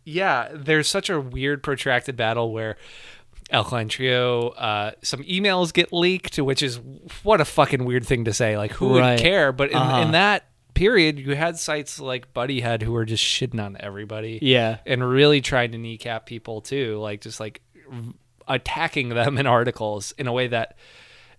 yeah, 0.03 0.49
there's 0.53 0.87
such 0.87 1.09
a 1.09 1.19
weird 1.19 1.63
protracted 1.63 2.15
battle 2.15 2.51
where 2.51 2.75
Alkaline 3.53 3.87
Trio, 3.87 4.49
uh, 4.49 4.91
some 5.03 5.21
emails 5.23 5.71
get 5.71 5.93
leaked, 5.93 6.37
which 6.37 6.61
is 6.63 6.79
what 7.23 7.39
a 7.39 7.45
fucking 7.45 7.85
weird 7.85 8.05
thing 8.05 8.25
to 8.25 8.33
say. 8.33 8.57
Like, 8.57 8.71
who 8.73 8.97
Right. 8.97 9.11
would 9.11 9.19
care? 9.19 9.51
But 9.51 9.69
in, 9.71 9.77
Uh-huh. 9.77 10.01
in 10.01 10.11
that 10.11 10.47
period, 10.73 11.19
you 11.19 11.35
had 11.35 11.57
sites 11.59 11.99
like 11.99 12.33
Buddyhead 12.33 12.81
who 12.81 12.91
were 12.91 13.05
just 13.05 13.23
shitting 13.23 13.63
on 13.63 13.77
everybody. 13.79 14.39
Yeah. 14.41 14.77
and 14.87 15.07
really 15.07 15.39
trying 15.39 15.71
to 15.73 15.77
kneecap 15.77 16.25
people 16.25 16.61
too, 16.61 16.97
like 16.97 17.21
just 17.21 17.39
like 17.39 17.61
attacking 18.47 19.09
them 19.09 19.37
in 19.37 19.45
articles 19.47 20.13
in 20.17 20.27
a 20.27 20.33
way 20.33 20.47
that, 20.47 20.75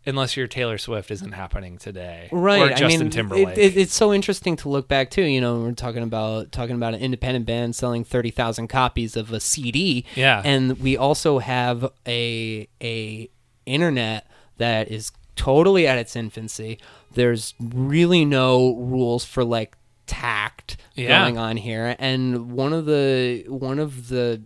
unless 0.07 0.37
you're 0.37 0.47
Taylor 0.47 0.79
Swift, 0.79 1.11
isn't 1.11 1.33
happening 1.33 1.79
today, 1.79 2.29
Right. 2.33 2.63
Or 2.63 2.69
Justin 2.71 3.01
I 3.01 3.05
mean, 3.05 3.11
Timberlake. 3.11 3.49
It, 3.49 3.59
it, 3.59 3.77
it's 3.77 3.95
so 3.95 4.13
interesting 4.13 4.57
to 4.57 4.69
look 4.69 4.89
back 4.89 5.11
too. 5.11 5.23
You 5.23 5.41
know, 5.41 5.61
we're 5.61 5.73
talking 5.73 6.03
about 6.03 6.53
talking 6.53 6.77
about 6.77 6.95
an 6.95 7.01
independent 7.01 7.47
band 7.47 7.75
selling 7.77 8.05
thirty 8.05 8.31
thousand 8.31 8.69
copies 8.69 9.17
of 9.17 9.33
a 9.33 9.41
CD. 9.41 10.05
Yeah. 10.15 10.43
And 10.45 10.79
we 10.81 10.97
also 10.97 11.39
have 11.39 11.91
a 12.07 12.69
a 12.83 13.29
internet 13.67 14.27
that 14.59 14.91
is 14.91 15.11
totally 15.37 15.87
at 15.87 15.99
its 15.99 16.15
infancy. 16.17 16.79
There's 17.15 17.55
really 17.61 18.25
no 18.25 18.77
rules 18.77 19.25
for 19.25 19.45
like 19.45 19.77
tact 20.07 20.77
Yeah. 20.95 21.21
going 21.21 21.39
on 21.39 21.57
here, 21.57 21.97
and 21.99 22.53
one 22.53 22.73
of 22.73 22.85
the 22.87 23.45
one 23.49 23.79
of 23.79 24.09
the 24.09 24.43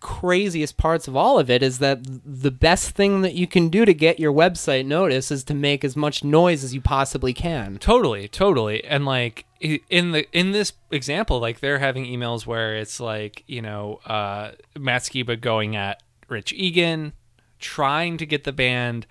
craziest 0.00 0.76
parts 0.76 1.08
of 1.08 1.16
all 1.16 1.38
of 1.38 1.48
it 1.50 1.62
is 1.62 1.78
that 1.78 2.00
the 2.24 2.50
best 2.50 2.90
thing 2.90 3.22
that 3.22 3.34
you 3.34 3.46
can 3.46 3.68
do 3.68 3.84
to 3.84 3.94
get 3.94 4.20
your 4.20 4.32
website 4.32 4.86
noticed 4.86 5.30
is 5.32 5.42
to 5.44 5.54
make 5.54 5.84
as 5.84 5.96
much 5.96 6.22
noise 6.22 6.62
as 6.62 6.74
you 6.74 6.80
possibly 6.80 7.32
can. 7.32 7.78
Totally, 7.78 8.28
totally. 8.28 8.84
And 8.84 9.04
like 9.06 9.44
in 9.60 10.12
the 10.12 10.26
in 10.32 10.52
this 10.52 10.72
example, 10.90 11.40
like 11.40 11.60
they're 11.60 11.78
having 11.78 12.04
emails 12.04 12.46
where 12.46 12.76
it's 12.76 13.00
like, 13.00 13.42
you 13.46 13.62
know, 13.62 14.00
uh 14.06 14.52
Matt 14.78 15.02
Skiba 15.02 15.40
going 15.40 15.74
at 15.76 16.02
Rich 16.28 16.52
Egan, 16.52 17.12
trying 17.58 18.16
to 18.18 18.26
get 18.26 18.44
the 18.44 18.52
band 18.52 19.06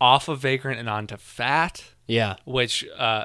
off 0.00 0.28
of 0.28 0.40
Vagrant 0.40 0.78
and 0.80 0.88
onto 0.88 1.16
Fat, 1.16 1.84
Yeah. 2.06 2.36
which 2.44 2.86
uh 2.96 3.24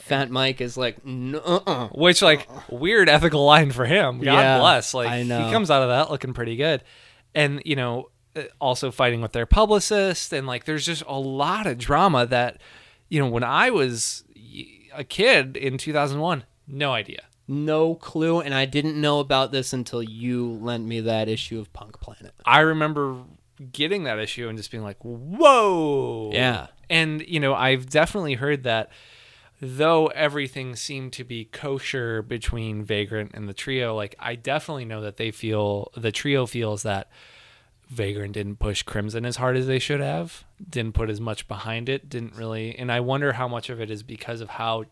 Fat 0.00 0.30
Mike 0.30 0.60
is 0.60 0.76
like, 0.76 0.96
uh 1.06 1.88
which 1.88 2.22
like 2.22 2.48
weird 2.70 3.08
ethical 3.08 3.44
line 3.44 3.70
for 3.70 3.84
him. 3.84 4.18
God 4.20 4.24
Yeah, 4.40 4.58
bless. 4.58 4.94
Like 4.94 5.08
I 5.10 5.22
know. 5.22 5.44
he 5.46 5.52
comes 5.52 5.70
out 5.70 5.82
of 5.82 5.88
that 5.88 6.10
looking 6.10 6.32
pretty 6.34 6.56
good. 6.56 6.82
And 7.34 7.62
you 7.64 7.76
know, 7.76 8.10
uh, 8.36 8.42
also 8.60 8.90
fighting 8.90 9.20
with 9.20 9.32
their 9.32 9.46
publicist 9.46 10.32
and 10.32 10.46
like 10.46 10.64
there's 10.64 10.86
just 10.86 11.02
a 11.06 11.18
lot 11.18 11.66
of 11.66 11.78
drama 11.78 12.26
that 12.26 12.60
you 13.08 13.20
know, 13.20 13.28
when 13.28 13.44
I 13.44 13.70
was 13.70 14.24
a 14.94 15.04
kid 15.04 15.56
in 15.56 15.78
2001, 15.78 16.44
no 16.68 16.92
idea. 16.92 17.24
No 17.48 17.96
clue, 17.96 18.40
and 18.40 18.54
I 18.54 18.64
didn't 18.64 19.00
know 19.00 19.18
about 19.18 19.50
this 19.50 19.72
until 19.72 20.00
you 20.04 20.52
lent 20.52 20.86
me 20.86 21.00
that 21.00 21.28
issue 21.28 21.58
of 21.58 21.72
Punk 21.72 21.98
Planet. 22.00 22.32
I 22.44 22.60
remember 22.60 23.16
getting 23.72 24.04
that 24.04 24.20
issue 24.20 24.48
and 24.48 24.56
just 24.56 24.70
being 24.70 24.84
like, 24.84 24.98
whoa. 25.02 26.30
Yeah. 26.32 26.68
And, 26.88 27.22
you 27.26 27.40
know, 27.40 27.54
I've 27.54 27.90
definitely 27.90 28.34
heard 28.34 28.62
that 28.62 28.90
though 29.60 30.06
everything 30.08 30.74
seemed 30.74 31.12
to 31.14 31.24
be 31.24 31.44
kosher 31.44 32.22
between 32.22 32.82
Vagrant 32.84 33.32
and 33.34 33.48
the 33.48 33.52
trio, 33.54 33.94
like, 33.94 34.14
I 34.18 34.34
definitely 34.34 34.84
know 34.86 35.02
that 35.02 35.16
they 35.18 35.30
feel, 35.30 35.90
the 35.96 36.12
trio 36.12 36.46
feels 36.46 36.82
that 36.82 37.10
Vagrant 37.88 38.32
didn't 38.34 38.56
push 38.60 38.82
Crimson 38.82 39.26
as 39.26 39.36
hard 39.36 39.56
as 39.56 39.66
they 39.66 39.78
should 39.78 40.00
have, 40.00 40.44
didn't 40.68 40.94
put 40.94 41.10
as 41.10 41.20
much 41.20 41.46
behind 41.48 41.88
it, 41.88 42.08
didn't 42.08 42.36
really. 42.36 42.74
And 42.78 42.90
I 42.90 43.00
wonder 43.00 43.32
how 43.34 43.48
much 43.48 43.68
of 43.68 43.80
it 43.80 43.90
is 43.90 44.02
because 44.02 44.40
of 44.40 44.48
how 44.50 44.84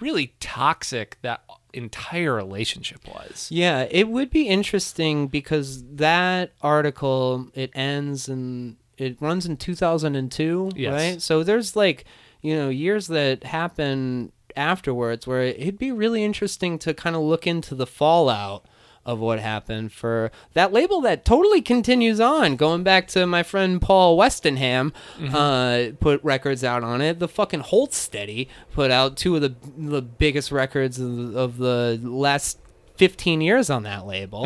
really 0.00 0.34
toxic 0.40 1.18
that 1.22 1.42
entire 1.72 2.32
relationship 2.34 3.00
was. 3.08 3.48
Yeah, 3.50 3.86
it 3.90 4.08
would 4.08 4.30
be 4.30 4.48
interesting 4.48 5.26
because 5.26 5.82
that 5.96 6.52
article 6.62 7.48
it 7.54 7.70
ends 7.74 8.28
and 8.28 8.76
it 8.96 9.20
runs 9.20 9.44
in 9.46 9.56
2002, 9.56 10.70
Yes. 10.76 10.92
right? 10.92 11.20
So 11.22 11.42
there's 11.42 11.74
like, 11.74 12.04
you 12.44 12.54
know, 12.54 12.68
years 12.68 13.06
that 13.06 13.42
happen 13.44 14.30
afterwards 14.54 15.26
where 15.26 15.42
it'd 15.42 15.78
be 15.78 15.90
really 15.90 16.22
interesting 16.22 16.78
to 16.78 16.92
kind 16.92 17.16
of 17.16 17.22
look 17.22 17.46
into 17.46 17.74
the 17.74 17.86
fallout 17.86 18.66
of 19.06 19.18
what 19.18 19.38
happened 19.40 19.92
for 19.92 20.30
that 20.52 20.72
label 20.72 21.00
that 21.00 21.24
totally 21.24 21.60
continues 21.62 22.20
on. 22.20 22.56
Going 22.56 22.82
back 22.82 23.08
to 23.08 23.26
my 23.26 23.42
friend 23.42 23.80
Paul 23.80 24.16
Westerberg 24.18 24.92
uh, 25.32 25.92
put 26.00 26.22
records 26.22 26.62
out 26.62 26.84
on 26.84 27.00
it. 27.00 27.18
The 27.18 27.28
fucking 27.28 27.60
Hold 27.60 27.94
Steady 27.94 28.48
put 28.72 28.90
out 28.90 29.16
two 29.16 29.36
of 29.36 29.42
the 29.42 29.54
the 29.76 30.02
biggest 30.02 30.52
records 30.52 30.98
of 31.00 31.16
the, 31.16 31.38
of 31.38 31.56
the 31.56 31.98
last 32.02 32.58
15 32.96 33.40
years 33.40 33.70
on 33.70 33.82
that 33.84 34.06
label. 34.06 34.44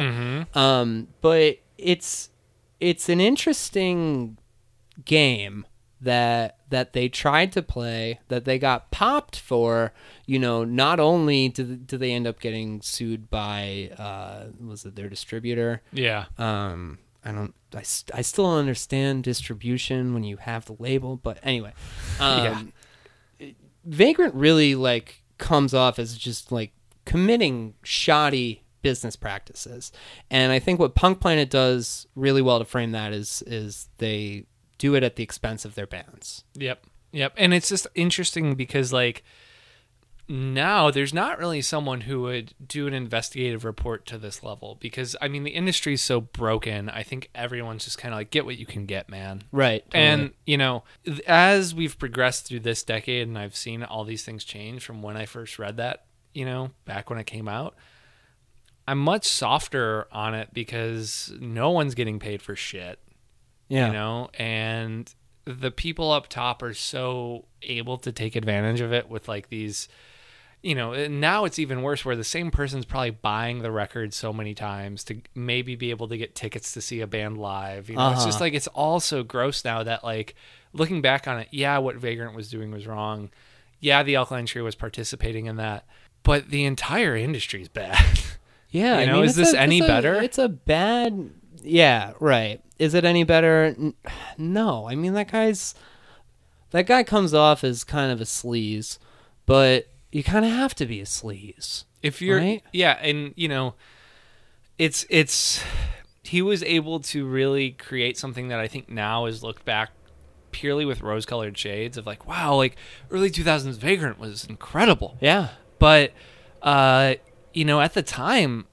Um, 0.54 1.08
but 1.20 1.58
it's 1.76 2.30
it's 2.80 3.08
an 3.08 3.20
interesting 3.20 4.38
game 5.04 5.66
that 6.00 6.57
that 6.70 6.92
they 6.92 7.08
tried 7.08 7.52
to 7.52 7.62
play 7.62 8.20
that 8.28 8.44
they 8.44 8.58
got 8.58 8.90
popped 8.90 9.38
for 9.38 9.92
you 10.26 10.38
know 10.38 10.64
not 10.64 11.00
only 11.00 11.48
did, 11.48 11.86
did 11.86 12.00
they 12.00 12.12
end 12.12 12.26
up 12.26 12.40
getting 12.40 12.80
sued 12.82 13.30
by 13.30 13.90
uh 13.98 14.44
was 14.64 14.84
it 14.84 14.94
their 14.96 15.08
distributor? 15.08 15.82
Yeah. 15.92 16.26
um 16.38 16.98
i 17.24 17.32
don't 17.32 17.54
i, 17.74 17.78
I 17.78 18.22
still 18.22 18.44
don't 18.44 18.58
understand 18.58 19.24
distribution 19.24 20.14
when 20.14 20.24
you 20.24 20.36
have 20.36 20.66
the 20.66 20.76
label 20.78 21.16
but 21.16 21.38
anyway 21.42 21.72
um 22.20 22.72
vagrant 23.84 24.34
really 24.34 24.74
like 24.74 25.22
comes 25.38 25.72
off 25.74 25.98
as 25.98 26.16
just 26.16 26.52
like 26.52 26.72
committing 27.04 27.74
shoddy 27.82 28.62
business 28.82 29.16
practices. 29.16 29.90
And 30.30 30.52
i 30.52 30.58
think 30.58 30.78
what 30.78 30.94
punk 30.94 31.20
planet 31.20 31.50
does 31.50 32.06
really 32.14 32.42
well 32.42 32.58
to 32.58 32.64
frame 32.64 32.92
that 32.92 33.12
is 33.12 33.42
is 33.46 33.88
they 33.98 34.46
do 34.78 34.94
it 34.94 35.02
at 35.02 35.16
the 35.16 35.22
expense 35.22 35.64
of 35.64 35.74
their 35.74 35.86
bands 35.86 36.44
Yep. 36.54 36.84
Yep. 37.12 37.34
And 37.36 37.54
it's 37.54 37.68
just 37.68 37.86
interesting 37.94 38.54
because 38.54 38.92
like 38.92 39.24
now 40.28 40.90
there's 40.90 41.14
not 41.14 41.38
really 41.38 41.62
someone 41.62 42.02
who 42.02 42.22
would 42.22 42.52
do 42.66 42.86
an 42.86 42.92
investigative 42.92 43.64
report 43.64 44.04
to 44.06 44.18
this 44.18 44.42
level 44.42 44.76
because 44.78 45.16
I 45.22 45.28
mean 45.28 45.42
the 45.42 45.52
industry's 45.52 46.02
so 46.02 46.20
broken. 46.20 46.90
I 46.90 47.02
think 47.02 47.30
everyone's 47.34 47.84
just 47.84 47.98
kind 47.98 48.12
of 48.12 48.18
like 48.18 48.30
get 48.30 48.44
what 48.44 48.58
you 48.58 48.66
can 48.66 48.84
get, 48.84 49.08
man. 49.08 49.44
right 49.52 49.84
And 49.92 50.32
you 50.44 50.58
know, 50.58 50.84
as 51.26 51.74
we've 51.74 51.98
progressed 51.98 52.46
through 52.46 52.60
this 52.60 52.82
decade 52.82 53.26
and 53.26 53.38
I've 53.38 53.56
seen 53.56 53.82
all 53.82 54.04
these 54.04 54.24
things 54.24 54.44
change 54.44 54.84
from 54.84 55.00
when 55.02 55.16
I 55.16 55.24
first 55.24 55.58
read 55.58 55.78
that, 55.78 56.04
you 56.34 56.44
know, 56.44 56.72
back 56.84 57.08
when 57.08 57.18
it 57.18 57.24
came 57.24 57.48
out, 57.48 57.74
I'm 58.86 58.98
much 58.98 59.26
softer 59.26 60.08
on 60.12 60.34
it 60.34 60.50
because 60.52 61.32
no 61.40 61.70
one's 61.70 61.94
getting 61.94 62.18
paid 62.18 62.42
for 62.42 62.54
shit 62.54 62.98
yeah 63.68 63.86
you 63.88 63.92
know 63.92 64.28
and 64.38 65.14
the 65.44 65.70
people 65.70 66.10
up 66.10 66.28
top 66.28 66.62
are 66.62 66.74
so 66.74 67.44
able 67.62 67.96
to 67.98 68.12
take 68.12 68.36
advantage 68.36 68.80
of 68.80 68.92
it 68.92 69.08
with 69.08 69.28
like 69.28 69.48
these 69.48 69.88
you 70.62 70.74
know 70.74 70.92
and 70.92 71.20
now 71.20 71.44
it's 71.44 71.58
even 71.58 71.82
worse 71.82 72.04
where 72.04 72.16
the 72.16 72.24
same 72.24 72.50
person's 72.50 72.84
probably 72.84 73.10
buying 73.10 73.60
the 73.60 73.70
record 73.70 74.12
so 74.12 74.32
many 74.32 74.54
times 74.54 75.04
to 75.04 75.20
maybe 75.34 75.74
be 75.76 75.90
able 75.90 76.08
to 76.08 76.16
get 76.18 76.34
tickets 76.34 76.72
to 76.72 76.80
see 76.80 77.00
a 77.00 77.06
band 77.06 77.38
live 77.38 77.88
you 77.88 77.96
know 77.96 78.10
it's 78.12 78.24
just 78.24 78.36
Uh-huh. 78.36 78.44
like 78.44 78.54
it's 78.54 78.66
all 78.68 79.00
so 79.00 79.22
gross 79.22 79.64
now 79.64 79.82
that 79.84 80.02
like 80.04 80.34
looking 80.72 81.00
back 81.00 81.26
on 81.28 81.38
it 81.38 81.48
yeah 81.50 81.78
what 81.78 81.96
vagrant 81.96 82.34
was 82.34 82.50
doing 82.50 82.70
was 82.70 82.86
wrong 82.86 83.30
yeah 83.80 84.02
the 84.02 84.16
alkaline 84.16 84.46
trio 84.46 84.64
was 84.64 84.74
participating 84.74 85.46
in 85.46 85.56
that 85.56 85.86
but 86.24 86.50
the 86.50 86.64
entire 86.64 87.16
industry's 87.16 87.68
bad 87.68 88.18
Yeah, 88.70 88.96
You 88.96 89.00
I 89.00 89.04
know, 89.06 89.14
mean, 89.14 89.24
is 89.24 89.34
this 89.34 89.54
a- 89.54 89.60
any 89.60 89.80
a- 89.80 89.86
better? 89.86 90.16
It's 90.16 90.36
a 90.36 90.46
bad. 90.46 91.30
Yeah, 91.62 92.12
right. 92.20 92.60
Is 92.78 92.94
it 92.94 93.04
any 93.04 93.24
better? 93.24 93.74
No. 94.36 94.88
I 94.88 94.94
mean, 94.94 95.14
that 95.14 95.30
guy's 95.32 95.74
that 96.70 96.86
guy 96.86 97.02
comes 97.02 97.32
off 97.34 97.64
as 97.64 97.82
kind 97.84 98.12
of 98.12 98.20
a 98.20 98.24
sleaze, 98.24 98.98
but 99.46 99.88
you 100.12 100.22
kind 100.22 100.44
of 100.44 100.50
have 100.52 100.74
to 100.76 100.86
be 100.86 101.00
a 101.00 101.04
sleaze. 101.04 101.84
if 102.02 102.22
you're 102.22 102.38
Right? 102.38 102.62
yeah 102.72 102.92
and 103.02 103.32
you 103.36 103.48
know 103.48 103.74
it's 104.78 105.04
it's 105.10 105.62
he 106.22 106.40
was 106.42 106.62
able 106.62 107.00
to 107.00 107.26
really 107.26 107.72
create 107.72 108.16
something 108.16 108.46
that 108.48 108.60
i 108.60 108.68
think 108.68 108.88
now 108.88 109.26
is 109.26 109.42
looked 109.42 109.64
back 109.64 109.90
purely 110.52 110.84
with 110.84 111.00
rose 111.00 111.26
colored 111.26 111.58
shades 111.58 111.96
of 111.98 112.06
like 112.06 112.24
wow 112.28 112.54
like 112.54 112.76
early 113.10 113.30
2000s 113.30 113.76
vagrant 113.78 114.16
was 114.20 114.44
incredible 114.44 115.18
Yeah. 115.20 115.48
but 115.80 116.12
uh 116.62 117.14
you 117.52 117.64
know 117.64 117.80
at 117.80 117.94
the 117.94 118.02
time 118.02 118.66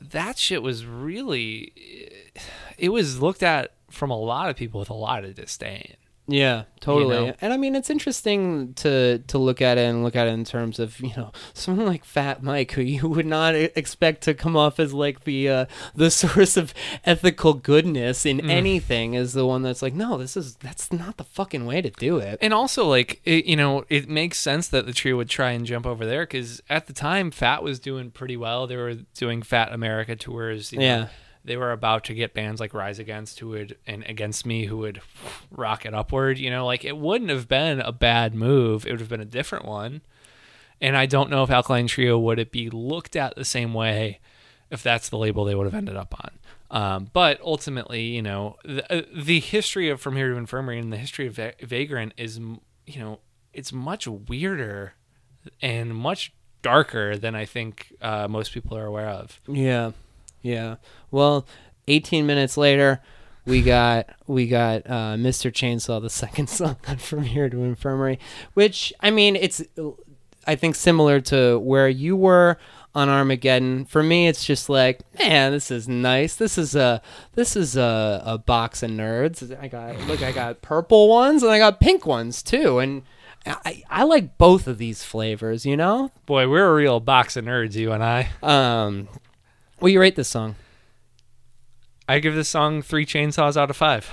that 0.00 0.38
shit 0.38 0.62
was 0.62 0.86
really 0.86 1.72
it 2.76 2.90
was 2.90 3.20
looked 3.20 3.42
at 3.42 3.72
from 3.90 4.10
a 4.10 4.16
lot 4.16 4.48
of 4.50 4.56
people 4.56 4.80
with 4.80 4.90
a 4.90 4.94
lot 4.94 5.24
of 5.24 5.34
disdain 5.34 5.94
Yeah, 6.30 6.64
totally. 6.80 7.16
know? 7.28 7.34
And 7.40 7.54
I 7.54 7.56
mean, 7.56 7.74
it's 7.74 7.88
interesting 7.88 8.74
to 8.74 9.18
to 9.28 9.38
look 9.38 9.62
at 9.62 9.78
it 9.78 9.88
and 9.88 10.04
look 10.04 10.14
at 10.14 10.26
it 10.28 10.32
in 10.32 10.44
terms 10.44 10.78
of 10.78 11.00
you 11.00 11.12
know 11.16 11.32
someone 11.54 11.86
like 11.86 12.04
Fat 12.04 12.42
Mike, 12.42 12.72
who 12.72 12.82
you 12.82 13.08
would 13.08 13.24
not 13.24 13.54
expect 13.54 14.22
to 14.24 14.34
come 14.34 14.54
off 14.54 14.78
as 14.78 14.92
like 14.92 15.24
the 15.24 15.48
uh, 15.48 15.66
the 15.94 16.10
source 16.22 16.58
of 16.58 16.74
ethical 17.04 17.54
goodness 17.54 18.26
in 18.26 18.38
Mm. 18.38 18.50
anything, 18.50 19.14
is 19.14 19.32
the 19.32 19.46
one 19.46 19.62
that's 19.62 19.80
like, 19.80 19.94
no, 19.94 20.18
this 20.18 20.36
is 20.36 20.56
that's 20.56 20.92
not 20.92 21.16
the 21.16 21.24
fucking 21.24 21.64
way 21.64 21.80
to 21.80 21.90
do 21.90 22.18
it. 22.18 22.38
And 22.42 22.52
also, 22.52 22.86
like, 22.86 23.20
it, 23.24 23.46
you 23.46 23.56
know, 23.56 23.84
it 23.88 24.08
makes 24.08 24.38
sense 24.38 24.68
that 24.68 24.84
the 24.86 24.92
trio 24.92 25.16
would 25.16 25.30
try 25.30 25.52
and 25.52 25.64
jump 25.64 25.86
over 25.86 26.04
there 26.04 26.24
because 26.24 26.62
at 26.68 26.86
the 26.88 26.92
time, 26.92 27.30
Fat 27.30 27.62
was 27.62 27.80
doing 27.80 28.10
pretty 28.10 28.36
well. 28.36 28.66
They 28.66 28.76
were 28.76 28.94
doing 29.16 29.40
Fat 29.42 29.72
America 29.72 30.14
tours. 30.14 30.72
You 30.72 30.78
know, 30.80 30.84
Yeah. 30.84 31.06
They 31.48 31.56
were 31.56 31.72
about 31.72 32.04
to 32.04 32.14
get 32.14 32.34
bands 32.34 32.60
like 32.60 32.72
Rise 32.72 33.00
Against, 33.00 33.40
who 33.40 33.48
would, 33.48 33.76
and 33.86 34.04
Against 34.04 34.46
Me, 34.46 34.66
who 34.66 34.78
would 34.78 35.00
rocket 35.50 35.94
upward. 35.94 36.38
You 36.38 36.50
know, 36.50 36.64
like, 36.64 36.84
it 36.84 36.96
wouldn't 36.96 37.30
have 37.30 37.48
been 37.48 37.80
a 37.80 37.90
bad 37.90 38.34
move. 38.34 38.86
It 38.86 38.92
would 38.92 39.00
have 39.00 39.08
been 39.08 39.20
a 39.20 39.24
different 39.24 39.64
one. 39.64 40.02
And 40.80 40.96
I 40.96 41.06
don't 41.06 41.30
know 41.30 41.42
if 41.42 41.50
Alkaline 41.50 41.88
Trio 41.88 42.18
would 42.18 42.38
it 42.38 42.52
be 42.52 42.70
looked 42.70 43.16
at 43.16 43.34
the 43.34 43.44
same 43.44 43.74
way 43.74 44.20
if 44.70 44.82
that's 44.82 45.08
the 45.08 45.18
label 45.18 45.44
they 45.44 45.54
would 45.54 45.66
have 45.66 45.74
ended 45.74 45.96
up 45.96 46.14
on. 46.22 46.30
Um, 46.70 47.10
but 47.12 47.40
ultimately, 47.40 48.02
you 48.02 48.22
know, 48.22 48.56
the, 48.64 48.92
uh, 48.92 49.02
the 49.12 49.40
history 49.40 49.88
of 49.88 50.00
From 50.00 50.14
Here 50.14 50.30
to 50.30 50.36
Infirmary 50.36 50.78
and 50.78 50.92
the 50.92 50.98
history 50.98 51.26
of 51.26 51.34
Va- 51.34 51.54
Vagrant 51.62 52.12
is, 52.16 52.38
you 52.38 52.98
know, 53.00 53.20
it's 53.54 53.72
much 53.72 54.06
weirder 54.06 54.92
and 55.62 55.94
much 55.94 56.32
darker 56.60 57.16
than 57.16 57.34
I 57.34 57.44
think 57.44 57.94
uh, 58.02 58.28
most 58.28 58.52
people 58.52 58.76
are 58.76 58.84
aware 58.84 59.08
of. 59.08 59.40
Yeah, 59.48 59.92
yeah. 60.42 60.76
Well, 61.10 61.46
18 61.86 62.26
minutes 62.26 62.56
later, 62.56 63.00
we 63.48 63.62
got 63.62 64.10
we 64.26 64.46
got 64.46 64.82
uh, 64.86 65.16
Mr. 65.16 65.50
Chainsaw, 65.50 66.00
the 66.00 66.10
second 66.24 66.48
song 66.48 66.76
on 66.86 66.98
From 66.98 67.24
Here 67.24 67.48
to 67.48 67.64
Infirmary, 67.64 68.18
which 68.54 68.92
I 69.00 69.10
mean, 69.10 69.36
it's 69.36 69.62
I 70.46 70.54
think 70.54 70.76
similar 70.76 71.20
to 71.22 71.58
where 71.58 71.88
you 71.88 72.14
were 72.14 72.58
on 72.94 73.08
Armageddon. 73.08 73.86
For 73.86 74.02
me, 74.02 74.28
it's 74.28 74.44
just 74.44 74.68
like, 74.68 75.00
man, 75.18 75.52
this 75.52 75.70
is 75.70 75.88
nice. 75.88 76.36
This 76.36 76.58
is 76.58 76.74
a 76.76 77.00
this 77.34 77.56
is 77.56 77.76
a, 77.76 78.22
a 78.24 78.38
box 78.38 78.82
of 78.82 78.90
nerds. 78.90 79.58
I 79.60 79.68
got 79.68 79.98
look, 80.06 80.22
I 80.22 80.32
got 80.32 80.62
purple 80.62 81.08
ones 81.08 81.42
and 81.42 81.50
I 81.50 81.58
got 81.58 81.80
pink 81.80 82.06
ones 82.06 82.42
too, 82.42 82.78
and. 82.78 83.02
I, 83.46 83.82
I 83.88 84.02
like 84.02 84.36
both 84.36 84.66
of 84.66 84.76
these 84.76 85.04
flavors, 85.04 85.64
you 85.64 85.74
know. 85.74 86.10
Boy, 86.26 86.48
we're 86.50 86.68
a 86.68 86.74
real 86.74 87.00
box 87.00 87.34
of 87.34 87.46
nerds, 87.46 87.74
you 87.76 87.92
and 87.92 88.02
I. 88.02 88.28
Um, 88.42 89.08
will 89.80 89.88
you 89.90 90.00
rate 90.00 90.16
this 90.16 90.28
song? 90.28 90.56
I 92.08 92.20
give 92.20 92.34
this 92.34 92.48
song 92.48 92.82
three 92.82 93.04
chainsaws 93.04 93.56
out 93.56 93.70
of 93.70 93.76
five. 93.76 94.10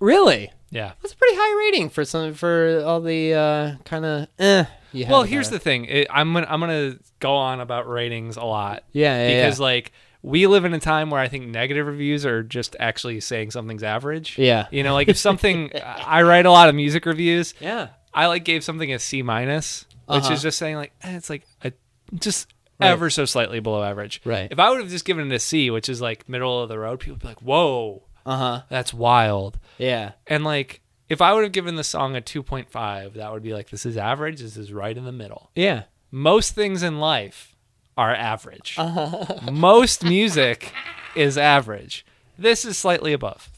Really? 0.00 0.52
Yeah. 0.70 0.92
That's 1.00 1.14
a 1.14 1.16
pretty 1.16 1.36
high 1.36 1.58
rating 1.66 1.88
for 1.88 2.04
some 2.04 2.34
for 2.34 2.82
all 2.84 3.00
the 3.00 3.32
uh, 3.34 3.76
kind 3.84 4.04
of 4.04 4.28
eh. 4.38 4.64
Well, 5.08 5.22
here's 5.24 5.50
the 5.50 5.58
thing. 5.58 5.86
It, 5.86 6.06
I'm 6.10 6.32
gonna 6.32 6.46
I'm 6.48 6.60
gonna 6.60 6.96
go 7.18 7.34
on 7.34 7.60
about 7.60 7.88
ratings 7.88 8.36
a 8.36 8.44
lot. 8.44 8.84
yeah, 8.92 9.26
yeah, 9.28 9.42
because 9.44 9.58
like 9.58 9.90
we 10.22 10.46
live 10.46 10.64
in 10.64 10.72
a 10.72 10.78
time 10.80 11.10
where 11.10 11.20
I 11.20 11.26
think 11.28 11.48
negative 11.48 11.86
reviews 11.86 12.24
are 12.24 12.42
just 12.44 12.76
actually 12.78 13.18
saying 13.20 13.50
something's 13.50 13.82
average. 13.82 14.38
yeah, 14.38 14.66
You 14.70 14.82
know, 14.84 14.94
like 14.94 15.08
if 15.08 15.16
something, 15.28 15.70
I 15.84 16.22
write 16.22 16.46
a 16.46 16.50
lot 16.52 16.68
of 16.68 16.74
music 16.76 17.06
reviews. 17.06 17.54
yeah, 17.60 17.88
I 18.12 18.26
like 18.26 18.44
gave 18.44 18.62
something 18.62 18.92
a 18.92 18.98
C 19.00 19.22
minus, 19.22 19.84
which 20.06 20.22
Uh-huh. 20.24 20.32
is 20.34 20.42
just 20.42 20.58
saying 20.58 20.76
like 20.76 20.92
eh, 21.02 21.16
it's 21.16 21.28
like 21.28 21.42
a, 21.64 21.72
just 22.14 22.53
Right. 22.80 22.90
ever 22.90 23.08
so 23.10 23.24
slightly 23.24 23.60
below 23.60 23.82
average. 23.82 24.20
Right. 24.24 24.48
If 24.50 24.58
I 24.58 24.70
would 24.70 24.80
have 24.80 24.90
just 24.90 25.04
given 25.04 25.30
it 25.30 25.34
a 25.34 25.38
C, 25.38 25.70
which 25.70 25.88
is 25.88 26.00
like 26.00 26.28
middle 26.28 26.60
of 26.62 26.68
the 26.68 26.78
road, 26.78 27.00
people 27.00 27.14
would 27.14 27.22
be 27.22 27.28
like, 27.28 27.40
"Whoa, 27.42 28.02
Uh 28.26 28.36
huh. 28.36 28.62
That's 28.68 28.92
wild. 28.94 29.58
Yeah. 29.78 30.12
And 30.26 30.42
like, 30.44 30.80
if 31.08 31.20
I 31.22 31.32
would 31.34 31.44
have 31.44 31.52
given 31.52 31.76
the 31.76 31.84
song 31.84 32.16
a 32.16 32.20
2.5, 32.20 33.14
that 33.14 33.32
would 33.32 33.42
be 33.42 33.52
like, 33.52 33.68
this 33.70 33.84
is 33.86 33.96
average. 33.96 34.40
This 34.40 34.56
is 34.56 34.72
right 34.72 34.96
in 34.96 35.04
the 35.04 35.12
middle. 35.12 35.50
Yeah. 35.54 35.82
Most 36.10 36.54
things 36.54 36.82
in 36.82 36.98
life 36.98 37.54
are 37.96 38.14
average. 38.14 38.76
Most 39.52 40.02
music 40.02 40.72
is 41.14 41.36
average. 41.38 42.04
This 42.38 42.64
is 42.64 42.76
slightly 42.78 43.12
above. 43.12 43.50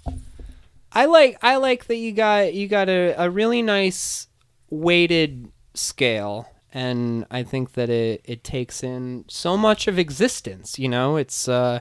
I 0.92 1.04
like 1.06 1.38
I 1.42 1.56
like 1.56 1.86
that 1.86 1.96
you 1.96 2.12
got 2.12 2.52
you 2.54 2.68
got 2.68 2.88
a, 2.88 3.14
a 3.16 3.30
really 3.30 3.62
nice 3.62 4.26
weighted 4.70 5.50
scale 5.74 6.48
and 6.76 7.24
I 7.30 7.42
think 7.42 7.72
that 7.72 7.88
it, 7.88 8.20
it 8.24 8.44
takes 8.44 8.82
in 8.82 9.24
so 9.28 9.56
much 9.56 9.88
of 9.88 9.98
existence, 9.98 10.78
you 10.78 10.88
know? 10.88 11.16
It's 11.16 11.48
uh 11.48 11.80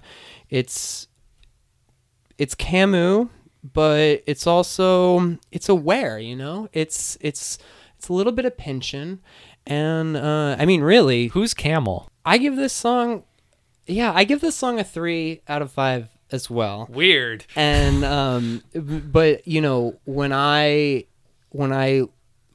it's 0.50 1.08
it's 2.38 2.56
Camus, 2.56 3.28
but 3.62 4.24
it's 4.26 4.48
also 4.48 5.38
it's 5.52 5.68
aware, 5.70 6.18
you 6.20 6.36
know? 6.36 6.70
It's 6.72 7.18
it's 7.20 7.58
it's 7.98 8.08
a 8.08 8.14
little 8.14 8.32
bit 8.34 8.46
of 8.46 8.56
pension, 8.58 9.22
and 9.68 10.16
uh 10.16 10.56
I 10.58 10.66
mean 10.66 10.82
really, 10.82 11.28
Who's 11.28 11.54
Camel? 11.54 12.08
I 12.26 12.38
give 12.38 12.56
this 12.56 12.74
song 12.74 13.24
yeah, 13.88 14.12
I 14.16 14.24
give 14.24 14.40
this 14.42 14.56
song 14.56 14.80
a 14.80 14.84
3 14.84 15.42
out 15.48 15.62
of 15.62 15.72
5 15.72 16.08
as 16.32 16.50
well 16.50 16.88
Weird. 16.90 17.46
and 17.56 18.04
um 18.04 18.64
but 18.74 19.48
you 19.48 19.62
know 19.62 20.00
when 20.06 20.32
i 20.34 21.06
when 21.52 21.72
i 21.72 22.02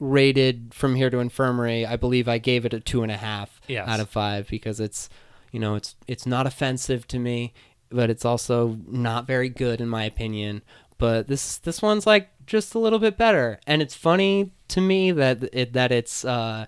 rated 0.01 0.73
from 0.75 0.95
here 0.97 1.11
to 1.11 1.19
infirmary 1.19 1.85
i 1.87 1.95
believe 1.95 2.27
i 2.27 2.39
gave 2.39 2.65
it 2.65 2.73
a 2.73 2.81
two 2.81 3.03
and 3.03 3.13
a 3.13 3.17
half 3.17 3.61
Yes. 3.69 3.87
out 3.87 4.01
of 4.01 4.09
five 4.09 4.49
because 4.49 4.81
it's 4.81 5.09
you 5.53 5.61
know 5.61 5.75
it's 5.77 5.95
it's 6.09 6.27
not 6.27 6.47
offensive 6.47 7.07
to 7.09 7.19
me 7.19 7.53
but 7.91 8.09
it's 8.11 8.25
also 8.25 8.79
not 8.89 9.27
very 9.27 9.49
good 9.49 9.81
in 9.81 9.89
my 9.89 10.05
opinion. 10.05 10.63
But 10.97 11.27
this 11.27 11.59
this 11.59 11.83
one's 11.83 12.07
like 12.07 12.29
just 12.47 12.73
a 12.77 12.79
little 12.79 13.01
bit 13.01 13.17
better. 13.17 13.59
And 13.67 13.83
it's 13.83 13.97
funny 13.97 14.53
to 14.69 14.81
me 14.81 15.11
that 15.11 15.43
it 15.53 15.73
that 15.73 15.91
it's 15.91 16.25
uh 16.25 16.67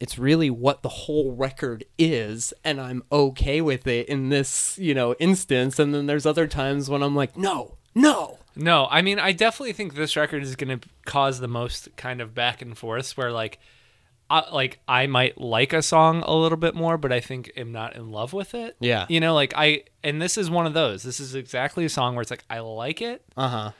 it's 0.00 0.18
really 0.18 0.48
what 0.48 0.80
the 0.82 0.88
whole 0.88 1.32
record 1.32 1.84
is 1.98 2.54
and 2.64 2.80
i'm 2.80 3.02
okay 3.12 3.60
with 3.60 3.86
it 3.86 4.08
in 4.08 4.30
this 4.30 4.78
you 4.78 4.94
know 4.94 5.12
instance. 5.20 5.78
And 5.78 5.92
then 5.94 6.06
there's 6.06 6.24
other 6.24 6.46
times 6.46 6.88
when 6.88 7.02
i'm 7.02 7.14
like 7.14 7.36
no 7.36 7.76
no 7.94 8.38
No, 8.56 8.86
I 8.90 9.02
mean, 9.02 9.18
I 9.18 9.32
definitely 9.32 9.72
think 9.72 9.94
this 9.94 10.16
record 10.16 10.42
is 10.42 10.56
going 10.56 10.78
to 10.80 10.88
cause 11.04 11.40
the 11.40 11.48
most 11.48 11.88
kind 11.96 12.20
of 12.20 12.34
back 12.34 12.62
and 12.62 12.76
forths 12.76 13.16
where 13.16 13.32
like, 13.32 13.58
I, 14.30 14.48
like 14.52 14.80
I 14.86 15.06
might 15.06 15.38
like 15.38 15.72
a 15.72 15.82
song 15.82 16.22
a 16.26 16.34
little 16.34 16.58
bit 16.58 16.74
more, 16.74 16.96
but 16.96 17.12
I 17.12 17.20
think 17.20 17.52
am 17.56 17.72
not 17.72 17.96
in 17.96 18.10
love 18.10 18.32
with 18.32 18.54
it. 18.54 18.76
Yeah. 18.80 19.06
you 19.08 19.20
know, 19.20 19.34
like 19.34 19.52
I, 19.56 19.84
and 20.02 20.20
this 20.22 20.38
is 20.38 20.48
one 20.50 20.66
of 20.66 20.74
those. 20.74 21.02
This 21.02 21.20
is 21.20 21.34
exactly 21.34 21.84
a 21.84 21.88
song 21.88 22.14
where 22.14 22.22
it's 22.22 22.30
like 22.30 22.44
I 22.48 22.60
like 22.60 23.02
it, 23.02 23.22
uh-huh 23.36 23.72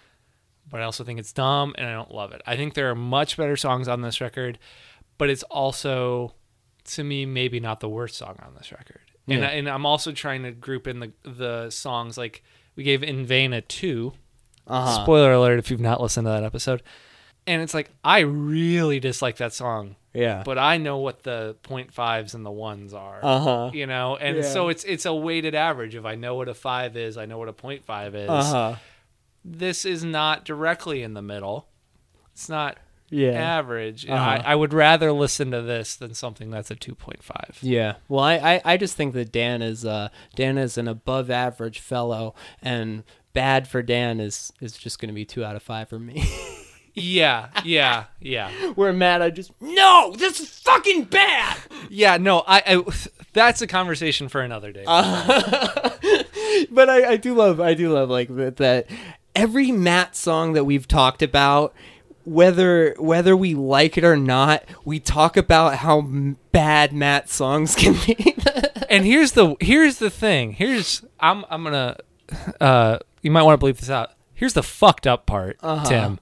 but 0.69 0.81
I 0.81 0.85
also 0.85 1.05
think 1.05 1.19
it's 1.19 1.33
dumb 1.33 1.75
and 1.79 1.87
I 1.87 1.93
don't 1.93 2.13
love 2.13 2.33
it. 2.33 2.43
I 2.47 2.57
think 2.57 2.75
there 2.75 2.91
are 2.91 2.95
much 2.95 3.37
better 3.37 3.57
songs 3.57 3.89
on 3.89 4.03
this 4.03 4.21
record, 4.21 4.59
but 5.19 5.31
it's 5.31 5.43
also, 5.45 6.35
to 6.85 7.05
me, 7.05 7.27
maybe 7.27 7.61
not 7.61 7.81
the 7.81 7.89
worst 7.89 8.17
song 8.17 8.39
on 8.45 8.55
this 8.55 8.73
record. 8.73 9.01
And 9.29 9.41
Yeah. 9.41 9.49
and 9.49 9.69
I'm 9.69 9.87
also 9.87 10.13
trying 10.13 10.43
to 10.43 10.51
group 10.53 10.87
in 10.87 11.01
the 11.01 11.13
the 11.23 11.71
songs 11.71 12.19
like 12.19 12.43
we 12.77 12.83
gave 12.83 13.03
In 13.03 13.25
Vain 13.25 13.53
a 13.53 13.61
two. 13.61 14.13
Uh-huh 14.67 15.03
Spoiler 15.05 15.33
alert 15.33 15.59
if 15.59 15.71
you've 15.71 15.81
not 15.81 16.01
listened 16.01 16.27
to 16.27 16.31
that 16.31 16.45
episode. 16.45 16.83
And 17.47 17.61
it's 17.63 17.75
like 17.75 17.91
I 18.03 18.21
really 18.21 19.01
dislike 19.01 19.37
that 19.37 19.53
song, 19.53 19.97
yeah 20.15 20.43
but 20.45 20.57
I 20.59 20.79
know 20.79 20.99
what 20.99 21.23
the 21.25 21.57
point 21.63 21.93
fives 21.93 22.35
and 22.35 22.45
the 22.47 22.51
ones 22.51 22.95
are. 22.95 23.21
uh-huh 23.23 23.71
You 23.75 23.87
know, 23.87 24.17
and 24.17 24.39
Yeah. 24.39 24.43
so 24.43 24.69
it's 24.69 24.85
it's 24.85 25.05
a 25.07 25.15
weighted 25.15 25.55
average. 25.55 25.95
If 25.95 26.05
I 26.07 26.15
know 26.15 26.35
what 26.37 26.49
a 26.49 26.55
five 26.55 26.97
is, 26.97 27.17
I 27.19 27.27
know 27.27 27.37
what 27.39 27.49
a 27.49 27.53
point 27.53 27.85
five 27.85 28.15
is. 28.15 28.31
uh-huh 28.31 28.77
This 29.45 29.85
is 29.85 30.05
not 30.05 30.45
directly 30.47 31.03
in 31.03 31.13
the 31.15 31.21
middle. 31.23 31.67
It's 32.33 32.49
not 32.49 32.79
yeah 33.11 33.33
average. 33.59 34.09
Uh-huh. 34.09 34.17
I, 34.19 34.53
I 34.53 34.55
would 34.55 34.73
rather 34.73 35.13
listen 35.13 35.51
to 35.51 35.61
this 35.61 35.95
than 35.97 36.15
something 36.15 36.51
that's 36.51 36.71
a 36.71 36.75
two 36.75 36.95
point 36.95 37.23
five. 37.23 37.59
yeah 37.61 37.97
well 38.09 38.25
I, 38.25 38.35
I 38.37 38.63
i 38.65 38.77
just 38.79 38.97
think 38.97 39.13
that 39.15 39.31
dan 39.31 39.61
is 39.61 39.85
uh 39.85 40.09
dan 40.35 40.57
is 40.57 40.79
an 40.79 40.89
above 40.89 41.31
average 41.31 41.79
fellow 41.81 42.35
and 42.63 43.05
bad 43.35 43.69
for 43.69 43.83
dan 43.83 44.19
is 44.21 44.53
is 44.61 44.73
just 44.77 44.99
gonna 44.99 45.13
be 45.13 45.25
two 45.27 45.45
out 45.45 45.55
of 45.57 45.63
five 45.63 45.89
for 45.89 45.99
me 45.99 46.25
Yeah, 46.97 47.49
yeah, 47.65 48.05
yeah. 48.21 48.51
where 48.77 48.93
matt 48.93 49.21
i 49.21 49.29
just 49.29 49.51
no 49.61 50.15
this 50.17 50.39
is 50.41 50.49
fucking 50.61 51.05
bad 51.05 51.57
Yeah, 51.91 52.17
no, 52.19 52.45
I, 52.47 52.63
I 52.65 52.85
that's 53.33 53.61
a 53.63 53.67
conversation 53.67 54.29
for 54.29 54.41
another 54.41 54.71
day. 54.73 54.85
but 56.71 56.89
I, 56.89 57.11
I 57.13 57.17
do 57.17 57.35
love 57.35 57.61
I 57.61 57.75
do 57.75 57.93
love 57.93 58.11
like 58.11 58.35
that, 58.37 58.57
that 58.59 58.87
every 59.35 59.73
Matt 59.73 60.15
song 60.17 60.53
that 60.53 60.65
we've 60.65 60.87
talked 60.87 61.23
about 61.23 61.75
whether 62.25 62.95
whether 62.99 63.37
we 63.37 63.55
like 63.55 63.99
it 63.99 64.05
or 64.05 64.17
not 64.17 64.65
we 64.85 64.99
talk 65.01 65.37
about 65.37 65.77
how 65.79 65.99
m- 65.99 66.37
bad 66.53 66.93
Matt 66.93 67.29
songs 67.29 67.75
can 67.75 67.95
be 68.07 68.37
and 68.89 69.05
here's 69.05 69.33
the 69.33 69.57
here's 69.61 69.99
the 69.99 70.11
thing. 70.11 70.53
Here's 70.53 71.03
I'm 71.19 71.45
I'm 71.51 71.65
gonna 71.65 71.97
uh 72.61 72.99
you 73.25 73.31
might 73.33 73.43
want 73.43 73.61
to 73.61 73.67
bleep 73.67 73.79
this 73.79 73.91
out. 73.91 74.11
Here's 74.35 74.53
the 74.53 74.63
fucked 74.63 75.07
up 75.07 75.27
part, 75.27 75.57
Uh-huh. 75.63 75.85
Tim. 75.89 76.21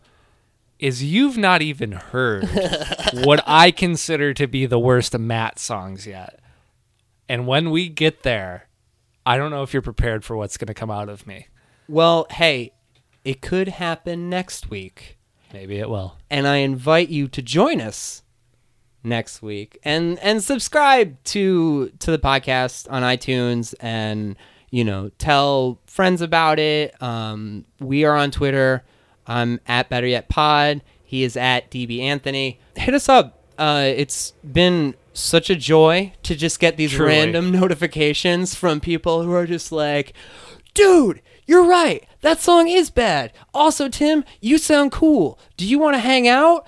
Is 0.78 1.02
you've 1.04 1.36
not 1.38 1.62
even 1.62 1.92
heard 1.92 2.44
what 3.12 3.42
I 3.46 3.70
consider 3.70 4.34
to 4.34 4.46
be 4.48 4.66
the 4.66 4.78
worst 4.80 5.16
Matt 5.16 5.58
songs 5.60 6.06
yet. 6.08 6.40
And 7.28 7.46
when 7.46 7.70
we 7.70 7.88
get 7.88 8.24
there, 8.24 8.66
I 9.24 9.36
don't 9.36 9.50
know 9.52 9.62
if 9.62 9.72
you're 9.72 9.80
prepared 9.82 10.24
for 10.24 10.36
what's 10.36 10.56
gonna 10.56 10.74
come 10.74 10.90
out 10.90 11.08
of 11.08 11.26
me. 11.26 11.46
well 11.88 12.26
hey 12.30 12.72
it 13.24 13.40
could 13.40 13.68
happen 13.68 14.28
next 14.28 14.70
week 14.70 15.18
Maybe 15.52 15.76
it 15.78 15.88
will. 15.88 16.16
and 16.30 16.48
I 16.48 16.56
invite 16.56 17.08
you 17.10 17.28
to 17.28 17.40
join 17.42 17.80
us 17.80 18.22
next 19.04 19.40
week 19.42 19.78
and 19.84 20.18
and 20.18 20.42
subscribe 20.42 21.22
to 21.24 21.90
to 22.00 22.10
the 22.10 22.18
podcast 22.18 22.90
on 22.90 23.02
iTunes 23.02 23.72
and 23.80 24.34
you 24.72 24.82
know 24.82 25.10
tell 25.18 25.78
friends 25.86 26.20
about 26.20 26.58
it. 26.58 27.00
Um, 27.00 27.64
we 27.78 28.04
are 28.04 28.16
on 28.16 28.32
Twitter. 28.32 28.82
I'm 29.24 29.60
at 29.68 29.88
Better 29.88 30.08
Yet 30.08 30.28
Pod. 30.28 30.82
He 31.04 31.22
is 31.22 31.36
at 31.36 31.70
DB 31.70 32.00
Anthony. 32.00 32.58
Hit 32.74 32.94
us 32.94 33.08
up. 33.08 33.38
Uh, 33.56 33.84
it's 33.86 34.32
been 34.50 34.96
such 35.12 35.50
a 35.50 35.54
joy 35.54 36.12
to 36.22 36.34
just 36.34 36.58
get 36.58 36.76
these 36.78 36.92
Truly. 36.92 37.12
random 37.12 37.52
notifications 37.52 38.54
from 38.54 38.80
people 38.80 39.22
who 39.22 39.32
are 39.32 39.46
just 39.46 39.70
like, 39.70 40.14
dude, 40.74 41.20
you're 41.46 41.66
right. 41.66 42.04
That 42.22 42.40
song 42.40 42.66
is 42.66 42.88
bad. 42.88 43.32
Also, 43.52 43.88
Tim, 43.88 44.24
you 44.40 44.56
sound 44.56 44.90
cool. 44.90 45.38
Do 45.58 45.66
you 45.66 45.78
want 45.78 45.94
to 45.94 46.00
hang 46.00 46.26
out? 46.26 46.66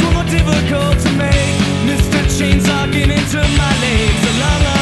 one 0.03 0.15
more 0.15 0.25
difficult 0.31 1.01
to 1.01 1.11
make. 1.19 1.59
Mr. 1.89 2.23
Chainsaw 2.37 2.93
getting 2.93 3.19
into 3.19 3.39
my 3.59 3.73
legs 3.81 4.23
a 4.25 4.41
long, 4.41 4.63
long 4.65 4.82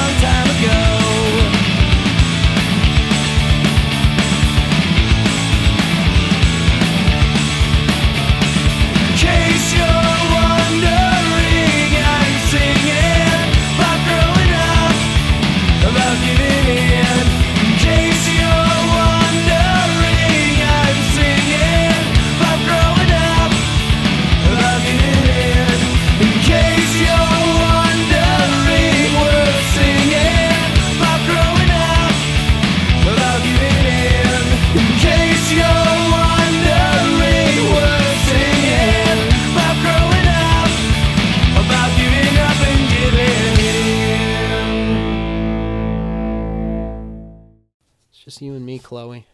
Chloe. 48.91 49.25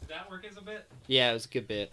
Did 0.00 0.08
that 0.08 0.30
work 0.30 0.44
as 0.48 0.56
a 0.56 0.62
bit? 0.62 0.86
Yeah, 1.06 1.30
it 1.30 1.34
was 1.34 1.46
a 1.46 1.48
good 1.48 1.68
bit. 1.68 1.92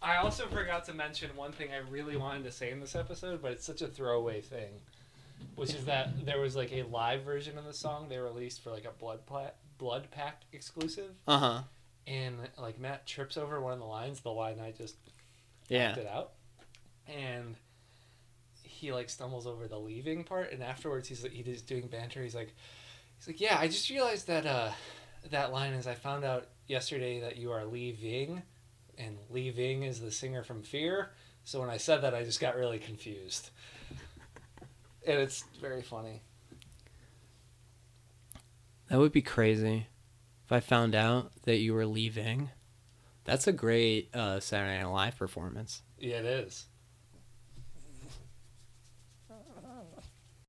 I 0.00 0.16
also 0.16 0.46
forgot 0.46 0.84
to 0.86 0.94
mention 0.94 1.30
one 1.34 1.52
thing 1.52 1.68
I 1.72 1.78
really 1.90 2.16
wanted 2.16 2.44
to 2.44 2.52
say 2.52 2.70
in 2.70 2.80
this 2.80 2.94
episode, 2.94 3.42
but 3.42 3.52
it's 3.52 3.64
such 3.64 3.82
a 3.82 3.88
throwaway 3.88 4.40
thing, 4.40 4.70
which 5.56 5.74
is 5.74 5.84
that 5.86 6.24
there 6.24 6.40
was 6.40 6.54
like 6.54 6.72
a 6.72 6.84
live 6.84 7.22
version 7.22 7.58
of 7.58 7.64
the 7.64 7.72
song 7.72 8.08
they 8.08 8.18
released 8.18 8.62
for 8.62 8.70
like 8.70 8.84
a 8.84 8.92
blood 8.92 9.26
pla- 9.26 9.50
blood 9.78 10.08
pact 10.10 10.44
exclusive, 10.52 11.10
Uh 11.26 11.38
huh. 11.38 11.62
and 12.06 12.36
like 12.56 12.78
Matt 12.78 13.06
trips 13.06 13.36
over 13.36 13.60
one 13.60 13.72
of 13.72 13.78
the 13.80 13.84
lines, 13.84 14.20
the 14.20 14.30
line 14.30 14.60
I 14.60 14.70
just 14.70 14.96
Yeah. 15.68 15.88
acted 15.88 16.06
out, 16.06 16.32
and 17.08 17.56
he 18.76 18.92
like 18.92 19.08
stumbles 19.08 19.46
over 19.46 19.66
the 19.66 19.78
leaving 19.78 20.22
part, 20.22 20.52
and 20.52 20.62
afterwards 20.62 21.08
he's 21.08 21.22
like 21.22 21.32
he's 21.32 21.62
doing 21.62 21.88
banter. 21.88 22.22
He's 22.22 22.34
like, 22.34 22.54
he's 23.18 23.26
like, 23.26 23.40
yeah, 23.40 23.58
I 23.58 23.68
just 23.68 23.88
realized 23.90 24.26
that 24.28 24.46
uh 24.46 24.70
that 25.30 25.52
line 25.52 25.72
is 25.72 25.86
I 25.86 25.94
found 25.94 26.24
out 26.24 26.48
yesterday 26.68 27.20
that 27.20 27.36
you 27.36 27.50
are 27.52 27.64
leaving, 27.64 28.42
and 28.98 29.18
Lee 29.30 29.50
Ving 29.50 29.82
is 29.82 30.00
the 30.00 30.12
singer 30.12 30.44
from 30.44 30.62
Fear. 30.62 31.10
So 31.44 31.60
when 31.60 31.70
I 31.70 31.76
said 31.76 32.02
that, 32.02 32.14
I 32.14 32.22
just 32.22 32.40
got 32.40 32.56
really 32.56 32.78
confused, 32.78 33.50
and 35.06 35.18
it's 35.18 35.44
very 35.60 35.82
funny. 35.82 36.22
That 38.88 38.98
would 38.98 39.12
be 39.12 39.22
crazy 39.22 39.88
if 40.44 40.52
I 40.52 40.60
found 40.60 40.94
out 40.94 41.32
that 41.42 41.56
you 41.56 41.74
were 41.74 41.86
leaving. 41.86 42.50
That's 43.24 43.48
a 43.48 43.52
great 43.52 44.14
uh, 44.14 44.38
Saturday 44.38 44.78
Night 44.78 44.88
Live 44.88 45.18
performance. 45.18 45.82
Yeah, 45.98 46.18
it 46.18 46.26
is. 46.26 46.66